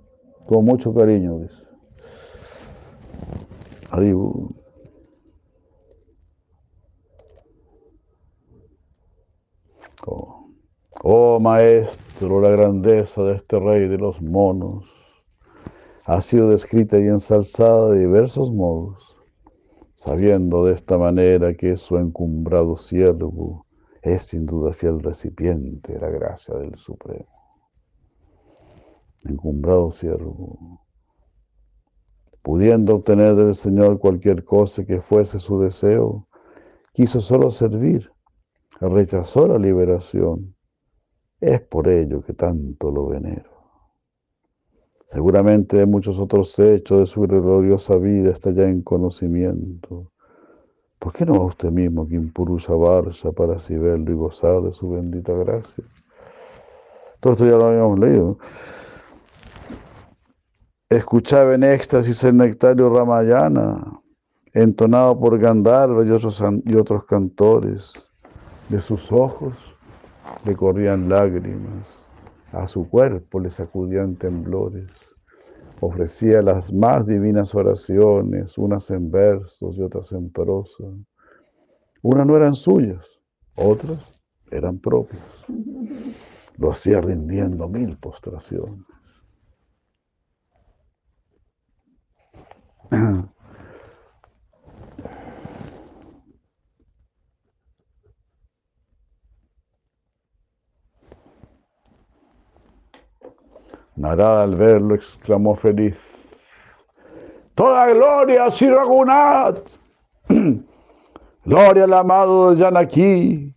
con 0.47 0.65
mucho 0.65 0.95
cariño, 0.95 1.41
dice. 1.41 1.63
Haribol. 3.91 4.55
Oh. 10.07 10.49
oh 11.03 11.39
maestro, 11.39 12.41
la 12.41 12.49
grandeza 12.49 13.23
de 13.25 13.35
este 13.35 13.61
rey 13.61 13.87
de 13.87 13.99
los 13.99 14.23
monos 14.23 14.87
ha 16.07 16.23
sido 16.23 16.49
descrita 16.49 16.99
y 16.99 17.09
ensalzada 17.09 17.91
de 17.91 17.99
diversos 17.99 18.51
modos, 18.51 19.19
sabiendo 19.97 20.65
de 20.65 20.73
esta 20.73 20.97
manera 20.97 21.53
que 21.55 21.77
su 21.77 21.99
encumbrado 21.99 22.77
siervo 22.77 23.67
es 24.03 24.23
sin 24.23 24.47
duda 24.47 24.73
fiel 24.73 25.01
recipiente 25.01 25.93
de 25.93 26.01
la 26.01 26.09
gracia 26.09 26.55
del 26.55 26.77
Supremo. 26.77 27.27
Encumbrado 29.25 29.91
siervo, 29.91 30.87
pudiendo 32.43 32.97
obtener 32.97 33.35
del 33.35 33.55
Señor 33.55 33.99
cualquier 33.99 34.45
cosa 34.45 34.85
que 34.85 35.01
fuese 35.01 35.39
su 35.39 35.61
deseo, 35.61 36.29
quiso 36.93 37.21
solo 37.21 37.51
servir 37.51 38.11
rechazó 38.81 39.49
la 39.49 39.59
liberación, 39.59 40.55
es 41.41 41.61
por 41.61 41.89
ello 41.89 42.23
que 42.23 42.35
tanto 42.35 42.91
lo 42.91 43.07
venero. 43.07 43.51
Seguramente 45.09 45.87
muchos 45.87 46.19
otros 46.19 46.59
hechos 46.59 46.99
de 47.01 47.07
su 47.07 47.23
gloriosa 47.23 47.97
vida 47.97 48.31
está 48.31 48.51
ya 48.51 48.65
en 48.65 48.83
conocimiento. 48.83 50.13
¿Por 50.99 51.13
qué 51.13 51.25
no 51.25 51.39
va 51.39 51.45
usted 51.47 51.71
mismo 51.71 52.03
a 52.03 52.09
Kimpurusha 52.09 52.75
Varsha 52.75 53.31
para 53.31 53.55
así 53.55 53.75
y 53.75 54.13
gozar 54.13 54.63
de 54.63 54.73
su 54.73 54.91
bendita 54.91 55.33
gracia? 55.33 55.85
Todo 57.21 57.35
esto 57.35 57.47
ya 57.47 57.57
lo 57.57 57.69
habíamos 57.69 57.99
leído. 57.99 58.39
Escuchaba 60.91 61.55
en 61.55 61.65
éxtasis 61.65 62.25
el 62.25 62.37
nectario 62.39 62.89
Ramayana, 62.89 64.01
entonado 64.53 65.19
por 65.19 65.39
Gandharva 65.39 66.05
y 66.05 66.11
otros, 66.11 66.43
y 66.65 66.75
otros 66.75 67.05
cantores. 67.05 68.11
De 68.69 68.81
sus 68.81 69.11
ojos 69.13 69.55
le 70.45 70.55
corrían 70.55 71.09
lágrimas, 71.09 71.87
a 72.53 72.67
su 72.67 72.89
cuerpo 72.89 73.41
le 73.41 73.51
sacudían 73.51 74.17
temblores. 74.17 75.08
Ofrecía 75.81 76.43
las 76.43 76.73
más 76.73 77.07
divinas 77.07 77.55
oraciones, 77.55 78.59
unas 78.59 78.91
en 78.91 79.11
versos 79.11 79.77
y 79.77 79.83
otras 79.83 80.11
en 80.13 80.31
prosa. 80.31 80.85
Unas 82.03 82.27
no 82.27 82.37
eran 82.37 82.55
suyas, 82.55 83.07
otras 83.55 84.13
eran 84.51 84.79
propias. 84.79 85.23
Lo 86.57 86.71
hacía 86.71 87.01
rindiendo 87.01 87.69
mil 87.69 87.97
postraciones. 87.97 88.85
Narada 103.99 104.45
al 104.45 104.55
verlo 104.55 104.95
exclamó 104.95 105.57
feliz. 105.57 105.99
Toda 107.57 107.89
gloria 107.89 108.45
a 108.45 108.51
Sri 108.53 108.69
gloria 111.45 111.85
al 111.85 111.93
amado 111.93 112.55
de. 112.55 113.53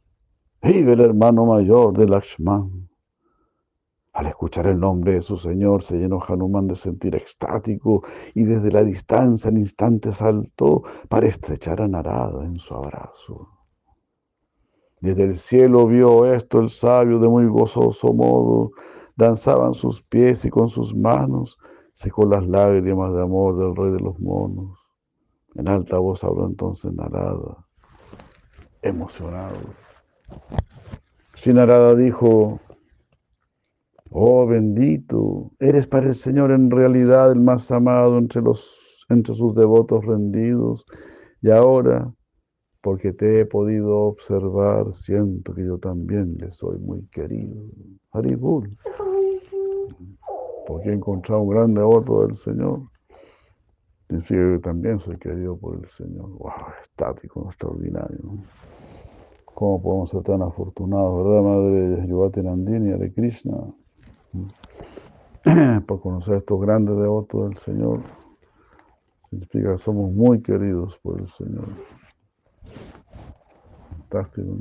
Vive 0.63 0.93
el 0.93 1.01
hermano 1.01 1.45
mayor 1.45 1.95
de 1.95 2.07
Lakshman. 2.07 2.89
Al 4.13 4.25
escuchar 4.25 4.65
el 4.65 4.79
nombre 4.79 5.13
de 5.13 5.21
su 5.21 5.37
señor 5.37 5.83
se 5.83 5.97
llenó 5.97 6.19
Hanuman 6.27 6.67
de 6.67 6.75
sentir 6.75 7.15
extático 7.15 8.03
y 8.33 8.43
desde 8.43 8.71
la 8.71 8.83
distancia 8.83 9.51
al 9.51 9.59
instante 9.59 10.11
saltó 10.11 10.81
para 11.07 11.27
estrechar 11.27 11.81
a 11.81 11.87
Narada 11.87 12.43
en 12.43 12.57
su 12.57 12.73
abrazo. 12.73 13.47
Desde 15.01 15.23
el 15.23 15.37
cielo 15.37 15.85
vio 15.85 16.25
esto 16.25 16.59
el 16.59 16.71
sabio 16.71 17.19
de 17.19 17.27
muy 17.27 17.45
gozoso 17.45 18.11
modo 18.11 18.71
danzaban 19.15 19.73
sus 19.73 20.01
pies 20.01 20.45
y 20.45 20.49
con 20.49 20.69
sus 20.69 20.95
manos 20.95 21.57
secó 21.93 22.25
las 22.25 22.47
lágrimas 22.47 23.13
de 23.13 23.21
amor 23.21 23.57
del 23.57 23.75
rey 23.75 23.91
de 23.91 23.99
los 23.99 24.19
monos. 24.19 24.77
En 25.55 25.67
alta 25.67 25.97
voz 25.97 26.23
habló 26.23 26.47
entonces 26.47 26.93
Narada, 26.93 27.57
emocionado. 28.81 29.59
Si 31.35 31.53
Narada 31.53 31.95
dijo, 31.95 32.59
oh 34.11 34.45
bendito, 34.45 35.51
eres 35.59 35.87
para 35.87 36.07
el 36.07 36.15
Señor 36.15 36.51
en 36.51 36.71
realidad 36.71 37.31
el 37.31 37.41
más 37.41 37.71
amado 37.71 38.17
entre, 38.17 38.41
los, 38.41 39.05
entre 39.09 39.33
sus 39.33 39.55
devotos 39.55 40.05
rendidos, 40.05 40.85
y 41.41 41.49
ahora, 41.49 42.13
porque 42.81 43.13
te 43.13 43.41
he 43.41 43.45
podido 43.45 43.97
observar, 43.99 44.91
siento 44.91 45.53
que 45.53 45.65
yo 45.65 45.77
también 45.77 46.35
le 46.39 46.51
soy 46.51 46.77
muy 46.79 47.03
querido. 47.07 47.55
Haribul 48.11 48.75
porque 50.71 50.89
he 50.89 50.93
encontrado 50.93 51.41
un 51.41 51.49
gran 51.49 51.73
devoto 51.73 52.25
del 52.25 52.35
Señor, 52.35 52.81
significa 54.07 54.53
que 54.53 54.59
también 54.59 54.99
soy 54.99 55.17
querido 55.17 55.57
por 55.57 55.75
el 55.75 55.85
Señor. 55.89 56.29
¡Wow! 56.37 56.51
Estático, 56.81 57.45
extraordinario. 57.47 58.19
¿Cómo 59.45 59.81
podemos 59.81 60.09
ser 60.09 60.23
tan 60.23 60.41
afortunados, 60.41 61.25
verdad, 61.25 61.41
Madre 61.41 62.07
Yuvati 62.07 62.41
Nandini, 62.41 62.97
de 62.97 63.13
Krishna? 63.13 63.57
por 65.87 65.99
conocer 65.99 66.35
a 66.35 66.37
estos 66.37 66.61
grandes 66.61 66.95
devotos 66.95 67.49
del 67.49 67.57
Señor. 67.57 67.99
Significa 69.29 69.73
que 69.73 69.77
somos 69.77 70.11
muy 70.13 70.41
queridos 70.41 70.97
por 71.03 71.19
el 71.19 71.27
Señor. 71.31 71.67
Fantástico. 74.11 74.57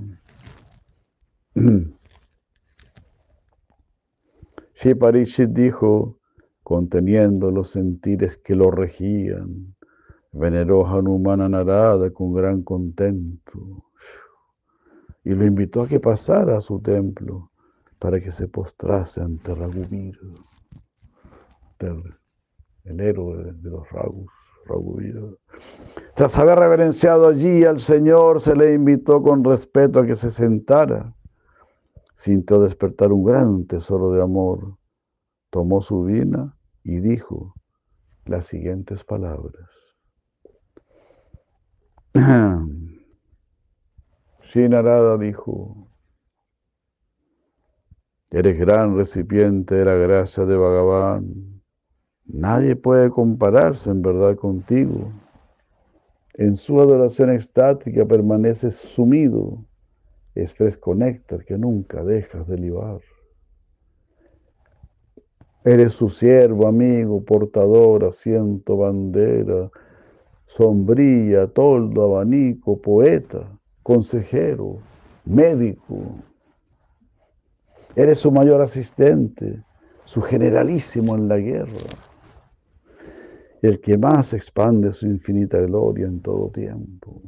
Shri 4.74 5.46
dijo, 5.48 6.18
conteniendo 6.62 7.50
los 7.50 7.70
sentires 7.70 8.38
que 8.38 8.54
lo 8.54 8.70
regían, 8.70 9.74
veneró 10.32 10.86
a 10.86 10.92
Hanumana 10.92 11.48
Narada 11.48 12.10
con 12.12 12.32
gran 12.32 12.62
contento 12.62 13.84
y 15.24 15.34
lo 15.34 15.44
invitó 15.44 15.82
a 15.82 15.88
que 15.88 15.98
pasara 15.98 16.56
a 16.56 16.60
su 16.60 16.80
templo 16.80 17.50
para 17.98 18.20
que 18.20 18.30
se 18.30 18.46
postrase 18.46 19.20
ante 19.20 19.52
Raghuvir, 19.54 20.16
el 22.84 23.00
héroe 23.00 23.52
de 23.52 23.70
los 23.70 23.90
Ragus. 23.90 24.39
Tras 26.14 26.38
haber 26.38 26.58
reverenciado 26.58 27.28
allí 27.28 27.64
al 27.64 27.80
Señor, 27.80 28.40
se 28.40 28.54
le 28.54 28.74
invitó 28.74 29.22
con 29.22 29.44
respeto 29.44 30.00
a 30.00 30.06
que 30.06 30.16
se 30.16 30.30
sentara. 30.30 31.14
Sintió 32.14 32.60
despertar 32.60 33.12
un 33.12 33.24
gran 33.24 33.66
tesoro 33.66 34.12
de 34.12 34.22
amor. 34.22 34.76
Tomó 35.50 35.80
su 35.80 36.04
vina 36.04 36.56
y 36.84 37.00
dijo 37.00 37.54
las 38.26 38.46
siguientes 38.46 39.02
palabras. 39.04 39.68
Shinarada 44.52 45.16
dijo, 45.16 45.88
eres 48.30 48.58
gran 48.58 48.96
recipiente 48.96 49.76
de 49.76 49.84
la 49.84 49.94
gracia 49.94 50.44
de 50.44 50.56
Bhagavan. 50.56 51.49
Nadie 52.32 52.76
puede 52.76 53.10
compararse 53.10 53.90
en 53.90 54.02
verdad 54.02 54.36
contigo. 54.36 55.12
En 56.34 56.56
su 56.56 56.80
adoración 56.80 57.30
extática 57.30 58.04
permaneces 58.04 58.74
sumido. 58.76 59.58
Es 60.34 60.54
fresco 60.54 60.96
que 61.46 61.58
nunca 61.58 62.04
dejas 62.04 62.46
de 62.46 62.58
libar. 62.58 63.00
Eres 65.64 65.92
su 65.92 66.08
siervo, 66.08 66.66
amigo, 66.66 67.22
portador, 67.22 68.04
asiento, 68.04 68.76
bandera, 68.76 69.70
sombrilla, 70.46 71.46
toldo, 71.48 72.04
abanico, 72.04 72.80
poeta 72.80 73.46
consejero, 73.82 74.78
médico. 75.24 76.14
Eres 77.96 78.20
su 78.20 78.30
mayor 78.30 78.60
asistente, 78.62 79.62
su 80.04 80.22
generalísimo 80.22 81.16
en 81.16 81.28
la 81.28 81.38
guerra, 81.38 81.88
el 83.62 83.80
que 83.80 83.98
más 83.98 84.32
expande 84.32 84.92
su 84.92 85.06
infinita 85.06 85.58
gloria 85.58 86.06
en 86.06 86.20
todo 86.20 86.50
tiempo. 86.50 87.22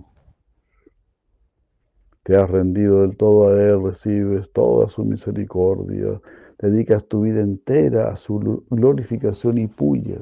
Te 2.22 2.36
has 2.36 2.48
rendido 2.48 3.02
del 3.02 3.16
todo 3.16 3.48
a 3.48 3.62
Él, 3.62 3.82
recibes 3.82 4.50
toda 4.52 4.88
su 4.88 5.04
misericordia, 5.04 6.20
dedicas 6.58 7.06
tu 7.08 7.22
vida 7.22 7.40
entera 7.40 8.12
a 8.12 8.16
su 8.16 8.64
glorificación 8.70 9.58
y 9.58 9.66
puya, 9.66 10.20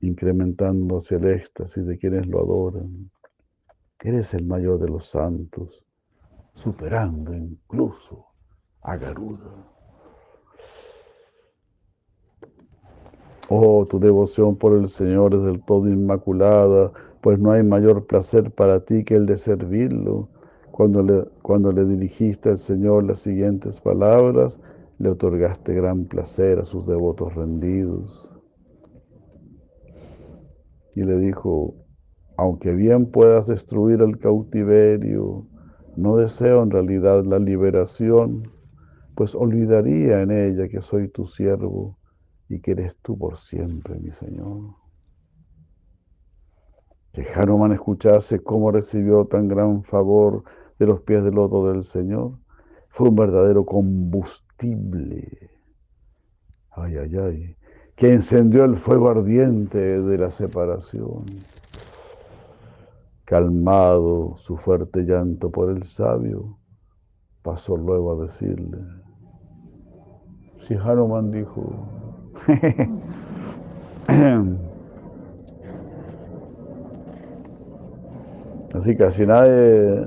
incrementando 0.00 0.98
hacia 0.98 1.18
el 1.18 1.26
éxtasis 1.26 1.86
de 1.86 1.98
quienes 1.98 2.26
lo 2.26 2.40
adoran. 2.40 3.10
Eres 4.02 4.34
el 4.34 4.44
mayor 4.44 4.78
de 4.80 4.88
los 4.88 5.08
santos, 5.08 5.82
superando 6.54 7.32
incluso 7.32 8.26
a 8.82 8.96
Garuda. 8.96 9.73
Oh, 13.50 13.84
tu 13.86 14.00
devoción 14.00 14.56
por 14.56 14.72
el 14.72 14.88
Señor 14.88 15.34
es 15.34 15.42
del 15.42 15.62
todo 15.62 15.86
inmaculada, 15.86 16.90
pues 17.20 17.38
no 17.38 17.52
hay 17.52 17.62
mayor 17.62 18.06
placer 18.06 18.50
para 18.50 18.80
ti 18.80 19.04
que 19.04 19.16
el 19.16 19.26
de 19.26 19.36
servirlo. 19.36 20.30
Cuando 20.70 21.02
le, 21.02 21.24
cuando 21.42 21.70
le 21.70 21.84
dirigiste 21.84 22.48
al 22.48 22.58
Señor 22.58 23.04
las 23.04 23.18
siguientes 23.18 23.80
palabras, 23.80 24.58
le 24.98 25.10
otorgaste 25.10 25.74
gran 25.74 26.06
placer 26.06 26.58
a 26.58 26.64
sus 26.64 26.86
devotos 26.86 27.34
rendidos. 27.34 28.26
Y 30.94 31.02
le 31.02 31.18
dijo, 31.18 31.74
aunque 32.38 32.72
bien 32.72 33.10
puedas 33.10 33.46
destruir 33.46 34.00
el 34.00 34.18
cautiverio, 34.18 35.46
no 35.96 36.16
deseo 36.16 36.62
en 36.62 36.70
realidad 36.70 37.22
la 37.24 37.38
liberación, 37.38 38.50
pues 39.14 39.34
olvidaría 39.34 40.22
en 40.22 40.30
ella 40.30 40.66
que 40.68 40.80
soy 40.80 41.08
tu 41.08 41.26
siervo 41.26 41.98
y 42.48 42.60
que 42.60 42.72
eres 42.72 42.96
tú 43.02 43.16
por 43.16 43.36
siempre, 43.36 43.98
mi 43.98 44.10
Señor. 44.12 44.74
Que 47.12 47.26
Hanuman 47.34 47.72
escuchase 47.72 48.42
cómo 48.42 48.70
recibió 48.70 49.24
tan 49.26 49.48
gran 49.48 49.84
favor 49.84 50.44
de 50.78 50.86
los 50.86 51.00
pies 51.02 51.22
del 51.22 51.34
loto 51.34 51.70
del 51.70 51.84
Señor, 51.84 52.32
fue 52.88 53.08
un 53.08 53.16
verdadero 53.16 53.64
combustible. 53.64 55.50
Ay, 56.70 56.96
ay, 56.96 57.16
ay, 57.16 57.56
que 57.94 58.12
encendió 58.12 58.64
el 58.64 58.76
fuego 58.76 59.08
ardiente 59.08 60.02
de 60.02 60.18
la 60.18 60.30
separación. 60.30 61.24
Calmado 63.24 64.36
su 64.36 64.56
fuerte 64.56 65.02
llanto 65.02 65.50
por 65.50 65.70
el 65.70 65.84
sabio, 65.84 66.58
pasó 67.42 67.76
luego 67.76 68.12
a 68.12 68.24
decirle, 68.24 68.78
si 70.66 70.74
Hanuman 70.74 71.30
dijo, 71.30 72.13
así 78.74 78.96
casi 78.96 79.26
nadie 79.26 80.06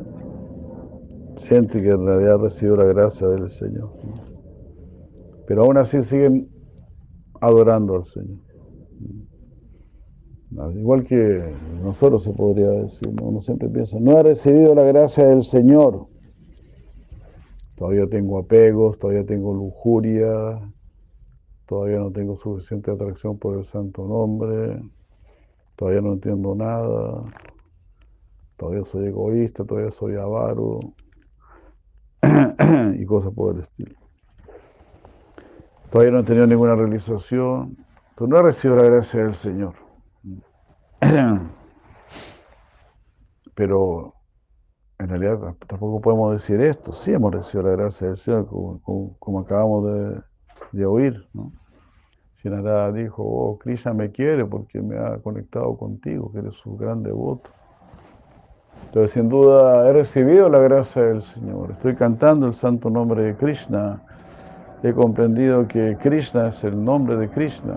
siente 1.38 1.82
que 1.82 1.90
en 1.90 2.06
realidad 2.06 2.38
recibió 2.38 2.76
la 2.76 2.86
gracia 2.86 3.28
del 3.28 3.50
Señor, 3.50 3.90
pero 5.48 5.64
aún 5.64 5.78
así 5.78 6.02
siguen 6.02 6.50
adorando 7.42 7.96
al 7.96 8.06
Señor. 8.06 8.38
Igual 10.76 11.06
que 11.06 11.54
nosotros 11.84 12.24
se 12.24 12.32
podría 12.32 12.70
decir, 12.70 13.14
uno 13.22 13.42
siempre 13.42 13.68
piensa, 13.70 14.00
no 14.00 14.18
he 14.18 14.24
recibido 14.24 14.74
la 14.76 14.84
gracia 14.84 15.28
del 15.28 15.44
Señor. 15.44 16.08
Todavía 17.76 18.08
tengo 18.08 18.40
apegos, 18.40 18.98
todavía 18.98 19.26
tengo 19.26 19.54
lujuria, 19.54 20.60
todavía 21.68 22.00
no 22.00 22.12
tengo 22.12 22.38
suficiente 22.38 22.90
atracción 22.90 23.38
por 23.38 23.58
el 23.58 23.66
santo 23.66 24.08
nombre, 24.08 24.82
todavía 25.76 26.02
no 26.02 26.14
entiendo 26.14 26.56
nada, 26.56 27.24
todavía 28.56 28.84
soy 28.86 29.08
egoísta, 29.08 29.66
todavía 29.66 29.92
soy 29.92 30.16
avaro 30.16 30.80
y 32.96 33.06
cosas 33.06 33.34
por 33.34 33.56
el 33.56 33.62
estilo. 33.62 33.96
Todavía 35.92 36.12
no 36.12 36.20
he 36.20 36.24
tenido 36.24 36.48
ninguna 36.48 36.76
realización, 36.76 37.78
pero 38.16 38.28
no 38.28 38.38
he 38.38 38.42
recibido 38.44 38.78
la 38.82 38.90
gracia 38.90 39.24
del 39.24 39.36
Señor. 39.36 39.74
Pero 43.56 44.14
en 45.00 45.10
realidad 45.10 45.56
tampoco 45.66 46.02
podemos 46.02 46.34
decir 46.34 46.62
esto. 46.62 46.94
Sí 46.94 47.14
hemos 47.14 47.34
recibido 47.34 47.70
la 47.70 47.76
gracia 47.76 48.08
del 48.08 48.18
Señor, 48.18 48.48
como, 48.48 49.40
acabamos 49.40 49.86
de, 49.86 50.22
oír. 50.86 51.28
¿no? 51.34 51.52
Shinara 52.42 52.92
dijo, 52.92 53.24
oh, 53.24 53.58
Krishna 53.58 53.94
me 53.94 54.12
quiere 54.12 54.46
porque 54.46 54.82
me 54.82 54.98
ha 54.98 55.18
conectado 55.18 55.76
contigo, 55.78 56.32
que 56.32 56.40
eres 56.40 56.54
su 56.56 56.78
gran 56.78 57.04
devoto. 57.04 57.50
Entonces, 58.86 59.12
sin 59.12 59.28
duda, 59.28 59.90
he 59.90 59.94
recibido 59.94 60.48
la 60.50 60.60
gracia 60.60 61.02
del 61.02 61.22
Señor. 61.24 61.72
Estoy 61.72 61.96
cantando 61.96 62.48
el 62.48 62.54
santo 62.54 62.90
nombre 62.90 63.24
de 63.24 63.36
Krishna. 63.36 64.02
He 64.84 64.94
comprendido 64.94 65.68
que 65.68 65.98
Krishna 65.98 66.50
es 66.50 66.64
el 66.64 66.84
nombre 66.84 67.18
de 67.18 67.28
Krishna, 67.30 67.76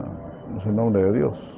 es 0.59 0.67
el 0.67 0.77
nombre 0.77 1.05
de 1.05 1.13
Dios. 1.13 1.51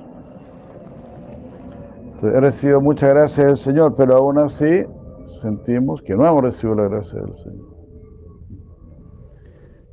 He 2.23 2.41
recibido 2.41 2.81
mucha 2.81 3.09
gracia 3.09 3.47
del 3.47 3.57
Señor, 3.57 3.95
pero 3.97 4.17
aún 4.17 4.39
así 4.39 4.85
sentimos 5.41 6.01
que 6.03 6.15
no 6.15 6.25
hemos 6.25 6.45
recibido 6.45 6.77
la 6.77 6.89
gracia 6.89 7.21
del 7.21 7.35
Señor. 7.35 7.72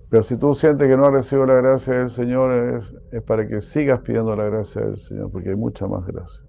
Pero 0.09 0.23
si 0.23 0.37
tú 0.37 0.55
sientes 0.55 0.87
que 0.87 0.97
no 0.97 1.05
has 1.05 1.13
recibido 1.13 1.45
la 1.45 1.55
gracia 1.55 1.93
del 1.93 2.09
Señor, 2.09 2.81
es, 3.11 3.21
para 3.23 3.47
que 3.47 3.61
sigas 3.61 4.01
pidiendo 4.01 4.35
la 4.35 4.45
gracia 4.45 4.81
del 4.81 4.97
Señor, 4.97 5.31
porque 5.31 5.49
hay 5.49 5.55
mucha 5.55 5.87
más 5.87 6.05
gracia. 6.05 6.41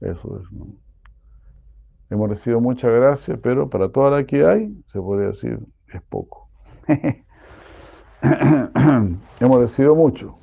Eso 0.00 0.40
es. 0.40 0.52
¿no? 0.52 0.66
Hemos 2.10 2.28
recibido 2.28 2.60
mucha 2.60 2.90
gracia, 2.90 3.38
pero 3.42 3.70
para 3.70 3.88
toda 3.88 4.10
la 4.10 4.24
que 4.24 4.44
hay, 4.44 4.82
se 4.86 5.00
podría 5.00 5.28
decir, 5.28 5.58
es 5.92 6.02
poco. 6.02 6.48
hemos 9.40 9.60
recibido 9.60 9.94
mucho 9.96 10.38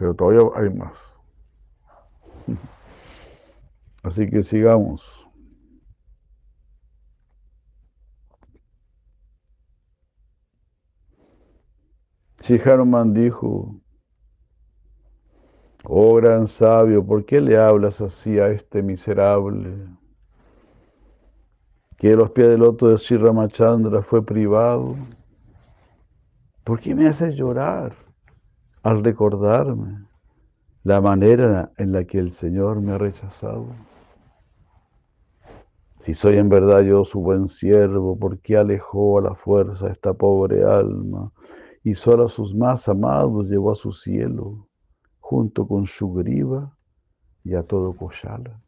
pero 0.00 0.14
todavía 0.14 0.40
hay 0.56 0.70
más. 0.70 0.94
Así 4.02 4.30
que 4.30 4.42
sigamos. 4.42 5.19
Si 12.42 12.58
Hanuman 12.58 13.12
dijo, 13.12 13.74
oh 15.84 16.14
gran 16.14 16.48
sabio, 16.48 17.04
¿por 17.04 17.26
qué 17.26 17.40
le 17.40 17.58
hablas 17.58 18.00
así 18.00 18.38
a 18.38 18.48
este 18.48 18.82
miserable? 18.82 19.76
Que 21.98 22.16
los 22.16 22.30
pies 22.30 22.48
del 22.48 22.60
loto 22.60 22.88
de 22.88 22.96
Sri 22.96 23.18
Ramachandra 23.18 24.02
fue 24.02 24.24
privado. 24.24 24.96
¿Por 26.64 26.80
qué 26.80 26.94
me 26.94 27.08
haces 27.08 27.34
llorar 27.34 27.94
al 28.82 29.04
recordarme 29.04 30.06
la 30.82 31.02
manera 31.02 31.72
en 31.76 31.92
la 31.92 32.04
que 32.04 32.18
el 32.18 32.32
Señor 32.32 32.80
me 32.80 32.92
ha 32.92 32.98
rechazado? 32.98 33.66
Si 36.00 36.14
soy 36.14 36.38
en 36.38 36.48
verdad 36.48 36.80
yo 36.80 37.04
su 37.04 37.20
buen 37.20 37.48
siervo, 37.48 38.18
¿por 38.18 38.38
qué 38.38 38.56
alejó 38.56 39.18
a 39.18 39.22
la 39.22 39.34
fuerza 39.34 39.90
esta 39.90 40.14
pobre 40.14 40.64
alma 40.64 41.30
y 41.82 41.94
solo 41.94 42.26
a 42.26 42.28
sus 42.28 42.54
más 42.54 42.88
amados 42.88 43.48
llevó 43.48 43.72
a 43.72 43.76
su 43.76 43.92
cielo, 43.92 44.68
junto 45.18 45.66
con 45.66 45.86
su 45.86 46.12
griva 46.12 46.76
y 47.44 47.54
a 47.54 47.62
todo 47.62 47.94
Koshala? 47.94 48.60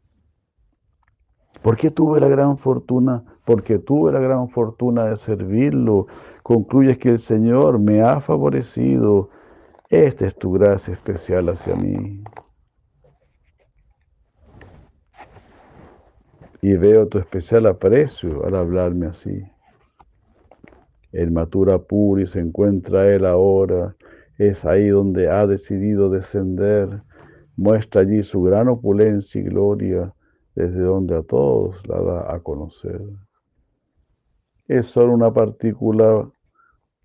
¿Por 1.61 1.77
qué 1.77 1.91
tuve 1.91 2.19
la 2.19 2.27
gran 2.27 2.57
fortuna? 2.57 3.23
Porque 3.45 3.79
tuve 3.79 4.11
la 4.11 4.19
gran 4.19 4.49
fortuna 4.49 5.05
de 5.05 5.17
servirlo. 5.17 6.07
Concluyes 6.43 6.97
que 6.97 7.09
el 7.09 7.19
Señor 7.19 7.79
me 7.79 8.01
ha 8.01 8.19
favorecido. 8.19 9.29
Esta 9.89 10.25
es 10.25 10.35
tu 10.35 10.51
gracia 10.51 10.93
especial 10.93 11.47
hacia 11.49 11.75
mí. 11.75 12.23
Y 16.61 16.73
veo 16.75 17.07
tu 17.07 17.17
especial 17.17 17.65
aprecio 17.67 18.45
al 18.45 18.55
hablarme 18.55 19.07
así. 19.07 19.52
El 21.13 21.31
Matura 21.31 21.77
Puri 21.77 22.25
se 22.25 22.39
encuentra 22.39 23.07
él 23.07 23.25
ahora. 23.25 23.95
Es 24.39 24.65
ahí 24.65 24.87
donde 24.87 25.29
ha 25.29 25.45
decidido 25.45 26.09
descender. 26.09 27.03
Muestra 27.55 28.01
allí 28.01 28.23
su 28.23 28.41
gran 28.41 28.67
opulencia 28.67 29.39
y 29.39 29.43
gloria 29.43 30.11
desde 30.55 30.81
donde 30.81 31.15
a 31.15 31.21
todos 31.21 31.87
la 31.87 32.01
da 32.01 32.35
a 32.35 32.39
conocer. 32.39 32.99
Es 34.67 34.87
solo 34.87 35.13
una 35.13 35.31
partícula, 35.31 36.29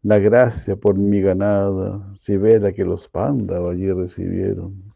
la 0.03 0.19
gracia 0.19 0.77
por 0.77 0.97
mi 0.97 1.21
ganada, 1.21 2.15
si 2.17 2.39
ve 2.39 2.59
la 2.61 2.73
que 2.73 2.85
los 2.85 3.09
pandas 3.09 3.61
allí 3.61 3.93
recibieron. 3.93 4.95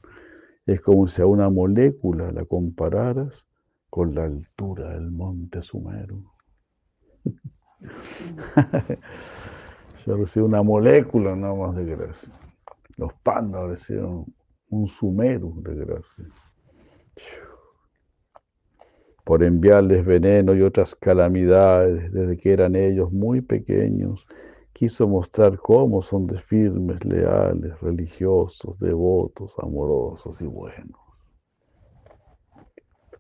Es 0.64 0.80
como 0.80 1.06
si 1.06 1.20
a 1.20 1.26
una 1.26 1.51
molécula 1.51 2.32
la 2.32 2.47
compararas 2.47 3.47
con 3.90 4.14
la 4.14 4.24
altura 4.24 4.94
del 4.94 5.10
monte 5.10 5.60
Sumero. 5.62 6.32
Se 10.04 10.14
recibe 10.14 10.46
una 10.46 10.62
molécula 10.62 11.36
nada 11.36 11.54
más 11.54 11.76
de 11.76 11.84
gracia. 11.84 12.32
Los 12.96 13.12
pandas 13.22 13.68
recibieron 13.68 14.26
un 14.68 14.88
sumero 14.88 15.52
de 15.56 15.74
gracia 15.74 16.26
por 19.24 19.42
enviarles 19.42 20.04
veneno 20.04 20.54
y 20.54 20.62
otras 20.62 20.94
calamidades 20.94 22.12
desde 22.12 22.36
que 22.36 22.52
eran 22.52 22.74
ellos 22.74 23.12
muy 23.12 23.40
pequeños, 23.40 24.26
quiso 24.72 25.06
mostrar 25.06 25.59
cómo 25.59 26.02
son 26.02 26.26
de 26.26 26.40
firmes, 26.40 27.04
leales, 27.04 27.80
religiosos, 27.80 28.78
devotos, 28.78 29.54
amorosos 29.62 30.36
y 30.40 30.44
buenos. 30.44 31.00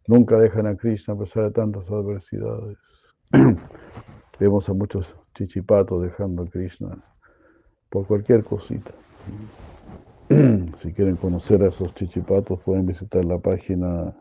Nunca 0.08 0.36
dejan 0.38 0.66
a 0.66 0.76
Krishna 0.76 1.14
a 1.14 1.18
pesar 1.18 1.44
de 1.44 1.50
tantas 1.52 1.88
adversidades. 1.88 2.78
Vemos 4.42 4.68
a 4.68 4.72
muchos 4.72 5.14
chichipatos 5.36 6.02
dejando 6.02 6.42
a 6.42 6.46
Krishna 6.48 6.98
por 7.90 8.08
cualquier 8.08 8.42
cosita. 8.42 8.90
Si 10.74 10.92
quieren 10.92 11.14
conocer 11.14 11.62
a 11.62 11.68
esos 11.68 11.94
chichipatos, 11.94 12.58
pueden 12.62 12.86
visitar 12.86 13.24
la 13.24 13.38
página 13.38 14.12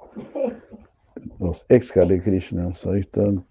los 1.40 1.66
ex 1.70 1.98
Hare 1.98 2.22
Krishnas, 2.22 2.86
ahí 2.86 3.00
están 3.00 3.44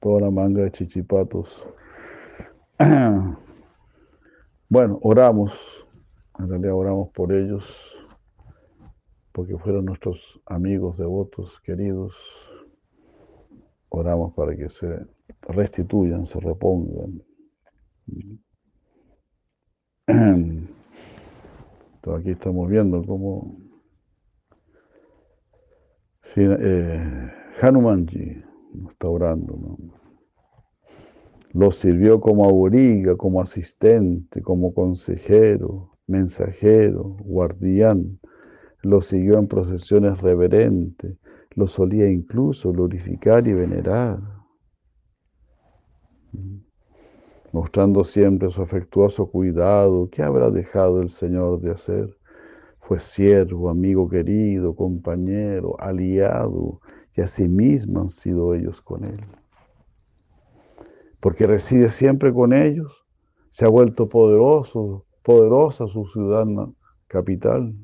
toda 0.00 0.22
la 0.22 0.30
manga 0.32 0.64
de 0.64 0.72
chichipatos. 0.72 1.64
Bueno, 4.68 4.98
oramos, 5.02 5.52
en 6.40 6.48
realidad 6.48 6.74
oramos 6.74 7.10
por 7.10 7.32
ellos, 7.32 7.64
porque 9.30 9.56
fueron 9.56 9.84
nuestros 9.84 10.18
amigos, 10.46 10.98
devotos, 10.98 11.60
queridos. 11.60 12.12
Oramos 13.90 14.34
para 14.34 14.56
que 14.56 14.68
se 14.68 15.06
restituyan, 15.48 16.26
se 16.26 16.40
repongan. 16.40 17.22
Aquí 22.14 22.30
estamos 22.30 22.70
viendo 22.70 23.02
cómo 23.04 23.56
eh, 26.36 27.32
Hanumanji 27.60 28.42
está 28.90 29.08
orando, 29.08 29.56
¿no? 29.56 29.76
Lo 31.52 31.70
sirvió 31.70 32.20
como 32.20 32.44
auriga, 32.44 33.16
como 33.16 33.40
asistente, 33.40 34.42
como 34.42 34.74
consejero, 34.74 35.96
mensajero, 36.06 37.16
guardián. 37.24 38.20
Lo 38.82 39.00
siguió 39.00 39.38
en 39.38 39.48
procesiones 39.48 40.20
reverentes. 40.20 41.16
Lo 41.54 41.66
solía 41.66 42.10
incluso 42.10 42.72
glorificar 42.72 43.48
y 43.48 43.54
venerar. 43.54 44.35
Mostrando 47.52 48.04
siempre 48.04 48.50
su 48.50 48.62
afectuoso 48.62 49.30
cuidado, 49.30 50.08
¿qué 50.10 50.22
habrá 50.22 50.50
dejado 50.50 51.00
el 51.00 51.10
Señor 51.10 51.60
de 51.60 51.70
hacer? 51.70 52.16
Fue 52.80 53.00
siervo, 53.00 53.70
amigo 53.70 54.08
querido, 54.08 54.74
compañero, 54.76 55.74
aliado, 55.80 56.80
y 57.16 57.22
asimismo 57.22 58.02
han 58.02 58.10
sido 58.10 58.54
ellos 58.54 58.82
con 58.82 59.04
él. 59.04 59.24
Porque 61.20 61.46
reside 61.46 61.88
siempre 61.88 62.32
con 62.32 62.52
ellos, 62.52 63.06
se 63.50 63.64
ha 63.64 63.68
vuelto 63.68 64.08
poderoso, 64.08 65.06
poderosa 65.22 65.86
su 65.86 66.04
ciudad 66.06 66.46
capital, 67.06 67.74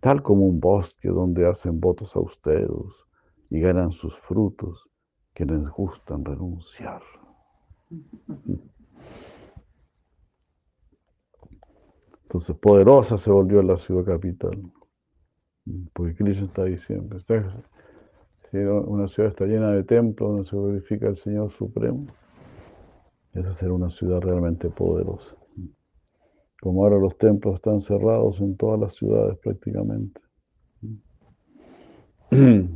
tal 0.00 0.22
como 0.22 0.46
un 0.46 0.58
bosque 0.58 1.08
donde 1.08 1.46
hacen 1.46 1.80
votos 1.80 2.16
austeros 2.16 3.06
y 3.50 3.60
ganan 3.60 3.92
sus 3.92 4.18
frutos 4.18 4.88
que 5.32 5.44
les 5.44 5.68
gustan 5.70 6.24
renunciar. 6.24 7.02
Entonces, 12.22 12.56
poderosa 12.56 13.16
se 13.16 13.30
volvió 13.30 13.62
la 13.62 13.76
ciudad 13.78 14.04
capital. 14.04 14.62
Porque 15.94 16.14
Cristo 16.14 16.44
está 16.44 16.64
siempre. 16.86 17.20
si 18.50 18.56
una 18.58 19.08
ciudad 19.08 19.30
está 19.30 19.46
llena 19.46 19.70
de 19.72 19.84
templos 19.84 20.30
donde 20.30 20.48
se 20.48 20.56
glorifica 20.56 21.08
el 21.08 21.16
Señor 21.18 21.50
Supremo, 21.52 22.06
esa 23.32 23.52
será 23.52 23.72
una 23.72 23.90
ciudad 23.90 24.20
realmente 24.20 24.68
poderosa. 24.70 25.34
Como 26.60 26.84
ahora 26.84 26.98
los 26.98 27.16
templos 27.18 27.56
están 27.56 27.80
cerrados 27.80 28.40
en 28.40 28.56
todas 28.56 28.80
las 28.80 28.94
ciudades 28.94 29.38
prácticamente. 29.38 30.20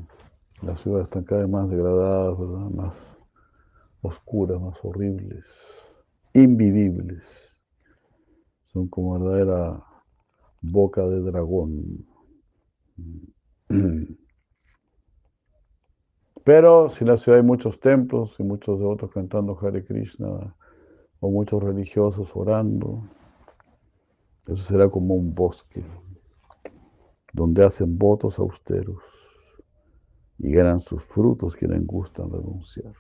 Las 0.63 0.81
ciudades 0.81 1.09
están 1.09 1.25
cada 1.25 1.41
vez 1.41 1.51
más 1.51 1.69
degradadas, 1.69 2.39
más 2.71 2.95
oscuras, 4.03 4.61
más 4.61 4.79
horribles, 4.83 5.45
invivibles 6.35 7.23
son 8.73 8.89
como 8.89 9.19
verdadera 9.19 9.85
boca 10.61 11.03
de 11.03 11.21
dragón. 11.21 12.07
Pero 16.45 16.89
si 16.89 17.05
en 17.05 17.09
la 17.11 17.17
ciudad 17.17 17.39
hay 17.39 17.47
muchos 17.47 17.79
templos 17.79 18.35
y 18.39 18.43
muchos 18.43 18.79
devotos 18.79 19.11
cantando 19.13 19.57
Hare 19.61 19.85
Krishna 19.85 20.57
o 21.21 21.31
muchos 21.31 21.63
religiosos 21.63 22.35
orando, 22.35 23.05
eso 24.47 24.65
será 24.65 24.89
como 24.89 25.15
un 25.15 25.33
bosque 25.35 25.85
donde 27.33 27.65
hacen 27.65 27.97
votos 27.97 28.41
austeros 28.41 29.03
y 30.39 30.51
ganan 30.51 30.81
sus 30.81 31.03
frutos 31.05 31.55
quienes 31.55 31.87
gustan 31.87 32.31
renunciar. 32.31 32.93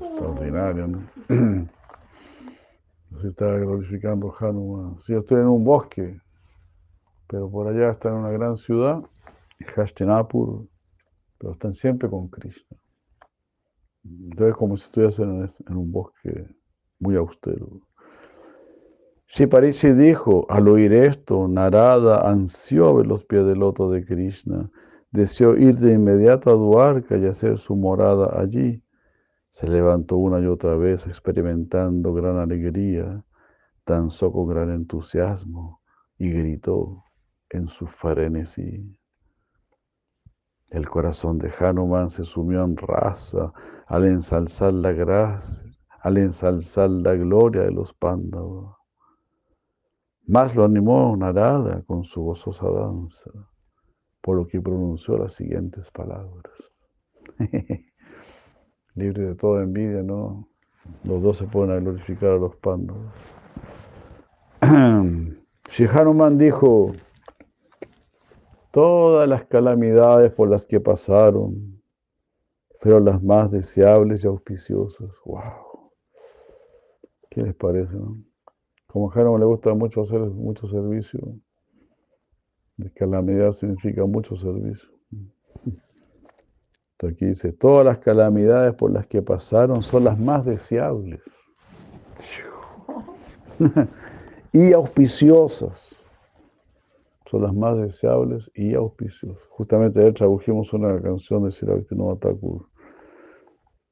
Extraordinario, 0.00 0.88
¿no? 0.88 1.00
Se 3.20 3.28
está 3.28 3.46
glorificando 3.46 4.34
Hanuman. 4.38 4.98
Si 5.02 5.12
yo 5.12 5.20
estoy 5.20 5.40
en 5.40 5.46
un 5.46 5.64
bosque, 5.64 6.20
pero 7.28 7.50
por 7.50 7.68
allá 7.68 7.90
está 7.92 8.10
en 8.10 8.16
una 8.16 8.30
gran 8.30 8.56
ciudad, 8.56 9.02
Hastinapur, 9.76 10.66
pero 11.38 11.52
están 11.52 11.74
siempre 11.74 12.08
con 12.08 12.28
Krishna. 12.28 12.76
Entonces, 14.04 14.54
como 14.54 14.76
si 14.76 14.84
estuviesen 14.84 15.52
en 15.66 15.76
un 15.76 15.90
bosque 15.90 16.46
muy 16.98 17.16
austero. 17.16 17.80
Shiparishi 19.28 19.92
dijo, 19.92 20.46
al 20.48 20.68
oír 20.68 20.92
esto, 20.92 21.48
Narada 21.48 22.30
ansió 22.30 22.94
ver 22.94 23.06
los 23.06 23.24
pies 23.24 23.44
del 23.44 23.58
loto 23.58 23.90
de 23.90 24.04
Krishna, 24.04 24.70
deseó 25.10 25.56
ir 25.56 25.78
de 25.78 25.92
inmediato 25.92 26.50
a 26.50 26.54
Duarca 26.54 27.16
y 27.16 27.26
hacer 27.26 27.58
su 27.58 27.76
morada 27.76 28.40
allí. 28.40 28.82
Se 29.50 29.66
levantó 29.68 30.16
una 30.16 30.40
y 30.40 30.46
otra 30.46 30.76
vez 30.76 31.06
experimentando 31.06 32.12
gran 32.12 32.38
alegría, 32.38 33.24
danzó 33.86 34.32
con 34.32 34.48
gran 34.48 34.70
entusiasmo 34.70 35.80
y 36.18 36.30
gritó 36.30 37.04
en 37.50 37.68
su 37.68 37.86
frenesí. 37.86 38.98
El 40.68 40.88
corazón 40.88 41.38
de 41.38 41.52
Hanuman 41.58 42.10
se 42.10 42.24
sumió 42.24 42.64
en 42.64 42.76
raza 42.76 43.52
al 43.86 44.04
ensalzar 44.04 44.74
la 44.74 44.92
gracia, 44.92 45.72
al 46.00 46.18
ensalzar 46.18 46.90
la 46.90 47.14
gloria 47.14 47.62
de 47.62 47.70
los 47.70 47.94
Pándavas. 47.94 48.74
Más 50.26 50.56
lo 50.56 50.64
animó 50.64 51.16
Narada 51.16 51.82
con 51.82 52.02
su 52.02 52.20
gozosa 52.22 52.68
danza, 52.68 53.30
por 54.26 54.36
lo 54.36 54.48
que 54.48 54.60
pronunció 54.60 55.16
las 55.16 55.34
siguientes 55.34 55.88
palabras. 55.92 56.52
Libre 58.96 59.22
de 59.22 59.34
toda 59.36 59.62
envidia, 59.62 60.02
¿no? 60.02 60.48
Los 61.04 61.22
dos 61.22 61.38
se 61.38 61.46
ponen 61.46 61.76
a 61.76 61.78
glorificar 61.78 62.30
a 62.30 62.36
los 62.36 62.56
Pándavas. 62.56 63.14
Shi 65.70 65.84
Hanuman 65.84 66.38
dijo, 66.38 66.90
todas 68.72 69.28
las 69.28 69.44
calamidades 69.44 70.32
por 70.32 70.50
las 70.50 70.66
que 70.66 70.80
pasaron, 70.80 71.80
pero 72.82 72.98
las 72.98 73.22
más 73.22 73.52
deseables 73.52 74.24
y 74.24 74.26
auspiciosas. 74.26 75.12
¡Wow! 75.24 75.92
¿Qué 77.30 77.42
les 77.42 77.54
parece? 77.54 77.94
No? 77.94 78.16
Como 78.88 79.08
a 79.08 79.14
Hanuman 79.14 79.38
le 79.38 79.46
gusta 79.46 79.72
mucho 79.72 80.02
hacer 80.02 80.18
mucho 80.18 80.66
servicio, 80.66 81.20
de 82.76 82.90
calamidad 82.92 83.52
significa 83.52 84.04
mucho 84.04 84.36
servicio. 84.36 84.88
Aquí 86.98 87.26
dice, 87.26 87.52
todas 87.52 87.84
las 87.84 87.98
calamidades 87.98 88.74
por 88.74 88.90
las 88.90 89.06
que 89.06 89.20
pasaron 89.20 89.82
son 89.82 90.04
las 90.04 90.18
más 90.18 90.46
deseables 90.46 91.20
y 94.52 94.72
auspiciosas 94.72 95.94
son 97.30 97.42
las 97.42 97.54
más 97.54 97.76
deseables 97.76 98.50
y 98.54 98.74
auspiciosas. 98.74 99.42
Justamente 99.50 100.00
ayer 100.00 100.14
tradujimos 100.14 100.72
una 100.72 101.00
canción 101.00 101.44
de 101.44 101.52
Siractinova 101.52 102.16
Thakur, 102.18 102.68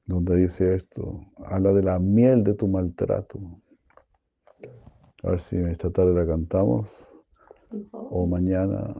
donde 0.07 0.37
dice 0.37 0.77
esto, 0.77 1.21
habla 1.45 1.73
de 1.73 1.83
la 1.83 1.99
miel 1.99 2.45
de 2.45 2.55
tu 2.55 2.69
maltrato. 2.69 3.39
A 5.25 5.31
ver 5.31 5.41
si 5.43 5.57
esta 5.57 5.91
tarde 5.91 6.15
la 6.15 6.27
cantamos 6.27 6.89
o 7.93 8.27
mañana 8.27 8.95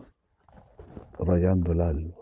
rayando 1.19 1.73
el 1.73 1.81
alba. 1.81 2.15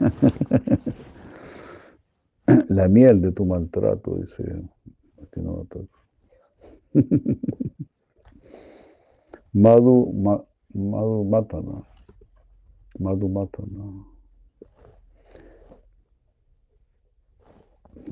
La 2.68 2.88
miel 2.88 3.20
de 3.20 3.32
tu 3.32 3.44
maltrato, 3.44 4.16
dice. 4.16 4.62
Madhu, 9.52 10.12
ma, 10.12 10.42
Madhu 10.74 11.24
Matana. 11.24 11.84
Madhu 12.98 13.28
Matana. 13.28 14.04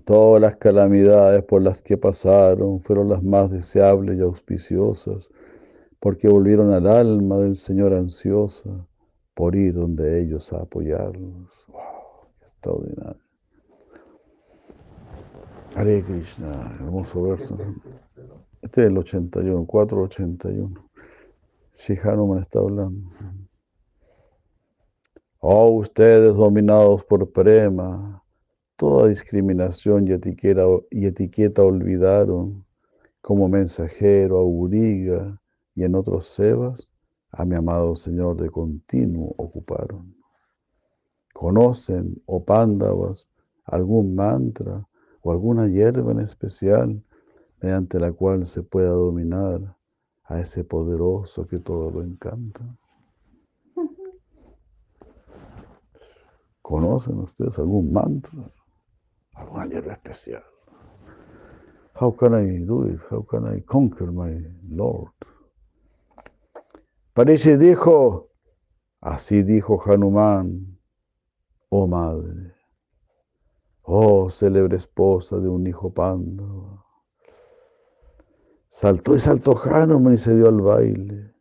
Todas 0.05 0.43
las 0.43 0.57
calamidades 0.57 1.43
por 1.45 1.63
las 1.63 1.81
que 1.81 1.97
pasaron 1.97 2.81
fueron 2.81 3.09
las 3.09 3.23
más 3.23 3.51
deseables 3.51 4.19
y 4.19 4.21
auspiciosas, 4.21 5.31
porque 6.01 6.29
volvieron 6.29 6.73
al 6.73 6.87
alma 6.87 7.39
del 7.39 7.57
Señor 7.57 7.93
ansiosa 7.95 8.87
por 9.35 9.55
ir 9.55 9.75
donde 9.75 10.23
ellos 10.23 10.53
a 10.53 10.63
apoyarlos. 10.63 11.67
¡Wow! 11.69 11.83
¡Qué 12.39 12.47
extraordinario! 12.47 13.27
Hare 15.75 16.03
Krishna, 16.03 16.75
hermoso 16.81 17.23
verso. 17.23 17.59
Este 18.63 18.81
es 18.81 18.87
el 18.87 18.97
81, 18.97 19.67
481. 19.67 20.89
Si 21.75 21.93
Hanuman 22.03 22.41
está 22.41 22.61
hablando. 22.61 23.11
Oh, 25.41 25.71
ustedes 25.73 26.35
dominados 26.35 27.05
por 27.05 27.31
prema, 27.31 28.23
toda 28.77 29.09
discriminación 29.09 30.09
y 30.09 30.13
etiqueta, 30.13 30.63
y 30.91 31.07
etiqueta 31.07 31.63
olvidaron, 31.63 32.65
como 33.21 33.49
mensajero 33.49 34.39
a 34.39 34.45
Uriga 34.45 35.39
y 35.77 35.85
en 35.85 35.95
otros 35.95 36.27
sebas, 36.27 36.91
a 37.31 37.45
mi 37.45 37.55
amado 37.55 37.95
Señor 37.95 38.41
de 38.41 38.51
continuo 38.51 39.35
ocuparon. 39.37 40.17
¿Conocen, 41.33 42.21
oh 42.27 42.45
pándavas, 42.45 43.29
algún 43.65 44.17
mantra 44.17 44.85
o 45.23 45.31
alguna 45.31 45.69
hierba 45.69 46.11
en 46.11 46.21
especial 46.21 47.03
mediante 47.61 48.01
la 48.01 48.13
cual 48.13 48.47
se 48.47 48.63
pueda 48.63 48.91
dominar 48.91 49.77
a 50.25 50.41
ese 50.41 50.65
poderoso 50.65 51.47
que 51.47 51.59
todo 51.59 51.91
lo 51.91 52.03
encanta. 52.03 52.65
¿Conocen 56.63 57.19
ustedes 57.19 57.59
algún 57.59 57.93
mantra? 57.93 58.51
¿Alguna 59.35 59.67
hierba 59.67 59.93
especial? 59.93 60.43
How 61.99 62.15
can 62.15 62.35
I 62.35 62.65
do 62.65 62.89
it? 62.89 63.01
How 63.11 63.25
can 63.25 63.47
I 63.47 63.61
conquer 63.63 64.11
my 64.11 64.45
Lord? 64.69 65.13
Parece 67.17 67.57
dijo, 67.57 68.29
así 69.01 69.43
dijo 69.43 69.83
Hanuman, 69.87 70.79
oh 71.71 71.87
madre, 71.87 72.53
oh 73.81 74.29
célebre 74.29 74.77
esposa 74.77 75.39
de 75.39 75.49
un 75.49 75.67
hijo 75.67 75.95
pándava 75.95 76.85
Saltó 78.69 79.17
y 79.17 79.21
saltó 79.21 79.57
Hanuman 79.57 80.13
y 80.13 80.19
se 80.19 80.35
dio 80.35 80.47
al 80.49 80.61
baile, 80.61 81.33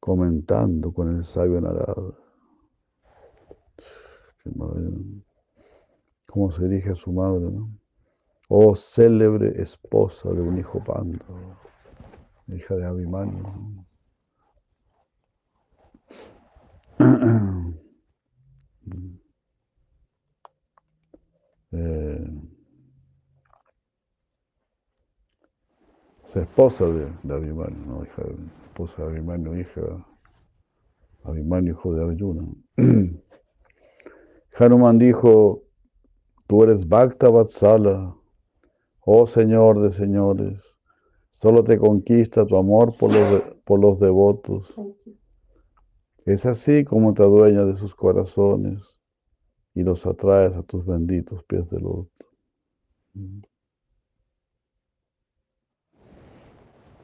comentando 0.00 0.92
con 0.92 1.16
el 1.16 1.24
sabio 1.24 1.62
Narada. 1.62 2.12
¿Cómo 6.28 6.52
se 6.52 6.68
dirige 6.68 6.90
a 6.90 6.94
su 6.94 7.10
madre, 7.10 7.50
no? 7.50 7.70
Oh, 8.50 8.76
célebre 8.76 9.62
esposa 9.62 10.30
de 10.30 10.42
un 10.42 10.58
hijo 10.58 10.84
pando, 10.84 11.24
hija 12.48 12.76
de 12.76 12.84
Abhimanyu. 12.84 13.86
Eh, 21.72 22.24
es 26.26 26.36
esposa 26.36 26.86
de, 26.86 27.12
de 27.22 27.34
Abhimanyu, 27.34 27.86
no 27.86 28.04
hija 28.04 28.22
de, 28.22 28.36
esposa 28.66 29.02
de 29.02 29.08
Abhimanyu, 29.08 29.56
hija 29.56 29.80
de 29.80 30.04
Abhimanyu, 31.24 31.72
hijo 31.72 31.94
de 31.94 32.04
Arjuna. 32.04 32.48
Hanuman 34.58 34.98
dijo, 34.98 35.62
tú 36.46 36.64
eres 36.64 36.86
Bhakta 36.86 37.30
Vatsala, 37.30 38.14
oh 39.06 39.26
Señor 39.26 39.80
de 39.80 39.92
señores, 39.92 40.60
solo 41.40 41.64
te 41.64 41.78
conquista 41.78 42.46
tu 42.46 42.56
amor 42.56 42.96
por 42.98 43.12
los, 43.12 43.42
por 43.64 43.80
los 43.80 43.98
devotos. 43.98 44.74
Es 46.30 46.46
así 46.46 46.84
como 46.84 47.12
te 47.12 47.24
adueñas 47.24 47.66
de 47.66 47.76
sus 47.76 47.92
corazones 47.96 49.00
y 49.74 49.82
los 49.82 50.06
atraes 50.06 50.54
a 50.54 50.62
tus 50.62 50.86
benditos 50.86 51.42
pies 51.42 51.68
de 51.70 51.80
loto. 51.80 52.08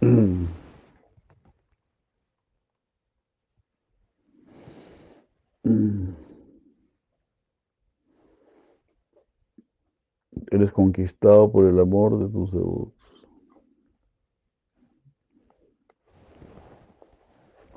Eres 10.52 10.70
conquistado 10.70 11.50
por 11.50 11.66
el 11.66 11.80
amor 11.80 12.20
de 12.20 12.28
tus 12.28 12.52
devotos. 12.52 12.95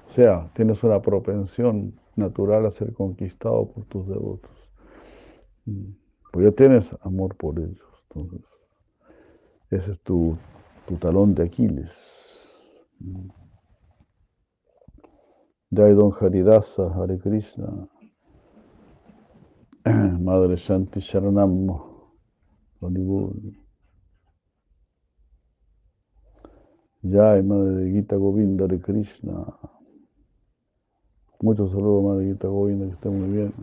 O 0.10 0.14
sea, 0.14 0.50
tienes 0.56 0.84
una 0.84 1.02
propensión 1.02 2.00
natural 2.16 2.66
a 2.66 2.72
ser 2.72 2.94
conquistado 2.94 3.72
por 3.72 3.86
tus 3.86 4.08
devotos. 4.08 4.52
Pues 6.32 6.46
ya 6.46 6.52
tienes 6.52 6.96
amor 7.02 7.36
por 7.36 7.60
ellos. 7.60 8.06
Entonces, 8.10 8.46
ese 9.70 9.92
es 9.92 10.00
tu 10.02 10.38
talón 11.00 11.36
de 11.36 11.44
Aquiles. 11.44 12.20
Jai 15.72 15.94
Don 15.94 16.12
Haridasa, 16.12 16.92
Hare 16.96 17.20
Krishna, 17.20 17.88
Madre 20.20 20.56
Shanti 20.56 21.00
Sharanam. 21.00 21.70
Jai, 27.04 27.44
Madre 27.44 27.92
Gita 27.92 28.16
Govinda, 28.16 28.66
Hare 28.66 28.80
Krishna. 28.80 29.79
Muchos 31.42 31.72
saludos, 31.72 32.04
Madre 32.04 32.26
Gita 32.26 32.50
Govinda, 32.50 32.86
que 32.86 32.92
esté 32.92 33.10
muy 33.10 33.30
bien. 33.30 33.54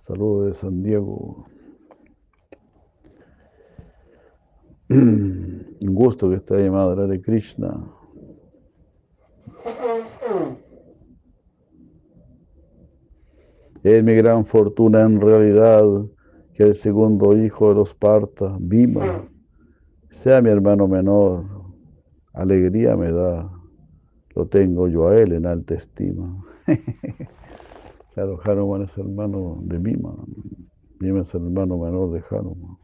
Saludos 0.00 0.46
de 0.46 0.54
San 0.54 0.82
Diego. 0.82 1.46
Un 4.88 5.76
gusto 5.80 6.28
que 6.28 6.34
esté 6.34 6.56
ahí, 6.56 6.68
Madre 6.68 7.22
Krishna. 7.22 7.88
Es 13.84 14.02
mi 14.02 14.14
gran 14.16 14.44
fortuna 14.44 15.02
en 15.02 15.20
realidad 15.20 15.84
que 16.52 16.64
el 16.64 16.74
segundo 16.74 17.38
hijo 17.38 17.68
de 17.68 17.76
los 17.76 17.94
Parta, 17.94 18.56
Bhima, 18.58 19.28
sea 20.10 20.42
mi 20.42 20.50
hermano 20.50 20.88
menor. 20.88 21.44
Alegría 22.32 22.96
me 22.96 23.12
da. 23.12 23.52
Lo 24.34 24.48
tengo 24.48 24.88
yo 24.88 25.06
a 25.06 25.16
él 25.16 25.32
en 25.32 25.46
alta 25.46 25.76
estima. 25.76 26.42
claro, 28.14 28.40
Hanuman 28.44 28.82
es 28.82 28.96
hermano 28.98 29.58
de 29.62 29.78
Bhima. 29.78 30.14
Bhima 31.00 31.20
es 31.20 31.34
el 31.34 31.44
hermano 31.44 31.78
menor 31.78 32.12
de 32.12 32.22
Hanuman 32.30 32.76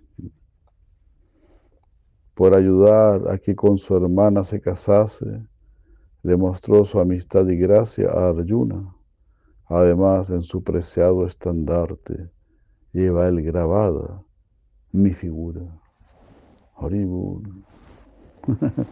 por 2.34 2.54
ayudar 2.54 3.28
a 3.28 3.38
que 3.38 3.54
con 3.54 3.78
su 3.78 3.96
hermana 3.96 4.44
se 4.44 4.60
casase, 4.60 5.46
demostró 6.22 6.84
su 6.84 6.98
amistad 6.98 7.46
y 7.48 7.56
gracia 7.56 8.10
a 8.10 8.30
Arjuna. 8.30 8.94
Además, 9.66 10.30
en 10.30 10.42
su 10.42 10.62
preciado 10.62 11.26
estandarte 11.26 12.30
lleva 12.92 13.28
él 13.28 13.42
grabada 13.42 14.22
mi 14.92 15.12
figura. 15.12 15.62
Horrible. 16.74 17.48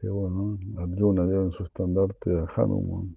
Qué 0.00 0.08
bueno, 0.08 0.58
Arjuna 0.76 1.24
lleva 1.24 1.44
en 1.44 1.52
su 1.52 1.64
estandarte 1.64 2.38
a 2.38 2.46
Hanuman. 2.56 3.16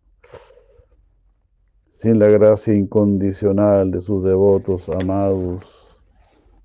Sin 2.01 2.17
la 2.17 2.27
gracia 2.27 2.73
incondicional 2.73 3.91
de 3.91 3.99
sus 3.99 4.23
devotos 4.23 4.87
amados, 4.87 5.65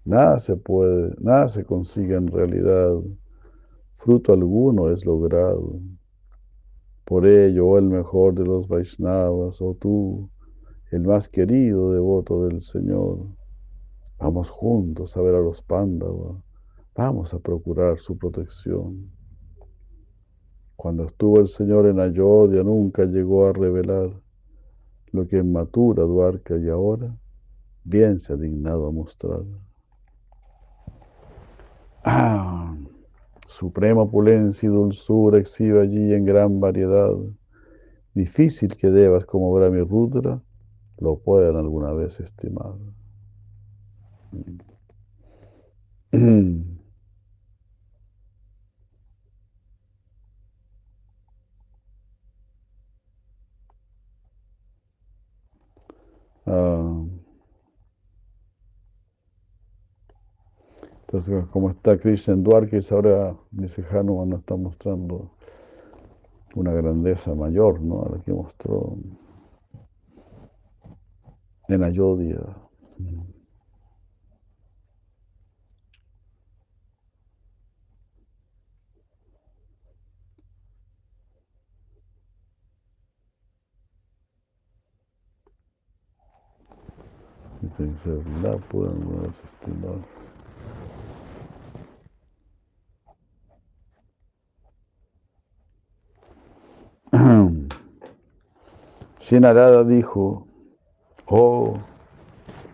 Nada 0.04 0.38
se 0.38 0.54
puede, 0.54 1.12
nada 1.18 1.48
se 1.48 1.64
consigue 1.64 2.14
en 2.14 2.28
realidad, 2.28 2.94
fruto 3.96 4.32
alguno 4.32 4.92
es 4.92 5.04
logrado. 5.04 5.80
Por 7.04 7.26
ello, 7.26 7.66
oh 7.66 7.78
el 7.78 7.88
mejor 7.88 8.34
de 8.34 8.44
los 8.44 8.68
Vaishnavas, 8.68 9.60
o 9.60 9.70
oh 9.70 9.74
tú, 9.74 10.30
el 10.92 11.02
más 11.02 11.28
querido 11.28 11.90
devoto 11.90 12.46
del 12.46 12.62
Señor, 12.62 13.26
vamos 14.18 14.48
juntos 14.50 15.16
a 15.16 15.20
ver 15.20 15.34
a 15.34 15.40
los 15.40 15.62
Pándavas, 15.62 16.36
vamos 16.94 17.34
a 17.34 17.40
procurar 17.40 17.98
su 17.98 18.16
protección. 18.16 19.10
Cuando 20.76 21.06
estuvo 21.06 21.40
el 21.40 21.48
Señor 21.48 21.86
en 21.86 21.98
Ayodhya 21.98 22.62
nunca 22.62 23.04
llegó 23.04 23.48
a 23.48 23.52
revelar 23.52 24.23
lo 25.14 25.28
que 25.28 25.38
en 25.38 25.52
Matura, 25.52 26.02
Duarca 26.02 26.58
y 26.58 26.68
ahora 26.68 27.16
bien 27.84 28.18
se 28.18 28.32
ha 28.32 28.36
dignado 28.36 28.88
a 28.88 28.90
mostrar. 28.90 29.42
Ah, 32.02 32.76
suprema 33.46 34.02
opulencia 34.02 34.68
y 34.68 34.72
dulzura 34.72 35.38
exhibe 35.38 35.82
allí 35.82 36.12
en 36.12 36.24
gran 36.24 36.58
variedad. 36.58 37.12
Difícil 38.12 38.76
que 38.76 38.90
debas 38.90 39.24
como 39.24 39.56
mi 39.70 39.82
Rudra 39.82 40.42
lo 40.98 41.18
puedan 41.18 41.54
alguna 41.56 41.92
vez 41.92 42.18
estimar. 42.18 42.74
Ah. 56.46 57.04
Entonces, 61.06 61.46
como 61.52 61.70
está 61.70 61.96
Krishna 61.96 62.34
en 62.34 62.42
Dwarkis, 62.42 62.90
ahora 62.90 63.36
dice 63.52 63.84
Hanuman 63.90 64.30
nos 64.30 64.40
está 64.40 64.56
mostrando 64.56 65.30
una 66.54 66.72
grandeza 66.72 67.34
mayor, 67.34 67.80
¿no? 67.80 68.04
A 68.04 68.08
la 68.10 68.18
que 68.22 68.32
mostró 68.32 68.96
en 71.68 71.84
Ayodhya. 71.84 72.40
Tiene 72.96 73.33
que 87.70 87.98
ser 87.98 88.26
la 88.42 88.56
pura 88.56 88.90
Shinarada 99.20 99.84
dijo, 99.84 100.46
oh, 101.26 101.78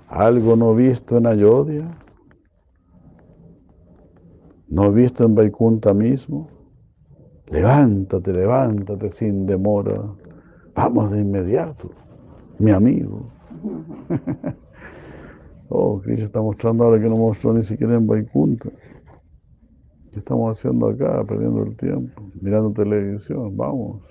algo 0.08 0.56
no 0.56 0.74
visto 0.74 1.18
en 1.18 1.26
Ayodhya, 1.26 1.84
no 4.68 4.90
visto 4.92 5.24
en 5.24 5.34
Vaikunta 5.34 5.92
mismo. 5.92 6.48
Levántate, 7.48 8.32
levántate 8.32 9.10
sin 9.10 9.44
demora. 9.46 10.00
Vamos 10.74 11.10
de 11.10 11.20
inmediato, 11.20 11.90
mi 12.58 12.70
amigo. 12.70 13.30
oh, 15.70 16.00
Krishna 16.00 16.24
está 16.24 16.40
mostrando 16.40 16.84
ahora 16.84 17.00
que 17.00 17.08
no 17.08 17.16
mostró 17.16 17.52
ni 17.54 17.62
siquiera 17.62 17.94
en 17.94 18.06
Vaikunta. 18.06 18.70
¿Qué 20.12 20.18
estamos 20.18 20.58
haciendo 20.58 20.88
acá? 20.88 21.24
Perdiendo 21.24 21.62
el 21.62 21.76
tiempo, 21.76 22.22
mirando 22.40 22.72
televisión. 22.72 23.56
Vamos. 23.56 24.02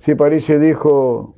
Shiparishi 0.00 0.56
dijo, 0.56 1.36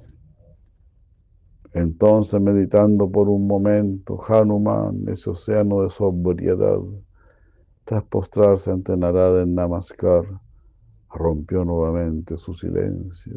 entonces 1.73 2.41
meditando 2.41 3.11
por 3.11 3.29
un 3.29 3.49
momento, 3.49 4.21
Hanuman, 4.29 5.05
ese 5.09 5.31
océano 5.31 5.83
de 5.83 5.91
sobriedad, 5.91 6.79
tras 7.85 8.05
postrarse 8.05 8.71
ante 8.71 8.97
Narada 8.97 9.43
en 9.43 9.57
Namaskar, 9.57 10.25
rompió 11.11 11.65
nuevamente 11.65 12.37
su 12.37 12.55
silencio. 12.55 13.37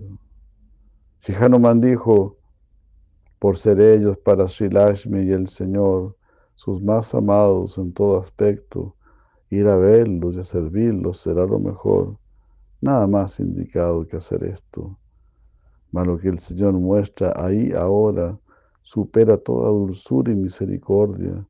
Si 1.21 1.33
Hanuman 1.33 1.81
dijo, 1.81 2.37
por 3.39 3.57
ser 3.57 3.79
ellos 3.79 4.17
para 4.17 4.47
Sri 4.47 4.69
Lashmi 4.69 5.23
y 5.23 5.31
el 5.31 5.47
Señor, 5.47 6.15
sus 6.55 6.81
más 6.81 7.13
amados 7.13 7.77
en 7.77 7.91
todo 7.93 8.19
aspecto, 8.19 8.95
ir 9.49 9.67
a 9.67 9.75
verlos 9.75 10.35
y 10.35 10.39
a 10.39 10.43
servirlos 10.43 11.21
será 11.21 11.45
lo 11.45 11.59
mejor. 11.59 12.17
Nada 12.81 13.07
más 13.07 13.39
indicado 13.39 14.05
que 14.07 14.17
hacer 14.17 14.43
esto. 14.43 14.97
Mas 15.91 16.07
lo 16.07 16.17
que 16.17 16.29
el 16.29 16.39
Señor 16.39 16.73
muestra 16.73 17.33
ahí 17.35 17.71
ahora 17.71 18.37
supera 18.81 19.37
toda 19.37 19.69
dulzura 19.69 20.31
y 20.31 20.35
misericordia. 20.35 21.45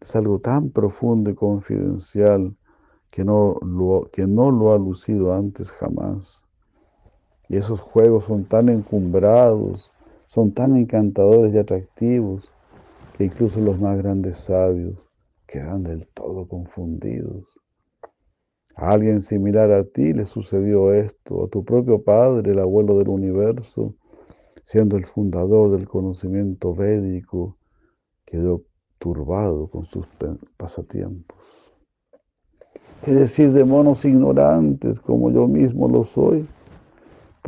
Es 0.00 0.14
algo 0.14 0.38
tan 0.38 0.70
profundo 0.70 1.30
y 1.30 1.34
confidencial 1.34 2.54
que 3.10 3.24
no 3.24 3.58
que 4.12 4.26
no 4.26 4.50
lo 4.50 4.72
ha 4.72 4.78
lucido 4.78 5.34
antes 5.34 5.72
jamás. 5.72 6.44
Y 7.48 7.56
esos 7.56 7.80
juegos 7.80 8.24
son 8.24 8.44
tan 8.44 8.68
encumbrados, 8.68 9.90
son 10.28 10.52
tan 10.52 10.76
encantadores 10.76 11.54
y 11.54 11.58
atractivos, 11.58 12.50
que 13.16 13.24
incluso 13.24 13.60
los 13.60 13.80
más 13.80 13.98
grandes 13.98 14.36
sabios 14.38 15.10
quedan 15.46 15.82
del 15.82 16.06
todo 16.08 16.46
confundidos. 16.46 17.44
A 18.76 18.90
alguien 18.90 19.22
similar 19.22 19.72
a 19.72 19.84
ti 19.84 20.12
le 20.12 20.26
sucedió 20.26 20.92
esto, 20.92 21.44
a 21.44 21.48
tu 21.48 21.64
propio 21.64 22.04
padre, 22.04 22.52
el 22.52 22.60
abuelo 22.60 22.98
del 22.98 23.08
universo, 23.08 23.96
siendo 24.66 24.96
el 24.96 25.06
fundador 25.06 25.72
del 25.72 25.88
conocimiento 25.88 26.74
védico, 26.74 27.56
quedó 28.24 28.62
turbado 28.98 29.68
con 29.68 29.86
sus 29.86 30.06
pasatiempos. 30.56 31.38
¿Qué 33.02 33.12
decir 33.12 33.52
de 33.52 33.64
monos 33.64 34.04
ignorantes 34.04 35.00
como 35.00 35.30
yo 35.30 35.48
mismo 35.48 35.88
lo 35.88 36.04
soy? 36.04 36.46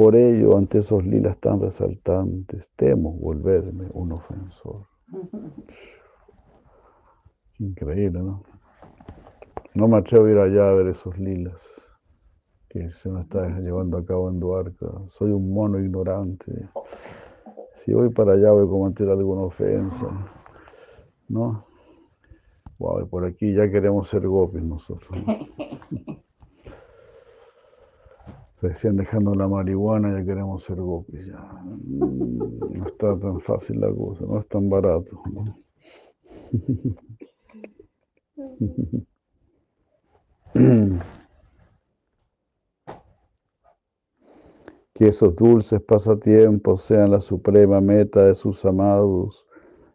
Por 0.01 0.17
ello, 0.17 0.57
ante 0.57 0.79
esos 0.79 1.05
lilas 1.05 1.37
tan 1.41 1.61
resaltantes, 1.61 2.71
temo 2.75 3.13
volverme 3.13 3.87
un 3.93 4.13
ofensor. 4.13 4.87
Increíble, 7.59 8.23
¿no? 8.23 8.43
No 9.75 9.89
me 9.89 9.99
atrevo 9.99 10.25
a 10.25 10.31
ir 10.31 10.39
allá 10.39 10.71
a 10.71 10.73
ver 10.73 10.87
esos 10.87 11.19
lilas 11.19 11.61
que 12.71 12.89
se 12.93 13.11
me 13.11 13.21
está 13.21 13.47
llevando 13.59 13.99
a 13.99 14.05
cabo 14.07 14.31
en 14.31 14.41
Duarca. 14.41 14.87
Soy 15.11 15.33
un 15.33 15.53
mono 15.53 15.79
ignorante. 15.79 16.71
Si 17.85 17.93
voy 17.93 18.09
para 18.09 18.33
allá 18.33 18.53
voy 18.53 18.65
a 18.65 18.71
cometer 18.71 19.07
alguna 19.11 19.43
ofensa. 19.43 20.33
¿No? 21.29 21.67
Wow, 22.79 23.07
por 23.07 23.27
aquí 23.27 23.53
ya 23.53 23.71
queremos 23.71 24.09
ser 24.09 24.27
gopis 24.27 24.63
nosotros. 24.63 25.23
Recién 28.63 28.97
dejando 28.97 29.35
la 29.35 29.49
marihuana 29.49 30.19
ya 30.19 30.25
queremos 30.25 30.65
ser 30.65 30.77
gopis. 30.77 31.27
Ya. 31.27 31.39
Mm, 31.39 32.79
no 32.79 32.87
está 32.87 33.19
tan 33.19 33.41
fácil 33.41 33.81
la 33.81 33.91
cosa, 33.91 34.25
no 34.27 34.39
es 34.39 34.49
tan 34.49 34.69
barato. 34.69 35.23
Que 44.93 45.09
esos 45.09 45.35
dulces 45.35 45.81
pasatiempos 45.81 46.83
sean 46.83 47.11
la 47.13 47.21
suprema 47.23 47.81
meta 47.81 48.27
de 48.27 48.35
sus 48.35 48.67
amados. 48.67 49.47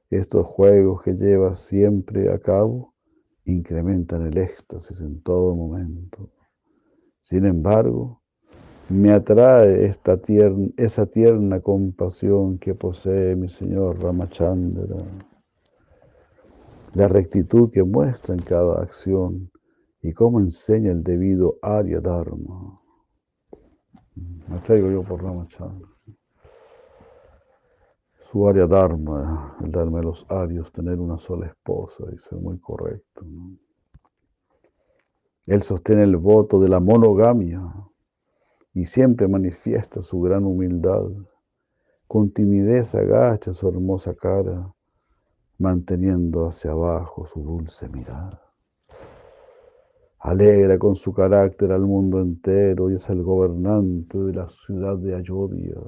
Estos 0.10 0.48
juegos 0.48 1.04
que 1.04 1.14
llevas 1.14 1.60
siempre 1.60 2.34
a 2.34 2.40
cabo 2.40 2.96
incrementan 3.44 4.26
el 4.26 4.40
éxtasis 4.40 5.02
en 5.02 5.22
todo 5.22 5.56
momento. 5.56 6.32
Sin 7.22 7.46
embargo, 7.46 8.24
me 8.90 9.12
atrae 9.12 9.86
esta 9.86 10.18
tierna, 10.18 10.68
esa 10.78 11.06
tierna 11.08 11.60
compasión 11.60 12.60
que 12.60 12.76
posee 12.76 13.36
mi 13.36 13.50
señor 13.50 14.00
Ramachandra, 14.00 14.98
la 16.94 17.08
rectitud 17.08 17.72
que 17.72 17.84
muestra 17.84 18.36
en 18.36 18.42
cada 18.42 18.82
acción 18.82 19.50
y 20.02 20.14
cómo 20.14 20.40
enseña 20.40 20.92
el 20.92 21.04
debido 21.04 21.58
Arya 21.62 22.00
Dharma. 22.00 22.80
Me 24.48 24.60
traigo 24.60 24.92
yo 24.92 25.04
por 25.04 25.24
Ramachandra. 25.24 25.90
Su 28.32 28.48
Arya 28.48 28.68
Dharma, 28.68 29.58
el 29.64 29.72
darme 29.72 30.04
los 30.04 30.26
Aryos, 30.30 30.72
tener 30.72 31.00
una 31.00 31.18
sola 31.18 31.48
esposa 31.48 32.04
ser 32.30 32.40
muy 32.40 32.60
correcto. 32.60 33.26
Él 35.48 35.64
sostiene 35.64 36.04
el 36.04 36.18
voto 36.18 36.60
de 36.60 36.70
la 36.70 36.80
monogamia 36.80 37.62
y 38.76 38.86
siempre 38.86 39.28
manifiesta 39.30 40.02
su 40.02 40.20
gran 40.20 40.44
humildad. 40.44 41.10
Con 42.08 42.32
timidez 42.32 42.94
agacha 42.94 43.54
su 43.54 43.70
hermosa 43.70 44.14
cara, 44.14 44.72
manteniendo 45.58 46.46
hacia 46.46 46.72
abajo 46.72 47.26
su 47.26 47.42
dulce 47.42 47.88
mirada. 47.88 48.42
Alegra 50.20 50.78
con 50.78 50.96
su 50.96 51.14
carácter 51.14 51.72
al 51.72 51.84
mundo 51.84 52.20
entero 52.20 52.92
y 52.92 52.96
es 52.96 53.10
el 53.10 53.24
gobernante 53.24 54.18
de 54.18 54.34
la 54.34 54.50
ciudad 54.50 54.98
de 54.98 55.16
Ayodhya. 55.16 55.80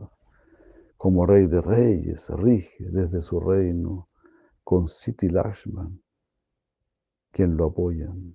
Como 0.96 1.26
rey 1.26 1.46
de 1.46 1.60
reyes, 1.60 2.30
rige 2.30 2.90
desde 2.90 3.22
su 3.22 3.40
reino 3.40 4.08
con 4.64 4.88
Siti 4.88 5.28
Lashman, 5.28 6.02
quien 7.32 7.58
lo 7.58 7.66
apoyan, 7.66 8.34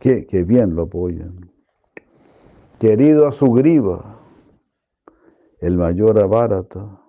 que, 0.00 0.26
que 0.26 0.42
bien 0.42 0.74
lo 0.74 0.82
apoyan. 0.82 1.53
Querido 2.78 3.28
a 3.28 3.32
su 3.32 3.52
griba, 3.52 4.20
el 5.60 5.76
mayor 5.76 6.18
Abharata, 6.18 7.00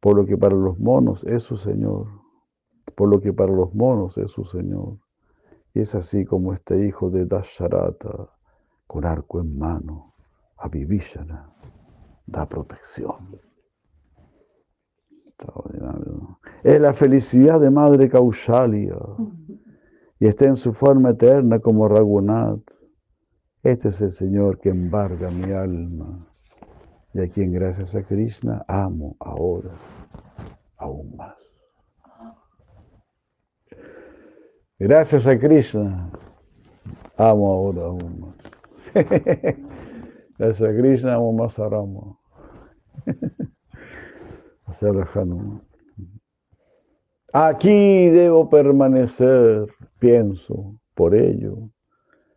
por 0.00 0.16
lo 0.16 0.24
que 0.24 0.36
para 0.36 0.54
los 0.54 0.78
monos 0.78 1.24
es 1.24 1.42
su 1.42 1.56
Señor, 1.56 2.06
por 2.94 3.08
lo 3.08 3.20
que 3.20 3.32
para 3.32 3.52
los 3.52 3.74
monos 3.74 4.16
es 4.16 4.30
su 4.30 4.44
Señor. 4.44 4.98
Y 5.74 5.80
es 5.80 5.94
así 5.94 6.24
como 6.24 6.52
este 6.52 6.86
hijo 6.86 7.10
de 7.10 7.26
Dasharata, 7.26 8.30
con 8.86 9.04
arco 9.04 9.40
en 9.40 9.58
mano, 9.58 10.14
a 10.56 10.68
Vivishana, 10.68 11.52
da 12.26 12.46
protección. 12.46 13.38
Es 16.62 16.80
la 16.80 16.92
felicidad 16.92 17.60
de 17.60 17.70
Madre 17.70 18.08
Kaushalya 18.08 18.98
y 20.18 20.26
está 20.26 20.44
en 20.44 20.56
su 20.56 20.72
forma 20.72 21.10
eterna 21.10 21.58
como 21.58 21.88
Ragunath. 21.88 22.79
Este 23.62 23.88
es 23.88 24.00
el 24.00 24.10
Señor 24.10 24.58
que 24.58 24.70
embarga 24.70 25.30
mi 25.30 25.52
alma 25.52 26.26
y 27.12 27.20
a 27.20 27.28
quien 27.28 27.52
gracias 27.52 27.94
a 27.94 28.02
Krishna 28.02 28.64
amo 28.66 29.16
ahora 29.20 29.72
aún 30.78 31.14
más. 31.16 31.36
Gracias 34.78 35.26
a 35.26 35.38
Krishna, 35.38 36.10
amo 37.18 37.52
ahora 37.52 37.82
aún 37.82 38.20
más. 38.20 38.36
Gracias 40.38 40.70
a 40.70 40.74
Krishna, 40.74 41.14
amo 41.16 41.34
más 41.34 41.58
a 41.58 41.68
Rama. 41.68 42.16
Aquí 47.32 48.08
debo 48.08 48.48
permanecer, 48.48 49.66
pienso, 49.98 50.74
por 50.94 51.14
ello, 51.14 51.68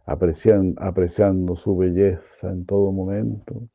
apreciando, 0.05 1.55
su 1.55 1.77
belleza 1.77 2.49
en 2.49 2.65
todo 2.65 2.91
momento, 2.91 3.69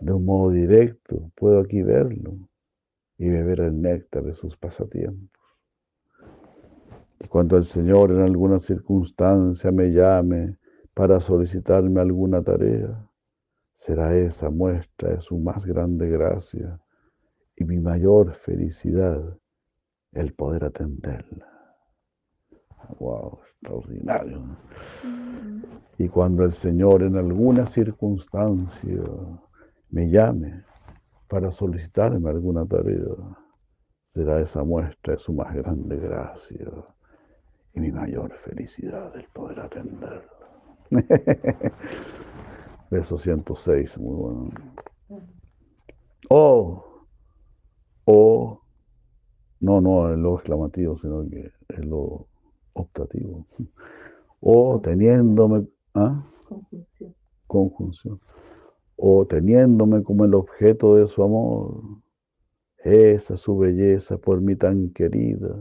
de 0.00 0.12
un 0.12 0.24
modo 0.24 0.50
directo, 0.50 1.30
puedo 1.36 1.60
aquí 1.60 1.82
verlo 1.82 2.48
y 3.18 3.28
beber 3.28 3.60
el 3.60 3.80
néctar 3.80 4.24
de 4.24 4.32
sus 4.32 4.56
pasatiempos. 4.56 5.42
Y 7.20 7.28
cuando 7.28 7.56
el 7.56 7.64
Señor 7.64 8.10
en 8.10 8.22
alguna 8.22 8.58
circunstancia 8.58 9.70
me 9.70 9.92
llame 9.92 10.56
para 10.94 11.20
solicitarme 11.20 12.00
alguna 12.00 12.42
tarea, 12.42 13.08
será 13.78 14.16
esa 14.16 14.50
muestra 14.50 15.10
de 15.10 15.20
su 15.20 15.38
más 15.38 15.64
grande 15.66 16.08
gracia 16.08 16.80
y 17.56 17.64
mi 17.64 17.78
mayor 17.78 18.34
felicidad 18.34 19.38
el 20.12 20.34
poder 20.34 20.64
atenderla. 20.64 21.51
Wow, 22.98 23.38
extraordinario. 23.42 24.40
Y 25.98 26.08
cuando 26.08 26.44
el 26.44 26.52
Señor 26.52 27.02
en 27.02 27.16
alguna 27.16 27.66
circunstancia 27.66 29.02
me 29.90 30.10
llame 30.10 30.64
para 31.28 31.50
solicitarme 31.52 32.30
alguna 32.30 32.66
tarea, 32.66 33.14
será 34.02 34.40
esa 34.40 34.62
muestra 34.64 35.14
de 35.14 35.18
su 35.18 35.32
más 35.32 35.54
grande 35.54 35.96
gracia 35.96 36.70
y 37.74 37.80
mi 37.80 37.90
mayor 37.90 38.32
felicidad 38.44 39.14
el 39.16 39.24
poder 39.32 39.60
atenderlo. 39.60 40.30
Verso 42.90 43.16
106, 43.16 43.98
muy 43.98 44.14
bueno. 44.14 44.50
Oh, 46.28 47.06
oh, 48.04 48.60
no, 49.60 49.80
no 49.80 50.12
el 50.12 50.20
lo 50.20 50.34
exclamativo, 50.34 50.98
sino 50.98 51.28
que 51.28 51.52
es 51.68 51.84
lo 51.84 52.26
optativo. 52.72 53.46
O 54.40 54.80
teniéndome, 54.80 55.66
¿ah? 55.94 56.24
Conjunción. 56.48 57.14
conjunción. 57.46 58.20
O 58.96 59.26
teniéndome 59.26 60.02
como 60.02 60.24
el 60.24 60.34
objeto 60.34 60.96
de 60.96 61.06
su 61.06 61.22
amor, 61.22 61.82
esa 62.78 63.36
su 63.36 63.56
belleza 63.56 64.18
por 64.18 64.40
mí 64.40 64.56
tan 64.56 64.90
querida, 64.90 65.56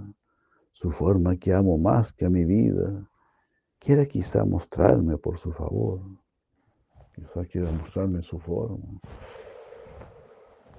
su 0.72 0.92
forma 0.92 1.38
que 1.38 1.54
amo 1.54 1.78
más 1.78 2.12
que 2.12 2.26
a 2.26 2.30
mi 2.30 2.46
vida, 2.46 3.08
quiere 3.80 4.08
quizá 4.08 4.44
mostrarme 4.46 5.18
por 5.18 5.38
su 5.38 5.52
favor. 5.52 6.02
Quizá 7.14 7.46
quiera 7.46 7.72
mostrarme 7.72 8.22
su 8.24 8.40
forma. 8.40 9.00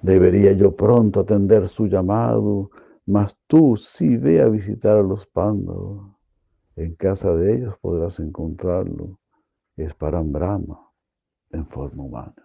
Debería 0.01 0.51
yo 0.51 0.75
pronto 0.75 1.21
atender 1.21 1.67
su 1.67 1.87
llamado, 1.87 2.69
mas 3.05 3.37
tú 3.47 3.77
sí 3.77 4.17
ve 4.17 4.41
a 4.41 4.49
visitar 4.49 4.97
a 4.97 5.01
los 5.01 5.25
pándalos. 5.25 6.12
En 6.75 6.95
casa 6.95 7.33
de 7.35 7.55
ellos 7.55 7.77
podrás 7.79 8.19
encontrarlo. 8.19 9.19
Es 9.75 9.93
para 9.93 10.21
Brahma 10.21 10.79
en 11.51 11.65
forma 11.67 12.03
humana. 12.03 12.35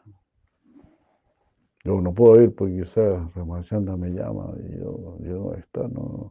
Yo 1.85 2.01
no 2.01 2.13
puedo 2.13 2.43
ir 2.43 2.55
porque 2.55 2.77
quizás 2.81 3.35
Ramachandra 3.35 3.97
me 3.97 4.11
llama 4.11 4.53
y 4.59 4.79
yo, 4.79 5.19
yo 5.21 5.39
no 5.39 5.55
está, 5.55 5.89
no. 5.89 6.31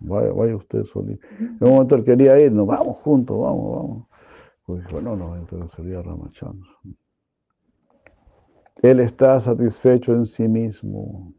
Vaya, 0.00 0.32
vaya 0.32 0.56
usted 0.56 0.84
solito. 0.84 1.26
En 1.38 1.58
un 1.60 1.70
momento 1.70 1.94
él 1.94 2.04
quería 2.04 2.38
ir, 2.38 2.52
no, 2.52 2.66
vamos 2.66 2.98
juntos, 2.98 3.38
vamos, 3.38 3.76
vamos. 3.76 4.06
Pues 4.66 4.84
dijo, 4.84 5.00
no, 5.00 5.16
no, 5.16 5.36
entonces 5.36 5.70
sería 5.74 6.02
Ramachandra. 6.02 6.68
Él 8.82 9.00
está 9.00 9.38
satisfecho 9.40 10.14
en 10.14 10.26
sí 10.26 10.48
mismo. 10.48 11.34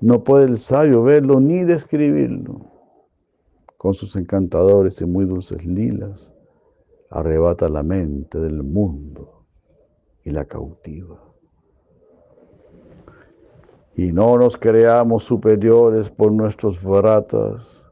No 0.00 0.22
puede 0.22 0.46
el 0.46 0.58
sabio 0.58 1.02
verlo 1.02 1.40
ni 1.40 1.64
describirlo. 1.64 2.73
Con 3.84 3.92
sus 3.92 4.16
encantadores 4.16 5.02
y 5.02 5.04
muy 5.04 5.26
dulces 5.26 5.62
lilas, 5.66 6.32
arrebata 7.10 7.68
la 7.68 7.82
mente 7.82 8.40
del 8.40 8.62
mundo 8.62 9.44
y 10.22 10.30
la 10.30 10.46
cautiva. 10.46 11.20
Y 13.94 14.10
no 14.10 14.38
nos 14.38 14.56
creamos 14.56 15.24
superiores 15.24 16.08
por 16.08 16.32
nuestros 16.32 16.82
baratas, 16.82 17.84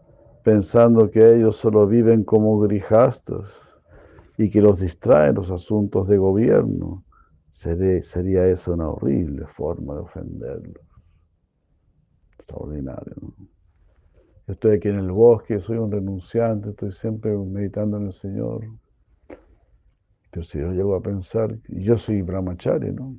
pensando 0.42 1.10
que 1.10 1.36
ellos 1.36 1.56
solo 1.56 1.86
viven 1.86 2.24
como 2.24 2.58
grijastas 2.60 3.54
y 4.38 4.48
que 4.48 4.62
los 4.62 4.80
distraen 4.80 5.34
los 5.34 5.50
asuntos 5.50 6.08
de 6.08 6.16
gobierno. 6.16 7.04
Sería, 7.50 8.02
sería 8.02 8.46
esa 8.46 8.70
una 8.70 8.88
horrible 8.88 9.44
forma 9.46 9.92
de 9.96 10.00
ofenderlos. 10.00 10.86
Extraordinario. 12.38 13.12
¿no? 13.20 13.51
Estoy 14.48 14.76
aquí 14.76 14.88
en 14.88 14.98
el 14.98 15.12
bosque, 15.12 15.60
soy 15.60 15.78
un 15.78 15.92
renunciante, 15.92 16.70
estoy 16.70 16.92
siempre 16.92 17.36
meditando 17.36 17.96
en 17.96 18.06
el 18.06 18.12
Señor. 18.12 18.62
Pero 20.30 20.44
si 20.44 20.58
yo 20.58 20.72
llego 20.72 20.96
a 20.96 21.00
pensar, 21.00 21.56
yo 21.68 21.96
soy 21.96 22.22
brahmachari, 22.22 22.90
¿no? 22.90 23.14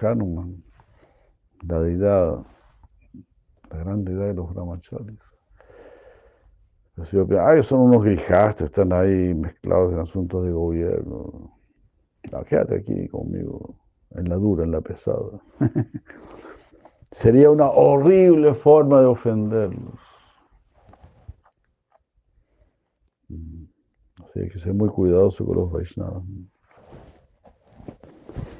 Hanuman, 0.00 0.62
la 1.68 1.80
deidad, 1.80 2.38
la 3.70 3.78
gran 3.78 4.04
deidad 4.04 4.28
de 4.28 4.34
los 4.34 4.54
brahmacharis. 4.54 5.18
Así 6.96 7.16
yo 7.16 7.26
pienso, 7.26 7.44
ay, 7.44 7.62
son 7.62 7.80
unos 7.80 8.04
grijastes, 8.04 8.66
están 8.66 8.92
ahí 8.92 9.34
mezclados 9.34 9.92
en 9.92 9.98
asuntos 9.98 10.44
de 10.44 10.52
gobierno. 10.52 11.58
No, 12.32 12.44
quédate 12.44 12.76
aquí 12.76 13.08
conmigo, 13.08 13.74
en 14.12 14.28
la 14.28 14.36
dura, 14.36 14.64
en 14.64 14.70
la 14.70 14.80
pesada. 14.80 15.42
Sería 17.10 17.50
una 17.50 17.68
horrible 17.68 18.54
forma 18.54 19.00
de 19.00 19.06
ofenderlos. 19.06 19.94
Mm. 19.94 20.14
Así 23.28 24.40
hay 24.40 24.48
que 24.48 24.58
ser 24.58 24.74
muy 24.74 24.88
cuidadoso 24.88 25.44
con 25.44 25.56
los 25.56 25.70
Vaishnavas. 25.70 26.22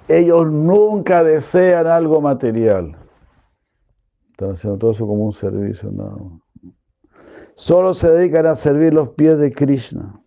Ellos 0.09 0.51
nunca 0.51 1.25
desean 1.25 1.87
algo 1.87 2.21
material. 2.21 2.97
Están 4.31 4.53
haciendo 4.53 4.79
todo 4.79 4.91
eso 4.91 5.07
como 5.07 5.25
un 5.25 5.33
servicio, 5.33 5.91
no. 5.91 6.41
Solo 7.57 7.95
se 7.95 8.11
dedican 8.11 8.47
a 8.47 8.55
servir 8.55 8.93
los 8.93 9.11
pies 9.11 9.39
de 9.39 9.53
Krishna. 9.53 10.21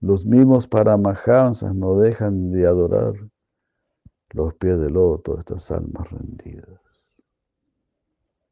Los 0.00 0.24
mismos 0.24 0.66
Paramahamsas 0.66 1.74
no 1.74 1.98
dejan 1.98 2.50
de 2.50 2.66
adorar 2.66 3.14
los 4.30 4.54
pies 4.54 4.78
de 4.78 4.90
loto, 4.90 5.38
estas 5.38 5.70
almas 5.70 6.10
rendidas. 6.10 6.80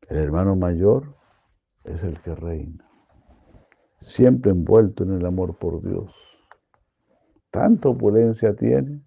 El 0.09 0.19
hermano 0.19 0.56
mayor 0.56 1.16
es 1.85 2.05
el 2.05 2.20
que 2.20 2.35
reina, 2.35 2.89
siempre 4.02 4.50
envuelto 4.50 5.04
en 5.04 5.12
el 5.12 5.24
amor 5.24 5.56
por 5.56 5.80
Dios. 5.82 6.12
Tanta 7.50 7.88
opulencia 7.88 8.54
tiene 8.54 9.00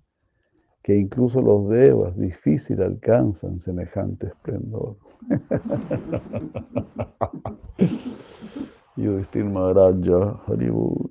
que 0.84 0.96
incluso 0.96 1.42
los 1.42 1.70
devas 1.70 2.18
difícil 2.18 2.82
alcanzan 2.82 3.60
semejante 3.60 4.28
esplendor. 4.28 4.98
Yudhishthir 8.96 9.46
Maharaja, 9.46 10.40
Haribur, 10.48 11.10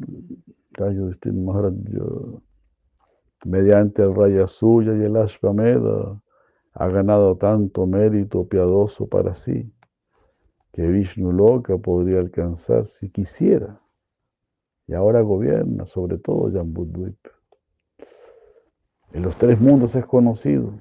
Yudhishthir 0.78 1.32
Maharaja, 1.32 1.74
mediante 3.44 4.02
el 4.02 4.14
Raya 4.14 4.46
Suya 4.46 4.96
y 4.96 5.02
el 5.02 5.16
Ashvameda, 5.16 6.20
ha 6.74 6.88
ganado 6.88 7.36
tanto 7.36 7.86
mérito 7.86 8.48
piadoso 8.48 9.08
para 9.08 9.34
sí, 9.34 9.72
que 10.74 10.82
Vishnu 10.82 11.30
Loka 11.32 11.78
podría 11.78 12.18
alcanzar 12.18 12.86
si 12.86 13.08
quisiera. 13.08 13.80
Y 14.88 14.94
ahora 14.94 15.20
gobierna 15.20 15.86
sobre 15.86 16.18
todo 16.18 16.50
Jambudvip. 16.52 17.16
En 19.12 19.22
los 19.22 19.36
tres 19.38 19.60
mundos 19.60 19.94
es 19.94 20.04
conocido 20.04 20.72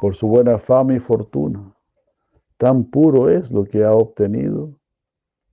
por 0.00 0.16
su 0.16 0.26
buena 0.26 0.58
fama 0.58 0.94
y 0.94 0.98
fortuna. 0.98 1.72
Tan 2.58 2.84
puro 2.84 3.30
es 3.30 3.52
lo 3.52 3.64
que 3.64 3.84
ha 3.84 3.92
obtenido 3.92 4.74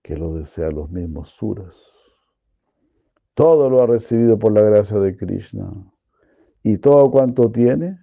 que 0.02 0.18
lo 0.18 0.34
desea 0.34 0.72
los 0.72 0.90
mismos 0.90 1.30
suras. 1.30 1.76
Todo 3.36 3.70
lo 3.70 3.84
ha 3.84 3.86
recibido 3.86 4.40
por 4.40 4.52
la 4.52 4.62
gracia 4.62 4.98
de 4.98 5.16
Krishna 5.16 5.72
y 6.64 6.80
todo 6.80 7.12
cuanto 7.12 7.52
tiene 7.52 8.00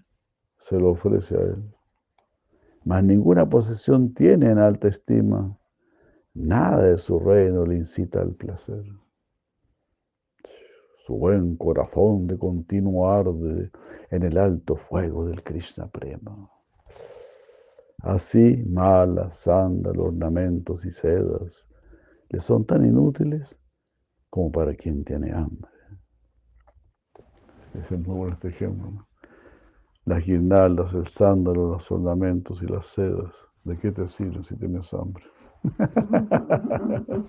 se 0.59 0.79
lo 0.79 0.91
ofrece 0.91 1.37
a 1.37 1.41
él. 1.41 1.78
Mas 2.85 3.05
ninguna 3.05 3.49
posesión 3.49 4.15
tiene 4.15 4.51
en 4.51 4.59
alta 4.59 4.89
estima. 4.89 5.59
Nada 6.35 6.83
de 6.83 6.99
su 6.99 7.19
reino 7.19 7.67
le 7.67 7.77
incita 7.77 8.21
al 8.21 8.35
placer 8.35 8.85
su 11.09 11.17
buen 11.17 11.57
corazón 11.57 12.27
de 12.27 12.37
continuo 12.37 13.11
arde 13.11 13.71
en 14.11 14.23
el 14.25 14.37
alto 14.37 14.77
fuego 14.77 15.25
del 15.25 15.43
Krishna 15.43 15.89
Prema. 15.89 16.51
Así, 18.03 18.63
malas, 18.69 19.39
sándalos, 19.39 20.09
ornamentos 20.09 20.85
y 20.85 20.93
sedas 20.93 21.67
le 22.29 22.41
son 22.41 22.67
tan 22.67 22.85
inútiles 22.85 23.57
como 24.29 24.53
para 24.53 24.75
quien 24.75 25.03
tiene 25.03 25.33
hambre. 25.33 25.71
Ese 27.73 27.95
es 27.95 28.05
bueno 28.05 28.35
este 28.35 28.49
ejemplo. 28.49 29.08
Las 30.09 30.25
guirnaldas, 30.25 30.95
el 30.95 31.07
sándalo, 31.07 31.73
los 31.73 31.93
ornamentos 31.93 32.63
y 32.63 32.67
las 32.67 32.87
sedas, 32.87 33.35
¿de 33.65 33.77
qué 33.77 33.93
te 33.93 34.09
sirven 34.09 34.43
si 34.43 34.57
tienes 34.57 34.95
hambre? 34.95 35.23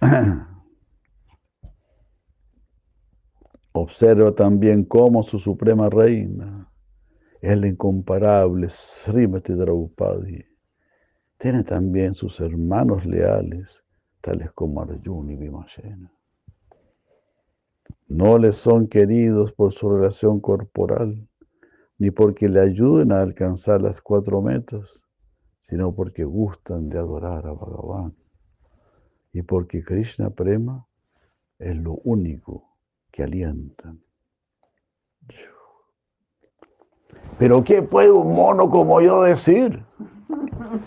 Observa 3.72 4.34
también 4.34 4.84
cómo 4.84 5.22
su 5.22 5.38
suprema 5.38 5.88
reina, 5.88 6.70
el 7.40 7.64
incomparable 7.64 8.68
Srimati 8.68 9.54
Draupadi, 9.54 10.44
tiene 11.38 11.64
también 11.64 12.12
sus 12.12 12.38
hermanos 12.40 13.06
leales, 13.06 13.66
tales 14.20 14.52
como 14.52 14.82
Arjuna 14.82 15.32
y 15.32 15.36
Bhimashena. 15.36 16.12
No 18.06 18.38
les 18.38 18.56
son 18.56 18.86
queridos 18.86 19.52
por 19.52 19.72
su 19.72 19.88
relación 19.88 20.40
corporal, 20.40 21.26
ni 21.98 22.10
porque 22.10 22.48
le 22.48 22.60
ayuden 22.60 23.12
a 23.12 23.22
alcanzar 23.22 23.80
las 23.80 24.00
cuatro 24.00 24.42
metas, 24.42 25.00
sino 25.62 25.94
porque 25.94 26.24
gustan 26.24 26.88
de 26.88 26.98
adorar 26.98 27.46
a 27.46 27.52
Bhagavan 27.52 28.14
y 29.32 29.42
porque 29.42 29.82
Krishna 29.82 30.30
Prema 30.30 30.86
es 31.58 31.76
lo 31.76 31.94
único 32.04 32.76
que 33.10 33.24
alientan. 33.24 34.00
Pero 37.38 37.64
¿qué 37.64 37.82
puede 37.82 38.10
un 38.10 38.34
mono 38.34 38.70
como 38.70 39.00
yo 39.00 39.22
decir? 39.22 39.82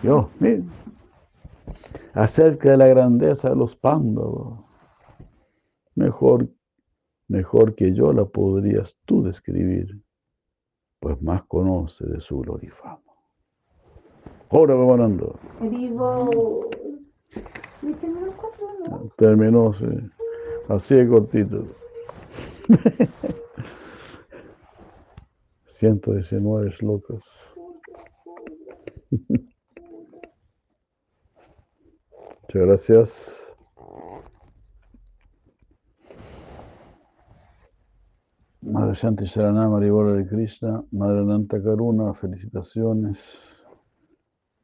Yo, 0.01 0.29
acerca 2.13 2.71
de 2.71 2.77
la 2.77 2.87
grandeza 2.87 3.49
de 3.49 3.55
los 3.55 3.75
pándavos. 3.75 4.59
Mejor, 5.95 6.47
mejor 7.27 7.75
que 7.75 7.93
yo 7.93 8.13
la 8.13 8.25
podrías 8.25 8.97
tú 9.05 9.23
describir, 9.23 10.01
pues 10.99 11.21
más 11.21 11.43
conoce 11.43 12.05
de 12.05 12.21
su 12.21 12.39
gloria 12.39 12.69
y 12.69 12.71
fama. 12.71 13.01
Ahora 14.49 14.75
preparando. 14.75 15.37
Vivo. 15.61 16.69
Terminó, 19.17 19.73
sí. 19.73 19.87
Así 20.69 20.95
de 20.95 21.07
cortito. 21.07 21.65
119 25.79 26.73
locos. 26.81 27.23
Muchas 32.41 32.67
gracias. 32.67 33.47
Madre 38.69 38.95
Shanti 38.95 39.23
Sharanam, 39.23 39.71
Maribora 39.71 40.11
de 40.11 40.27
Krishna, 40.27 40.83
Madre 40.91 41.23
Nanta 41.23 41.63
Karuna, 41.63 42.13
felicitaciones. 42.13 43.17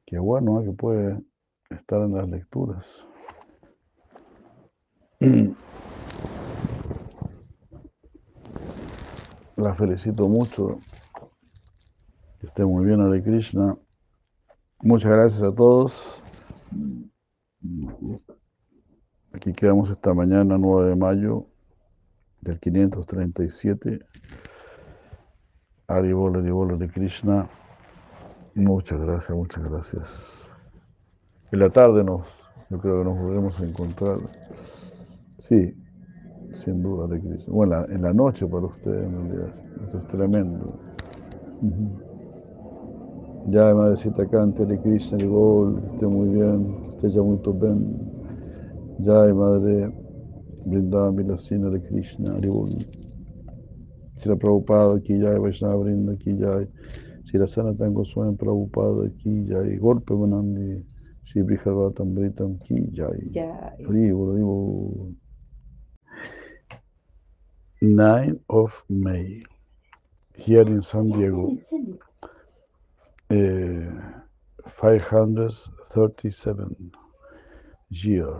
Qué 0.05 0.19
bueno 0.19 0.59
¿eh? 0.59 0.65
que 0.65 0.71
puede 0.73 1.23
estar 1.69 2.01
en 2.01 2.13
las 2.13 2.27
lecturas. 2.27 2.85
La 9.55 9.73
felicito 9.73 10.27
mucho. 10.27 10.79
Que 12.41 12.47
esté 12.47 12.65
muy 12.65 12.83
bien, 12.85 12.99
Hare 12.99 13.23
Krishna. 13.23 13.77
Muchas 14.81 15.11
gracias 15.13 15.43
a 15.43 15.55
todos. 15.55 16.21
Aquí 19.31 19.53
quedamos 19.53 19.89
esta 19.89 20.13
mañana, 20.13 20.57
9 20.59 20.89
de 20.89 20.95
mayo 20.97 21.52
del 22.43 22.59
537. 22.59 23.99
Aribol, 25.87 26.37
Aribol, 26.37 26.77
de 26.77 26.89
Krishna. 26.89 27.47
Muchas 28.55 28.99
gracias, 28.99 29.37
muchas 29.37 29.63
gracias. 29.63 30.47
En 31.51 31.59
la 31.59 31.69
tarde 31.69 32.03
nos, 32.03 32.27
yo 32.69 32.79
creo 32.79 32.99
que 32.99 33.09
nos 33.09 33.17
volvemos 33.17 33.59
a 33.59 33.65
encontrar. 33.65 34.17
Sí, 35.39 35.75
sin 36.51 36.83
duda 36.83 37.07
de 37.07 37.19
Cristo. 37.19 37.51
Bueno, 37.51 37.85
en 37.85 38.01
la 38.01 38.13
noche 38.13 38.45
para 38.47 38.65
ustedes, 38.65 39.05
en 39.05 39.29
realidad. 39.29 39.53
Esto 39.83 39.97
es 39.97 40.07
tremendo. 40.07 40.79
Ya, 43.47 43.73
madrecita, 43.73 44.25
cante 44.27 44.65
de 44.65 44.79
Krishna, 44.79 45.17
Gol, 45.25 45.81
que 45.81 45.87
esté 45.87 46.07
muy 46.07 46.29
bien, 46.29 46.81
que 46.83 46.89
esté 46.89 47.09
ya 47.09 47.21
muy 47.21 47.39
bien. 47.59 48.11
Ya, 48.99 49.33
madre, 49.33 49.91
Brinda 50.65 51.11
Vilasina 51.11 51.69
de 51.69 51.81
Krishna, 51.81 52.35
Aribol. 52.35 52.85
Si 54.21 54.29
la 54.29 54.35
Prabhupada 54.35 55.01
ya, 55.05 55.39
Vaishnava 55.39 55.83
Brinda 55.83 56.13
aquí 56.13 56.37
ya, 56.37 56.67
si 57.25 57.37
la 57.37 57.47
sana 57.47 57.73
tengo 57.73 58.05
sueño 58.05 58.35
Prabhupada 58.35 59.07
aquí 59.07 59.45
ya, 59.47 59.61
golpe 59.79 60.13
Manandi, 60.13 60.85
si 61.25 61.41
Brihavatam 61.41 62.13
Britam. 62.13 62.59
Aribol, 63.87 64.33
Aribol. 64.33 65.15
9 67.81 68.39
of 68.47 68.83
May, 68.89 69.43
here 70.37 70.61
in 70.61 70.81
San 70.81 71.09
Diego, 71.09 71.57
uh, 73.29 73.91
537. 74.67 76.91
year. 77.93 78.33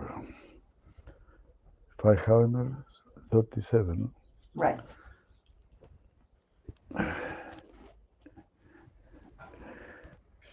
537. 2.04 4.00
no? 4.00 4.12
Right. 4.56 4.80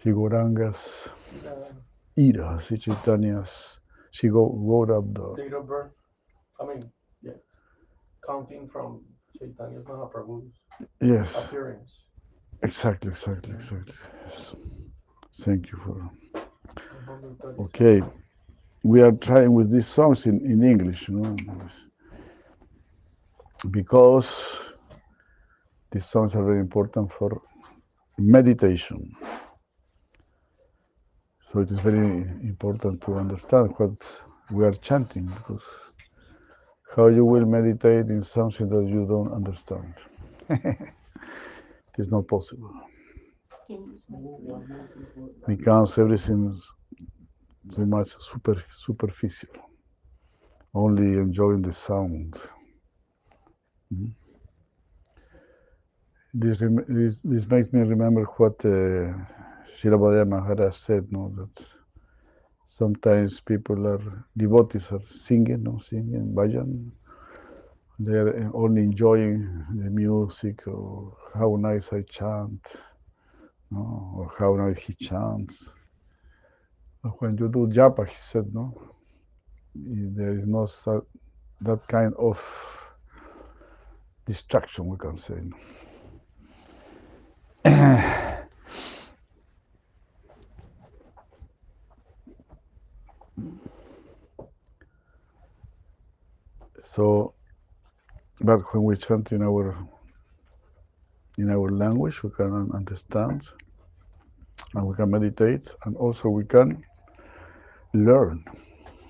Shigorangas 0.03 1.11
The 1.43 1.75
ira, 2.17 2.61
si 2.61 2.77
Chaitanya's, 2.79 3.79
the, 4.13 5.35
date 5.37 5.53
of 5.53 5.67
birth. 5.67 5.93
I 6.61 6.67
mean, 6.67 6.91
yes. 7.23 7.37
Counting 8.27 8.69
from 8.73 9.03
Chaitanya's 9.39 9.85
Mahaprabhu's 9.85 10.53
yes, 11.01 11.35
appearance. 11.35 11.91
exactly, 12.63 13.11
exactly, 13.11 13.55
exactly. 13.55 13.95
Yes. 14.27 14.55
Thank 15.43 15.73
you 15.73 15.79
for, 15.79 16.11
137. 17.07 17.61
okay. 17.67 18.03
We 18.83 19.03
are 19.03 19.13
trying 19.13 19.53
with 19.53 19.71
these 19.71 19.87
songs 19.87 20.27
in, 20.27 20.41
in 20.45 20.63
English, 20.63 21.09
you 21.09 21.17
know, 21.17 21.37
because 23.71 24.29
these 25.93 26.07
songs 26.07 26.35
are 26.35 26.45
very 26.45 26.61
important 26.61 27.13
for 27.13 27.43
meditation. 28.19 29.13
So 31.53 31.61
it 31.61 31.71
is 31.71 31.81
very 31.81 32.23
important 32.43 33.03
to 33.03 33.17
understand 33.17 33.75
what 33.77 33.93
we 34.51 34.65
are 34.65 34.75
chanting 34.75 35.27
because 35.27 35.63
how 36.97 37.09
you 37.09 37.25
will 37.25 37.47
meditate 37.47 38.07
in 38.07 38.23
something 38.25 38.69
that 38.69 38.87
you 38.89 39.07
don't 39.07 39.33
understand. 39.33 39.95
it 40.49 41.99
is 41.99 42.11
not 42.11 42.27
possible 42.29 42.73
becomes 45.47 45.99
everything 45.99 46.53
too 47.73 47.87
much 47.87 48.09
super, 48.21 48.57
superficial. 48.73 49.51
Only 50.75 51.19
enjoying 51.19 51.63
the 51.63 51.73
sound. 51.73 52.39
Mhm. 53.91 54.15
This, 56.35 56.59
this, 56.89 57.21
this 57.23 57.47
makes 57.49 57.73
me 57.73 57.81
remember 57.81 58.25
what 58.37 58.55
uh, 58.65 59.15
Srila 59.75 59.99
Bhadaya 60.03 60.29
Maharaj 60.29 60.77
said, 60.77 61.11
no, 61.13 61.33
that 61.37 61.67
sometimes 62.67 63.41
people 63.41 63.87
are, 63.87 64.25
devotees 64.37 64.91
are 64.93 65.05
singing, 65.05 65.63
no, 65.65 65.79
singing 65.79 66.33
bhajan. 66.35 66.91
They 68.01 68.15
are 68.15 68.47
uh, 68.49 68.51
only 68.55 68.83
enjoying 68.83 69.65
the 69.77 69.91
music 69.91 70.67
or 70.67 71.17
how 71.35 71.57
nice 71.57 71.93
I 71.93 72.03
chant, 72.03 72.61
no, 73.71 74.13
or 74.17 74.31
how 74.39 74.55
nice 74.57 74.79
he 74.79 74.95
chants. 74.95 75.73
When 77.03 77.37
you 77.39 77.49
do 77.49 77.67
japa, 77.67 78.07
he 78.09 78.17
said, 78.21 78.55
no, 78.55 78.75
there 79.75 80.39
is 80.39 80.47
no 80.47 80.67
that 81.63 81.87
kind 81.89 82.15
of 82.19 82.39
distraction, 84.27 84.87
we 84.87 84.97
can 84.99 85.19
say. 85.19 85.41
so, 96.83 97.35
but 98.41 98.61
when 98.75 98.85
we 98.85 98.97
chant 98.97 99.33
in 99.33 99.43
our 99.43 99.77
in 101.39 101.51
our 101.51 101.71
language, 101.71 102.23
we 102.23 102.31
can 102.31 102.71
understand, 102.75 103.49
and 104.75 104.87
we 104.87 104.95
can 104.95 105.11
meditate, 105.11 105.75
and 105.85 105.97
also 105.97 106.29
we 106.29 106.45
can 106.45 106.85
learn 107.95 108.45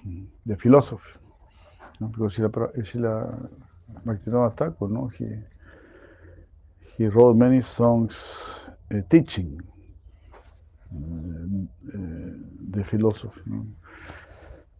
mm, 0.07 0.27
the 0.47 0.57
philosophy. 0.57 1.11
No? 2.01 2.09
Because 2.09 2.37
Srila, 2.37 2.53
Pra- 2.53 2.73
Srila 2.83 3.49
Bhaktivinoda 4.07 4.57
Thakur, 4.57 4.89
no, 4.89 5.09
he 5.09 5.27
he 6.97 7.07
wrote 7.09 7.37
many 7.37 7.63
songs 7.63 8.69
uh, 8.95 9.01
teaching 9.09 9.61
uh, 10.93 11.99
uh, 11.99 11.99
the 12.71 12.85
philosophy, 12.85 13.41
¿no? 13.47 13.67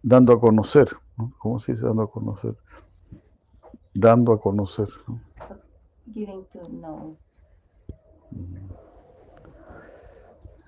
dando 0.03 0.33
a 0.33 0.39
conocer, 0.39 0.89
¿no? 1.17 1.33
¿cómo 1.39 1.59
se 1.59 1.73
dice 1.73 1.85
dando 1.85 2.03
a 2.03 2.11
conocer? 2.11 2.55
Dando 3.93 4.33
a 4.33 4.39
conocer, 4.41 4.87
¿no? 5.07 5.21
Giving 6.13 6.45
to 6.53 6.59
know. 6.69 7.17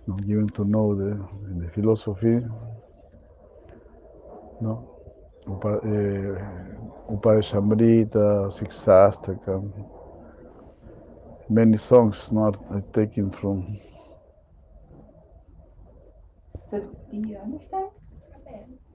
¿no? 0.05 0.18
Given 0.18 0.47
to 0.49 0.64
know 0.65 0.95
the, 0.95 1.15
the 1.60 1.69
philosophy, 1.72 2.39
¿no? 4.62 4.88
Upa, 5.46 5.80
eh, 5.84 6.38
Siksastakam, 8.50 9.72
many 11.50 11.78
songs 11.78 12.32
not 12.32 12.58
taken 12.94 13.30
from 13.32 13.78
So 16.74 16.80
do 17.12 17.18
you 17.18 17.38
understand? 17.38 17.90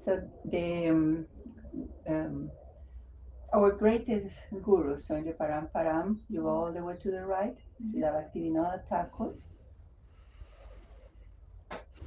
So 0.04 0.20
the 0.46 0.88
um, 0.88 1.26
um, 2.08 2.50
our 3.54 3.70
greatest 3.70 4.34
guru, 4.64 4.98
Sonja 5.00 5.32
Paramparam, 5.36 6.18
you 6.28 6.42
go 6.42 6.48
all 6.48 6.72
the 6.72 6.82
way 6.82 6.96
to 7.02 7.10
the 7.10 7.24
right, 7.24 7.56
Srila 7.80 8.10
Bhaktivinoda 8.16 8.80
Thakur, 8.90 9.32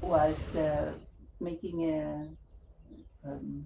was 0.01 0.55
uh, 0.55 0.91
making 1.39 1.89
a, 1.89 2.27
um, 3.25 3.65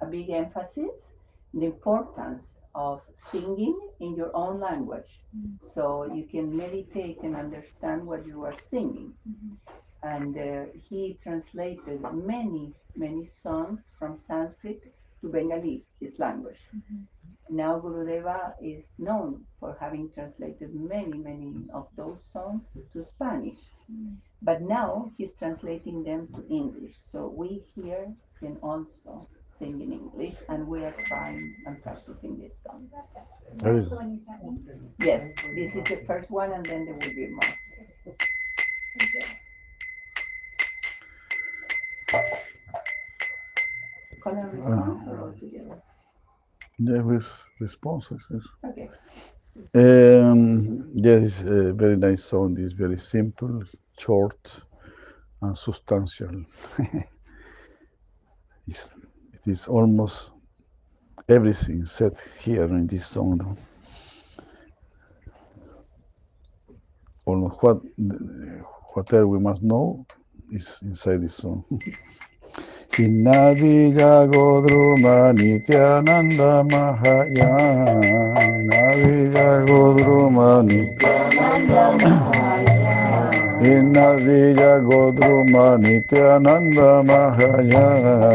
a 0.00 0.06
big 0.06 0.30
emphasis 0.30 1.10
the 1.54 1.66
importance 1.66 2.46
of 2.74 3.00
singing 3.16 3.76
in 3.98 4.14
your 4.14 4.34
own 4.34 4.60
language. 4.60 5.20
So 5.74 6.04
you 6.12 6.24
can 6.24 6.56
meditate 6.56 7.18
and 7.22 7.34
understand 7.34 8.06
what 8.06 8.26
you 8.26 8.44
are 8.44 8.54
singing. 8.70 9.14
And 10.02 10.36
uh, 10.36 10.64
he 10.88 11.18
translated 11.22 12.00
many 12.12 12.72
many 12.96 13.28
songs 13.42 13.80
from 13.98 14.18
sanskrit 14.26 14.82
to 15.20 15.28
bengali 15.28 15.84
his 16.00 16.18
language. 16.18 16.58
Now 17.48 17.78
gurudeva 17.80 18.54
is 18.60 18.84
known 18.98 19.44
for 19.58 19.76
having 19.80 20.10
translated 20.10 20.74
many 20.74 21.18
many 21.18 21.52
of 21.72 21.86
those 21.96 22.18
songs 22.32 22.62
to 22.92 23.06
spanish. 23.14 23.58
But 24.42 24.62
now 24.62 25.12
he's 25.16 25.32
translating 25.34 26.02
them 26.02 26.28
to 26.34 26.46
english. 26.48 26.94
So 27.12 27.28
we 27.28 27.62
here 27.74 28.12
can 28.40 28.56
also 28.62 29.28
sing 29.58 29.80
in 29.80 29.92
english 29.92 30.36
and 30.48 30.66
we 30.66 30.84
are 30.84 30.94
trying 31.06 31.54
and 31.66 31.82
practicing 31.82 32.38
this 32.38 32.54
song 32.64 32.88
Very 33.62 33.80
That's 33.80 33.90
the 33.90 33.96
one 33.96 34.10
you 34.14 34.20
sent 34.26 34.44
me? 34.44 35.06
yes 35.08 35.22
this 35.54 35.74
is 35.74 35.84
the 35.84 36.04
first 36.06 36.30
one 36.30 36.52
and 36.52 36.64
then 36.66 36.84
there 36.86 36.94
will 36.94 37.16
be 37.20 37.28
more 37.30 37.54
call 44.20 44.34
and 44.34 44.52
response 44.52 45.08
or 45.08 45.20
all 45.20 45.32
together 45.32 45.82
yeah, 46.80 47.02
with 47.02 47.26
responses. 47.58 48.22
Yes. 48.30 48.42
okay 48.64 48.88
Um, 49.74 50.90
yes, 50.94 51.42
a 51.42 51.72
very 51.74 51.96
nice 51.96 52.24
song. 52.24 52.56
It's 52.58 52.72
very 52.72 52.96
simple, 52.96 53.62
short, 53.98 54.62
and 55.42 55.56
substantial. 55.56 56.44
it's, 58.70 58.90
it 59.34 59.50
is 59.50 59.68
almost 59.68 60.30
everything 61.28 61.84
said 61.86 62.14
here 62.42 62.64
in 62.64 62.86
this 62.86 63.06
song. 63.06 63.58
Almost 67.26 67.62
what 67.62 67.78
whatever 68.94 69.28
we 69.28 69.38
must 69.40 69.62
know 69.62 70.06
is 70.52 70.80
inside 70.82 71.22
this 71.22 71.36
song. 71.36 71.64
Hinnadiya 72.92 74.26
Godruma 74.32 75.32
Nityananda 75.36 76.64
Mahayana 76.64 78.40
Nadiya 78.70 79.66
Godruma 79.68 80.62
Nityananda 80.66 81.82
Mahayana 82.02 82.69
Hinnadiya 83.60 84.80
Godruma 84.80 85.76
Nityananda 85.76 87.04
Mahayana 87.04 88.32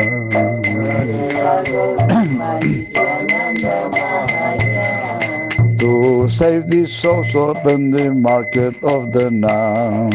To 5.80 6.30
save 6.30 6.68
these 6.70 6.94
souls 6.94 7.36
open 7.36 7.90
the 7.90 8.14
market 8.14 8.76
of 8.84 9.12
the 9.14 9.32
now 9.32 10.10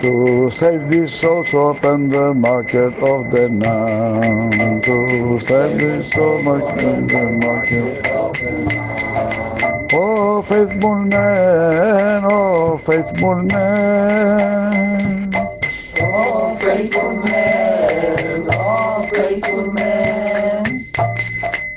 To 0.00 0.48
save 0.52 0.88
these 0.88 1.12
souls, 1.12 1.52
open 1.54 2.08
the 2.08 2.32
market 2.32 2.94
of 3.02 3.32
the 3.32 3.48
now. 3.48 4.50
To 4.82 5.40
save 5.40 5.78
these 5.80 6.12
souls, 6.12 6.46
open 6.46 7.08
the 7.08 7.24
market. 7.42 8.06
Oh, 9.92 10.42
faithful 10.42 10.94
man, 10.94 12.22
oh, 12.24 12.78
faithful 12.78 13.42
man. 13.42 15.32
Oh, 16.00 16.56
faithful 16.60 17.16
man, 17.24 18.48
oh, 18.52 19.08
faithful 19.10 19.72
man. 19.72 20.86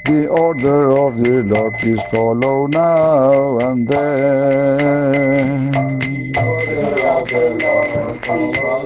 The 0.05 0.27
order 0.27 0.91
of 0.97 1.17
the 1.23 1.43
Lord 1.43 1.75
is 1.83 2.01
follow 2.11 2.67
now 2.67 3.59
and 3.59 3.87
then. 3.87 5.75
Order 6.37 7.07
of 7.07 7.29
the 7.29 7.49
Lord 7.61 7.87
is 7.87 8.27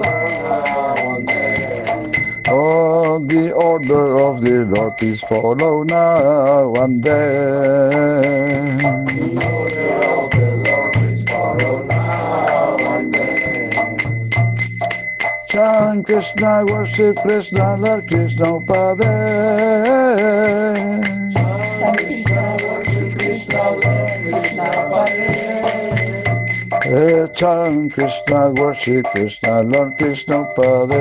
now 0.04 1.16
and 1.16 1.28
then. 1.28 2.12
Oh, 2.48 3.18
the 3.20 3.52
order 3.52 4.18
of 4.20 4.42
the 4.42 4.66
Lord 4.66 5.02
is 5.02 5.22
follow 5.22 5.84
now 5.84 6.74
and 6.84 7.02
then. 7.02 8.78
The 8.78 9.48
Order 9.48 10.04
of 10.06 10.30
the 10.32 10.50
Lord 10.70 10.96
is 11.12 11.22
follow 11.24 11.85
Chant 15.56 16.04
Krishna, 16.04 16.66
worship 16.66 17.16
Krishna, 17.22 17.76
Lord 17.78 18.06
Krishna 18.06 18.60
Padre. 18.68 19.08
Krishna, 21.96 22.56
worship 22.60 23.18
Krishna, 23.18 23.62
Lord 23.70 24.10
Krishna, 24.20 24.66
Hare. 24.92 25.48
Eh, 26.84 27.26
Chant 27.28 27.90
Krishna, 27.90 28.50
worship 28.50 29.06
Krishna, 29.12 29.62
Lord 29.62 29.96
Krishna 29.96 30.44
Padre. 30.54 31.00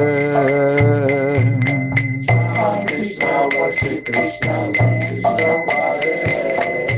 Hare 2.30 2.88
Krishna, 2.88 3.50
worship 3.60 4.06
Krishna, 4.06 4.72
Lord 4.72 5.02
Krishna, 5.02 5.66
Hare. 5.68 6.95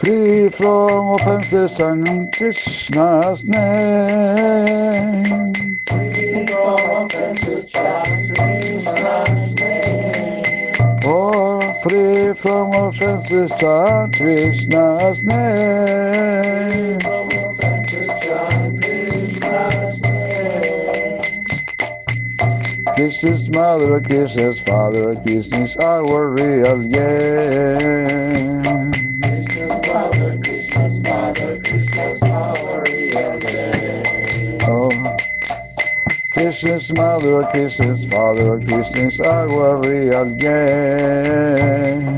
Free 0.00 0.48
from 0.48 1.20
offenses 1.20 1.78
and 1.78 2.32
Krishna's 2.32 3.44
name. 3.44 5.44
Free 5.88 6.46
from 6.46 7.04
offenses, 7.04 7.66
chant 7.66 8.34
Krishna's 8.34 9.54
name. 9.60 10.72
Oh, 11.04 11.60
free 11.82 12.32
from 12.32 12.72
offenses, 12.72 13.52
chant 13.60 14.16
Krishna's 14.16 15.22
name. 15.22 16.98
Krishna's 22.96 23.50
mother, 23.50 24.00
Krishna's 24.00 24.60
father, 24.60 25.14
Krishna's 25.16 25.76
our 25.76 26.30
real 26.30 26.78
gain. 26.88 28.40
Krishna's 29.70 29.86
mother, 29.86 30.38
Krishna's 30.42 31.00
mother, 31.00 31.60
Krishna's 31.62 32.22
our 32.22 32.82
real 32.82 33.38
name. 33.38 34.58
Oh, 34.62 34.90
Krishna's 36.32 36.92
mother, 36.92 37.44
Krishna's 37.52 38.04
father, 38.06 38.58
Krishna's 38.66 39.20
our 39.20 39.76
real 39.78 40.24
gain. 40.34 42.16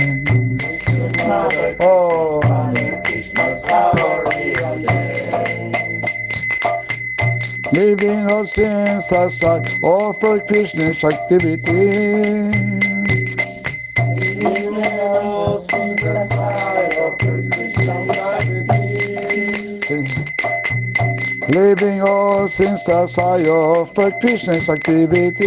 Krishna's 0.58 1.16
mother, 1.28 1.76
Oh, 1.80 2.40
Father, 2.40 3.02
Krishna's 3.04 3.62
our 3.64 4.24
real 4.30 4.76
name. 4.78 5.72
leaving 7.74 8.30
all 8.30 8.46
sins 8.46 9.12
aside, 9.12 9.68
offer 9.82 10.40
Krishna's 10.48 11.04
activity. 11.04 12.52
Leaving 21.48 22.00
all 22.02 22.46
sins 22.46 22.88
aside, 22.88 23.48
offer 23.48 24.12
Krishna's 24.20 24.68
activity. 24.68 25.46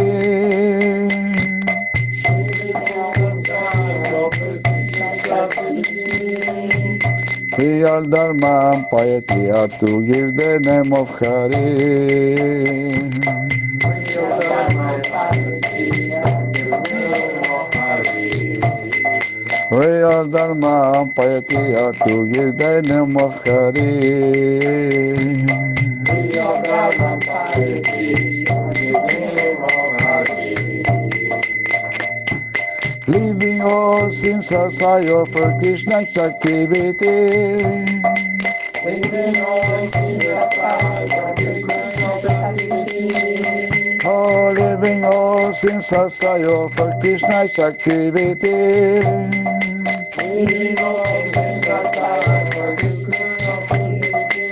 Real 7.57 8.03
Dharma 8.03 8.71
and 8.75 8.85
piety 8.89 9.49
are 9.49 9.69
to 9.69 10.05
give 10.05 10.35
the 10.35 10.59
name 10.59 10.91
of 10.91 11.09
Hari. 11.09 11.75
Real 19.71 20.25
Dharma 20.27 20.91
and 21.01 21.15
piety 21.15 21.73
are 21.75 21.93
to 21.93 22.27
give 22.27 22.57
the 22.57 22.81
name 22.83 23.15
of 23.17 23.33
Hari. 23.45 24.55
Leaving 33.07 33.61
all 33.61 34.11
sins 34.11 34.51
aside, 34.51 35.09
offer 35.09 35.53
Krishna's 35.61 36.17
activity. 36.17 37.05
Oh, 38.83 38.85
leaving 38.85 39.41
all 39.41 39.93
sins 39.93 40.25
aside, 40.25 41.11
offer 41.15 41.33
Krishna's 41.37 42.25
activity. 42.25 43.23
Bueno. 43.23 43.99
Leaving 44.75 45.03
all 45.05 45.53
sins 45.53 45.91
aside, 45.91 46.45
offer 46.45 46.93
Krishna's 46.99 47.57
activity. 47.57 48.99
Sins 51.35 51.69
aside, 51.69 52.27
offer 52.27 52.75
Krishna's 52.75 53.47
activity. 53.47 54.51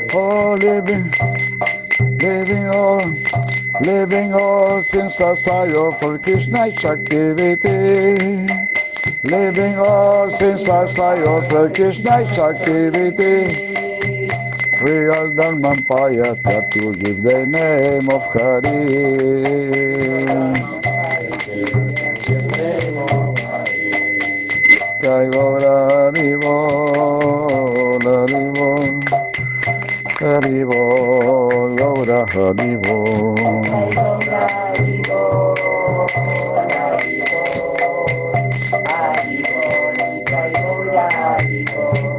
Oh, 0.13 0.57
living, 0.59 1.09
living 2.19 2.67
all, 2.67 2.99
living 3.79 4.33
all 4.33 4.83
sins 4.83 5.17
aside 5.21 5.71
for 6.01 6.19
Krishna's 6.19 6.83
activity. 6.83 8.45
Living 9.23 9.77
all 9.77 10.29
sins 10.29 10.67
aside 10.67 11.23
for 11.49 11.69
Krishna's 11.69 12.37
activity. 12.37 13.71
Real 14.81 15.33
Dharma 15.33 15.69
and 15.69 15.87
piety 15.87 16.19
are 16.19 16.35
to 16.35 16.93
give 16.95 17.23
the 17.23 17.45
name 17.45 18.09
of 18.11 18.25
Hari. 18.35 18.87
Jai 25.01 25.25
Gaura 25.31 26.11
Haribo, 26.11 27.01
Haribo. 30.21 30.79
Haribo, 38.87 39.75
Gaura 40.55 41.05
Haribo. 41.13 42.15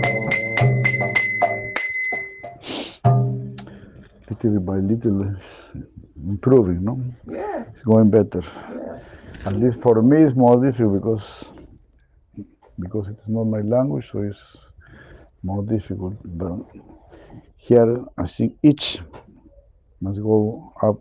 Little 4.31 4.61
by 4.61 4.77
little, 4.79 5.35
improving, 6.17 6.85
no? 6.85 7.01
Yeah, 7.31 7.65
It's 7.71 7.83
going 7.83 8.11
better. 8.11 8.43
yeah. 8.75 8.99
At 9.45 9.55
least 9.55 9.81
for 9.81 10.03
me, 10.03 10.23
it's 10.23 10.35
more 10.35 10.63
difficult 10.65 10.95
because 11.03 11.53
because 12.79 13.09
it 13.09 13.19
is 13.19 13.29
not 13.29 13.45
my 13.45 13.61
language, 13.61 14.11
so 14.11 14.23
it's 14.23 14.57
more 15.43 15.63
difficult. 15.65 16.15
But 16.25 16.53
here, 17.63 18.05
I 18.19 18.27
think 18.27 18.57
each 18.63 19.01
must 20.01 20.21
go 20.21 20.73
up. 20.83 20.99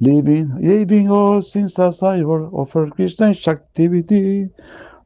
Leaving, 0.00 0.50
leaving 0.60 1.10
all 1.10 1.42
sins 1.42 1.78
aside, 1.78 2.24
offer 2.24 2.88
Krishna's 2.90 3.46
activity. 3.46 4.48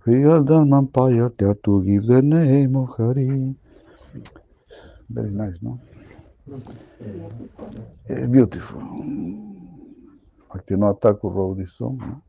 Real 0.06 0.42
Dharma 0.44 0.78
Empire 0.78 1.30
there 1.36 1.55
to 1.64 1.82
give 1.84 2.06
the 2.06 2.22
name 2.22 2.76
of 2.76 2.90
Hari. 2.96 3.55
Very 5.10 5.30
nice, 5.30 5.56
no? 5.60 5.80
Eh, 8.09 8.26
beautiful. 8.26 8.80
Bhaktivinoda 10.50 11.00
Thakur 11.00 11.28
wrote 11.28 11.59
this 11.59 11.72
song. 11.74 11.98
No? 12.00 12.22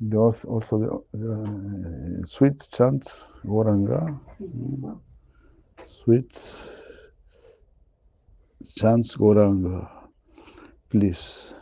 There 0.00 0.20
was 0.20 0.44
also 0.44 0.78
the, 0.78 0.90
uh, 1.24 2.24
sweet 2.26 2.68
chants, 2.72 3.40
Goranga. 3.46 4.18
mm, 4.42 4.98
Sweet 5.86 6.32
chants, 8.76 9.16
Goranga. 9.16 9.90
Please. 10.90 11.54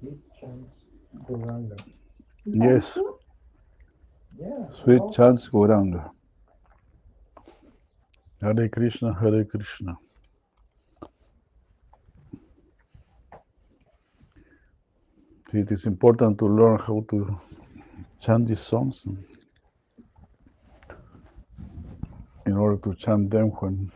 Sweet 0.00 0.20
Goranga. 1.26 1.76
Yes, 2.44 2.98
Yeah. 4.38 4.66
sweet 4.72 5.02
chants, 5.12 5.48
Goranga. 5.50 6.10
Hare 8.42 8.68
Krishna, 8.68 9.14
Hare 9.14 9.44
Krishna. 9.44 9.96
It 15.52 15.72
is 15.72 15.86
important 15.86 16.38
to 16.40 16.46
learn 16.46 16.78
how 16.78 17.04
to 17.10 17.40
chant 18.20 18.48
these 18.48 18.60
songs 18.60 19.06
in 22.46 22.54
order 22.56 22.78
to 22.84 22.94
chant 22.96 23.30
them 23.30 23.48
when 23.60 23.92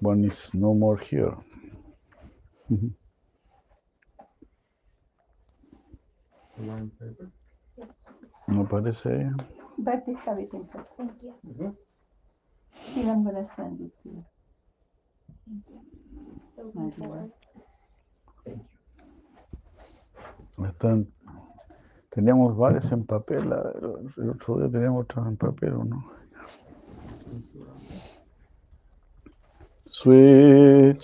one 0.00 0.24
is 0.24 0.50
no 0.54 0.74
more 0.74 0.98
here. 0.98 1.34
Paper. 6.98 7.30
¿No 8.48 8.68
parece 8.68 9.10
ahí? 9.10 9.32
But 9.78 10.06
they 10.06 10.14
have 10.26 10.38
it 10.40 10.52
in. 10.54 10.68
Thank 10.96 11.22
you. 11.22 11.34
Mhm. 11.44 11.76
Still, 12.90 13.10
I'm 13.10 13.24
gonna 13.24 13.48
send 13.56 13.80
it 13.80 13.92
to 14.02 14.10
you. 14.10 14.24
Thank 15.46 15.68
you. 15.68 15.80
So 16.56 16.72
My 16.74 16.90
teníamos 22.10 22.56
varias 22.56 22.90
en 22.92 23.04
papel, 23.04 23.52
el, 24.16 24.30
otro 24.30 24.58
día 24.58 24.70
teníamos 24.70 25.04
otras 25.04 25.26
en 25.26 25.36
papel, 25.36 25.74
¿o 25.74 25.84
no? 25.84 26.18
Sweet 29.86 31.00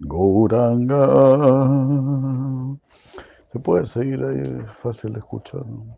Gauranga. 0.00 1.06
Se 3.52 3.58
puede 3.58 3.86
seguir 3.86 4.24
ahí, 4.24 4.62
es 4.64 4.72
fácil 4.78 5.12
de 5.12 5.18
escuchar. 5.20 5.64
¿no? 5.66 5.96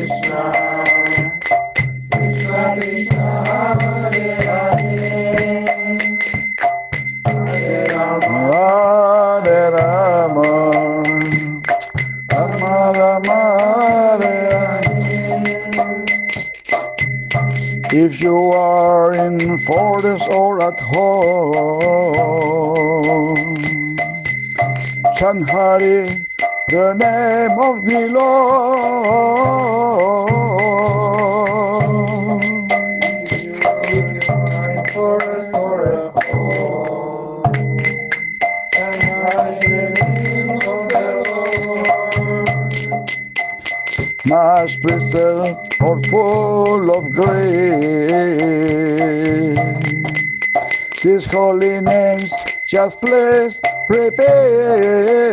in 20.05 20.17
forest 20.17 20.29
or 20.31 20.61
at 20.61 20.79
home, 20.79 21.95
chant 25.17 25.49
Hari, 25.49 26.25
the 26.69 26.93
name 26.93 27.59
of 27.59 27.85
the 27.85 28.07
Lord. 28.07 28.41
Forest 34.93 35.53
or 35.53 35.93
at 35.93 36.23
home, 36.23 37.43
chant 38.73 39.03
Hari, 39.03 39.59
the 39.59 39.81
name 40.23 40.49
of 40.51 40.89
the 40.89 41.05
Lord. 41.27 41.87
Mass 44.25 44.75
crystal 44.77 45.55
or 45.81 45.97
full 46.03 46.91
of 46.91 47.03
grace. 47.11 48.80
These 51.03 51.25
holy 51.25 51.81
names 51.81 52.31
just 52.67 53.01
please 53.01 53.59
prepare. 53.87 55.31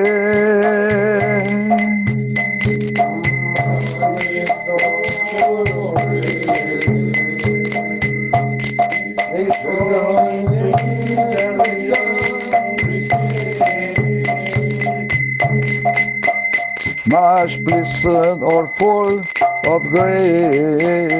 Much 17.08 17.62
blessed 17.62 18.06
or 18.06 18.66
full 18.68 19.20
of 19.66 19.82
grace. 19.88 21.18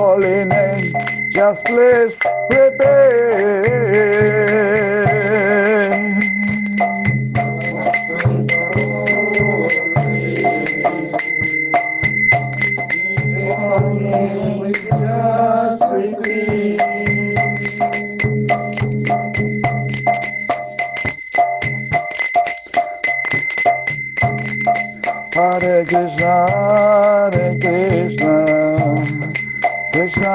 Holy 0.00 0.46
name 0.46 0.94
just 1.28 1.66
please 1.66 2.16
prepare. 2.48 3.60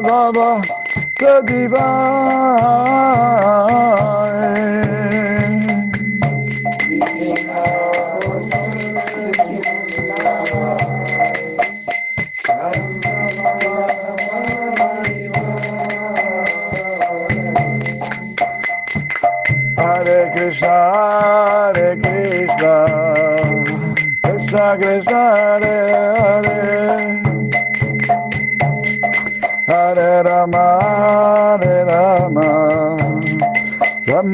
Madhava 0.00 0.66
the 1.18 1.42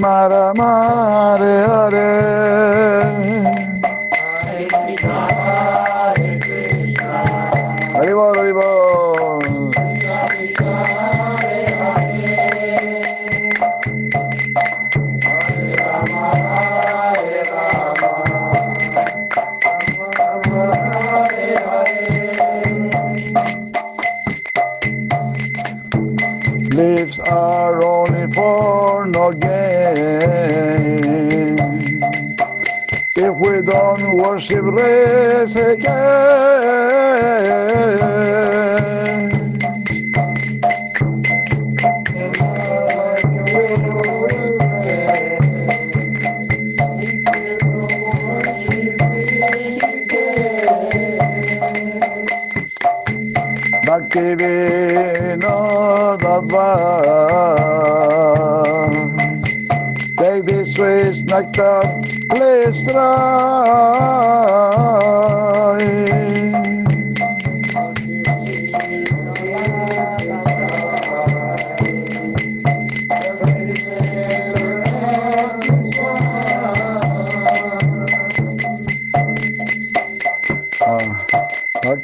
Rama 0.06 0.28
Rama, 0.28 1.66
Hare 1.66 2.75
Take 60.18 60.44
this 60.44 60.74
sweet 60.74 61.24
nectar, 61.26 61.80
please 62.30 62.84
try. 62.90 64.75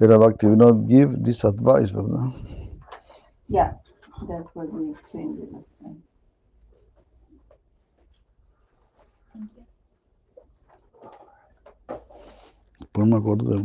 Era 0.00 0.18
Bhakti 0.18 0.46
eh, 0.46 0.56
not 0.56 0.86
give 0.88 1.16
this 1.24 1.44
advice, 1.44 1.90
¿verdad? 1.90 2.32
Yeah, 3.48 3.72
that's 4.28 4.50
what 4.54 4.72
we 4.72 4.94
changed 5.12 5.42
it 5.42 5.52
last 5.52 5.66
time. 5.82 6.02
Thank 9.32 9.50
you. 9.56 9.66
Pues 12.92 13.06
me 13.06 13.16
acordé. 13.16 13.56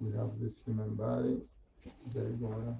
We 0.00 0.12
have 0.16 0.38
this 0.40 0.54
human 0.72 0.94
body, 0.94 1.36
Jai 2.14 2.32
Gora. 2.40 2.74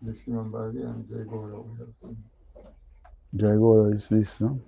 This 0.00 0.20
human 0.20 0.50
body 0.50 0.80
and 0.82 1.06
Jai 1.08 1.24
Gora 1.28 1.60
we 1.60 1.78
have 1.78 1.94
seen. 2.00 2.16
Ya 3.32 3.48
llegó 3.52 3.94
is 3.94 4.08
this, 4.08 4.40
¿no? 4.40 4.58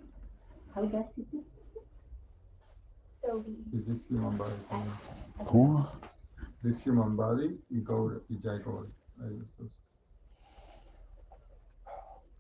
How 0.74 0.84
does 0.84 1.06
it 1.16 1.26
is? 1.32 1.44
So 3.22 3.44
we 3.46 3.78
Is 3.78 3.86
this 3.86 4.02
human 4.08 4.36
body 4.36 4.52
coming? 4.68 4.92
¿Cómo? 5.46 5.86
This 6.62 6.80
human 6.86 7.16
body 7.16 7.58
y 7.70 7.80
Gora 7.80 8.20
y 8.28 8.38
Jai 8.42 8.58
Gora. 8.62 8.88
Ahí 9.22 9.40
está. 9.42 9.64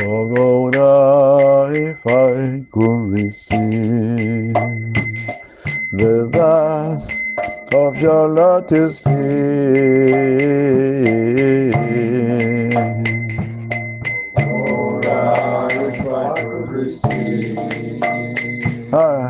Agora 0.00 1.68
vai 2.02 2.66
convencer 2.70 4.52
the 5.98 6.30
dust 6.32 7.12
of 7.74 8.00
your 8.00 8.28
lot 8.28 8.72
is 8.72 9.00
fear. 9.00 9.12
Agora 14.34 15.68
vai 16.02 16.32
convencer. 16.42 17.54
Ah. 18.92 19.28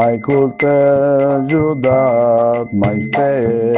I 0.00 0.16
could 0.16 0.58
tell 0.58 1.46
you 1.50 1.74
that 1.82 2.68
my 2.72 3.02
faith 3.12 3.76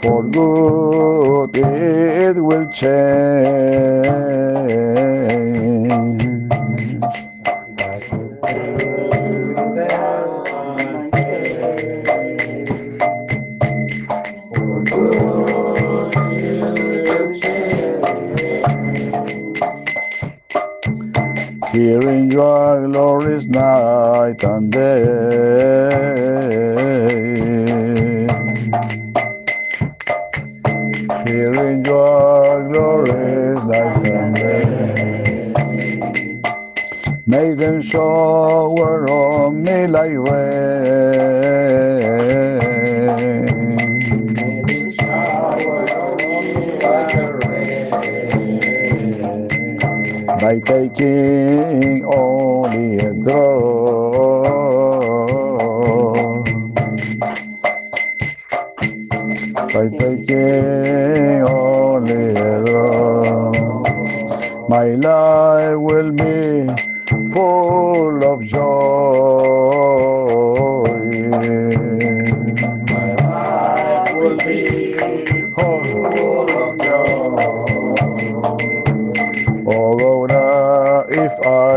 for 0.00 0.22
good 0.30 1.54
it 1.54 2.36
will 2.42 2.70
change. 2.72 4.04
Hearing 21.84 22.30
your 22.30 22.88
glorious 22.88 23.44
night 23.44 24.42
and 24.42 24.72
day. 24.72 25.04
Hearing 31.26 31.84
your 31.84 32.72
glorious 32.72 33.64
night 33.64 34.06
and 34.06 34.34
day. 34.34 35.52
May 37.26 37.52
them 37.52 37.82
shower 37.82 39.06
on 39.10 39.62
me 39.62 39.86
like 39.86 40.16
rain. 40.16 41.83
By 50.44 50.60
taking 50.60 52.04
only 52.04 52.98
a 52.98 53.14
drop. 53.24 54.44
By 59.72 59.88
taking 59.88 61.40
only 61.48 62.36
a 62.36 62.62
drop, 62.66 63.56
my 64.68 64.88
life 65.08 65.78
will 65.78 66.12
be 66.12 66.68
full 67.32 68.22
of 68.32 68.44
joy. 68.44 68.84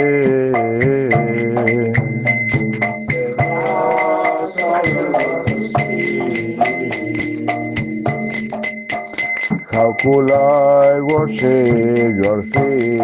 Kulai 10.01 10.97
worship 11.13 12.17
your 12.17 12.43
fame. 12.43 12.97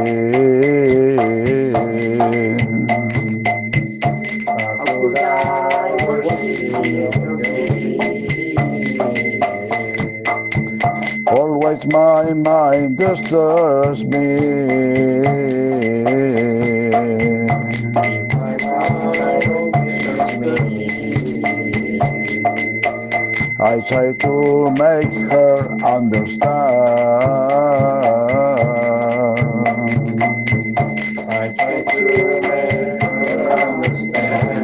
Your 6.97 7.13
Always 11.27 11.87
my 11.89 12.33
mind 12.33 12.97
disturbs 12.97 14.03
me. 14.07 15.37
I 23.77 23.81
try 23.83 24.11
to 24.11 24.71
make 24.71 25.13
her 25.31 25.69
understand. 25.85 26.49
I 31.29 31.53
try 31.59 31.85
to 31.85 32.41
make 32.41 33.03
her 33.03 33.53
understand. 33.53 34.57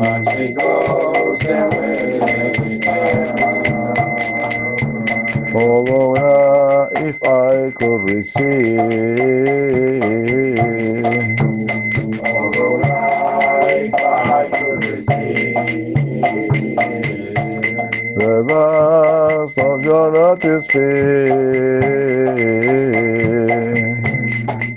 But 0.00 0.32
she 0.34 0.48
goes 0.52 1.01
if 7.12 7.22
I 7.24 7.70
could 7.72 8.02
receive 8.10 8.78
I 13.94 14.48
could 14.54 14.84
receive 14.84 15.54
the 18.16 18.44
dust 18.48 19.58
of 19.58 19.84
your 19.84 20.10
lotus 20.10 20.66
feet. 20.68 20.82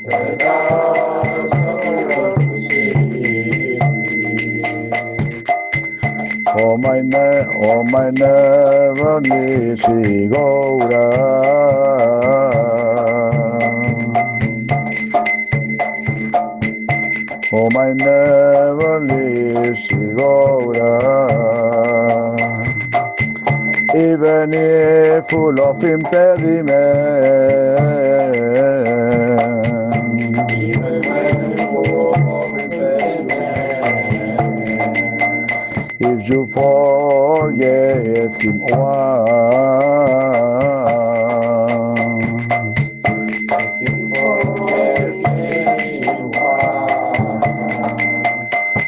the 0.10 1.65
Oh 6.58 6.78
my 6.78 7.02
ne 7.02 7.46
oh 7.68 7.84
my 7.84 8.10
never 8.12 9.20
Nishi 9.20 10.30
Gaura 10.30 11.12
Oh 17.52 17.70
my 17.74 17.92
never 17.92 19.02
Nishi 19.02 20.16
Gaura 20.16 20.96
Even 23.94 24.54
if 24.54 25.28
full 25.28 25.60
of 25.60 25.84
impediment 25.84 27.66
If 36.28 36.32
you 36.32 36.48
forget 36.48 38.04
him 38.42 38.58
once 38.62 39.30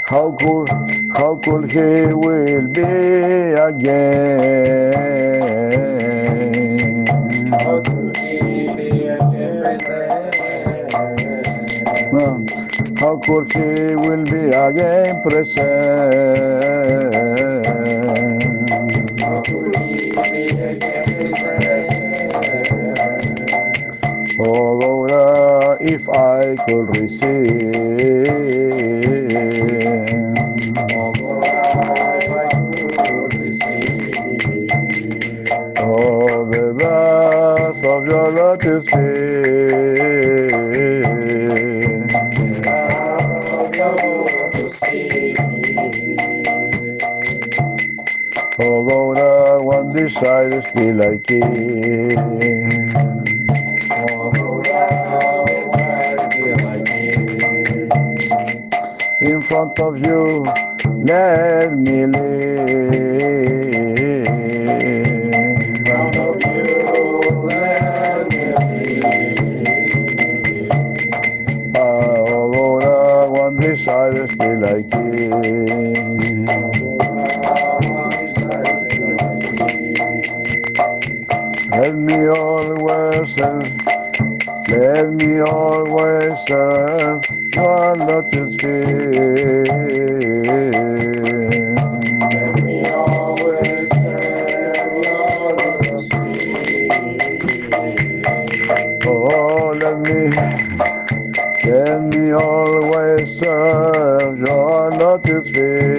How 0.03 0.31
could, 0.39 0.69
how 1.15 1.35
could 1.35 1.71
he 1.71 2.07
will 2.11 2.67
be 2.73 2.81
again? 3.53 4.95
How 7.51 7.81
could 7.81 8.17
he 8.17 8.69
hmm. 12.09 12.66
Will 13.01 14.23
be 14.25 14.49
again 14.49 15.21
present? 15.21 15.67
Oh 24.39 24.73
Laura, 24.73 25.77
if 25.79 26.09
I 26.09 26.55
could 26.67 26.97
receive 26.97 27.67
all 35.79 36.45
the 36.45 36.75
dust 36.79 37.85
of 37.85 38.07
your 38.07 38.31
lotus 38.31 38.85
feet. 38.89 40.76
Laura, 48.59 49.61
one 49.61 49.93
desire 49.93 50.61
still 50.63 51.01
I 51.03 51.19
keep. 51.19 51.43
In 59.21 59.41
front 59.43 59.79
of 59.79 60.03
you, 60.03 60.43
let 61.05 61.71
me 61.77 62.07
live. 62.07 62.67
In 64.81 65.85
front 65.85 66.17
of 66.17 66.41
you, 66.43 66.89
let 67.45 68.27
me 68.31 68.53
live. 71.61 71.75
Aurora, 71.75 73.29
one 73.29 73.57
desire 73.57 74.25
still 74.25 74.65
I 74.65 74.81
keep. 74.81 76.76
Let 81.77 81.93
me 81.95 82.27
always 82.27 83.35
serve, 83.35 83.85
let 84.67 85.11
me 85.13 85.41
always 85.41 86.39
serve 86.39 87.21
your 87.53 87.95
lotus 87.95 88.55
feet. 88.55 89.69
Let 92.33 92.63
me 92.63 92.83
always 92.89 93.89
serve 93.91 94.89
your 95.05 95.53
lotus 95.53 96.07
feet. 96.09 96.57
Oh, 99.05 99.77
let 99.79 99.97
me, 99.99 100.31
let 101.63 102.01
me 102.01 102.31
always 102.31 103.37
serve 103.39 104.39
your 104.39 104.91
lotus 104.95 105.51
feet. 105.51 105.96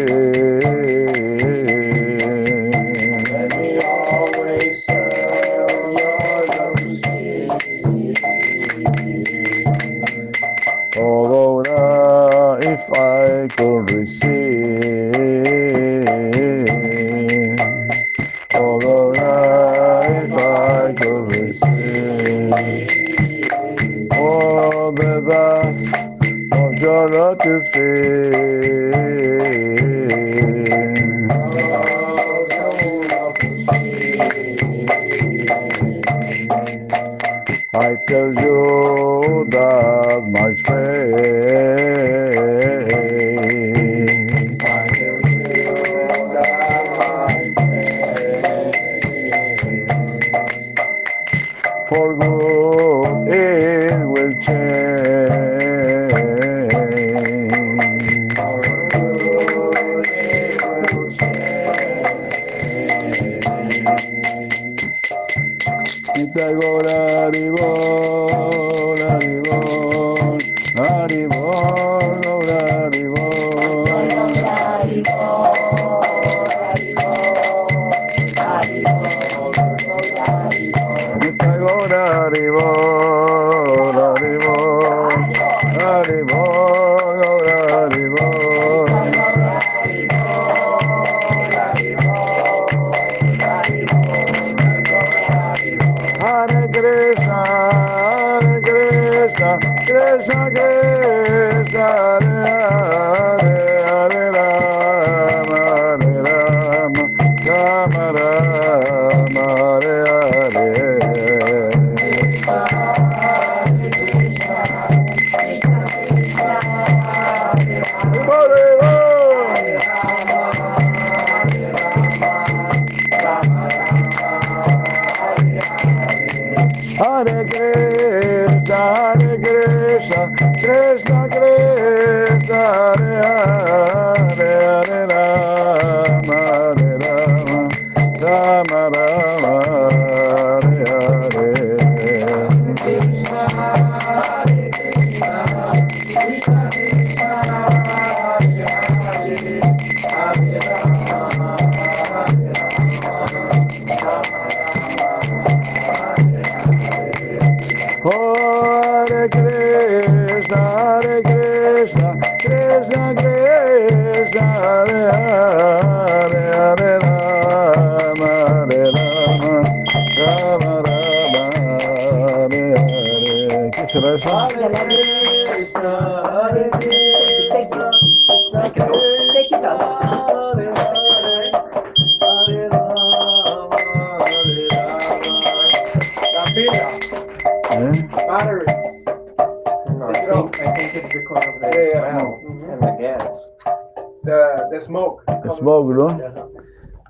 I 38.11 38.48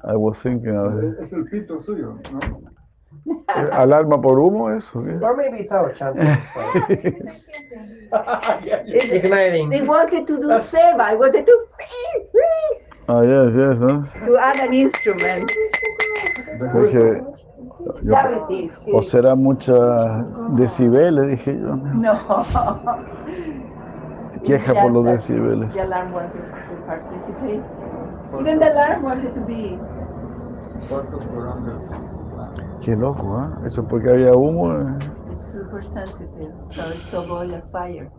I 0.05 0.17
was 0.17 0.41
thinking 0.43 0.77
of 0.77 1.03
it. 1.03 1.19
Es 1.21 1.33
el 1.33 1.45
pito 1.45 1.81
suyo, 1.81 2.19
¿no? 2.33 2.41
¿Alarma 3.73 4.21
por 4.21 4.39
humo 4.39 4.71
eso? 4.71 5.01
Or 5.23 5.37
maybe 5.37 5.61
it's 5.61 5.73
our 5.73 5.93
chanting. 5.95 6.25
but 6.55 6.75
yeah, 8.65 8.83
yeah. 8.87 8.87
They 8.87 9.17
Igniting. 9.19 9.87
wanted 9.87 10.27
to 10.27 10.39
do 10.41 10.49
seva. 10.61 11.01
I 11.01 11.15
wanted 11.15 11.47
to 11.47 11.53
Ah, 13.09 13.23
yes, 13.23 13.55
yes, 13.57 13.81
¿no? 13.81 14.05
to 14.27 14.37
add 14.39 14.61
an 14.61 14.73
instrument. 14.75 15.51
Dije, 16.61 17.23
yo- 18.03 18.17
o 18.93 19.03
será 19.03 19.35
mucha 19.35 20.23
decibeles, 20.55 21.27
dije 21.27 21.59
yo. 21.59 21.77
No. 21.77 22.19
Queja 24.45 24.75
por 24.75 24.91
los 24.93 25.05
decibeles. 25.07 25.73
The 25.75 25.81
alarm 25.83 26.13
wanted 26.13 26.45
to 26.69 26.77
participate. 26.87 27.65
Even 28.41 28.59
the 28.61 28.73
alarm 28.73 29.03
wanted 29.03 29.35
to 29.35 29.41
be. 29.41 29.79
¿Cuántos 30.89 31.25
programas? 31.27 31.83
Qué 32.83 32.95
loco, 32.97 33.37
¿ah? 33.37 33.61
Eso 33.67 33.87
porque 33.87 34.11
había 34.11 34.33
humo. 34.35 34.73
eh. 34.73 34.99
It's 35.33 35.51
super 35.53 35.83
sensitive, 35.85 36.53
so 36.71 36.89
it's 36.91 37.11
to 37.11 37.21
avoid 37.21 37.53
a 37.53 37.63
fire. 37.73 38.11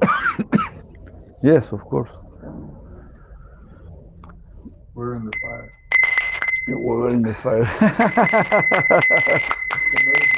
Yes, 1.40 1.72
of 1.72 1.84
course. 1.84 2.10
We're 4.94 5.14
in 5.14 5.24
the 5.24 5.32
fire. 5.40 5.70
You 6.66 6.78
were 6.84 7.10
in 7.10 7.22
the 7.22 7.34
fire. 7.34 7.68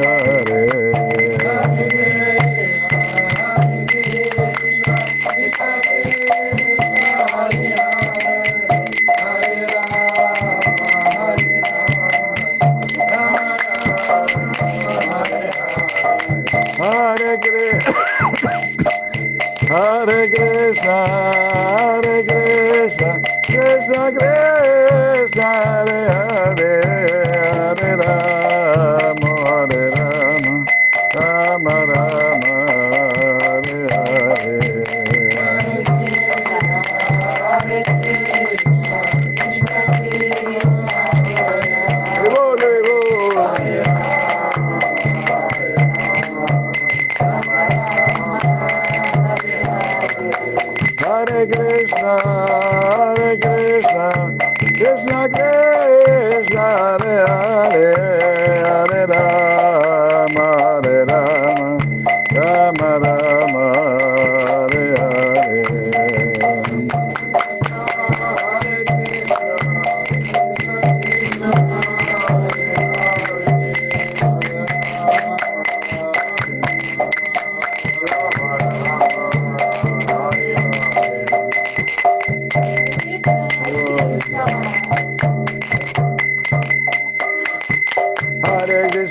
Krishna, 17.37 17.93
Hare 19.69 20.27
Krishna, 20.27 20.97
Hare 21.77 22.23
Krishna, 22.23 23.21
Krishna 23.45 24.11
Krishna, 24.11 25.49
Hare 25.63 26.01
Hare, 26.11 26.75
Hare 27.53 27.93
Rama, 27.97 29.31
Hare 29.47 29.85
Rama, 29.91 30.00
Hare 57.61 58.10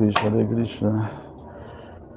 Krishna, 0.00 0.30
Hare 0.30 0.46
Krishna. 0.46 1.29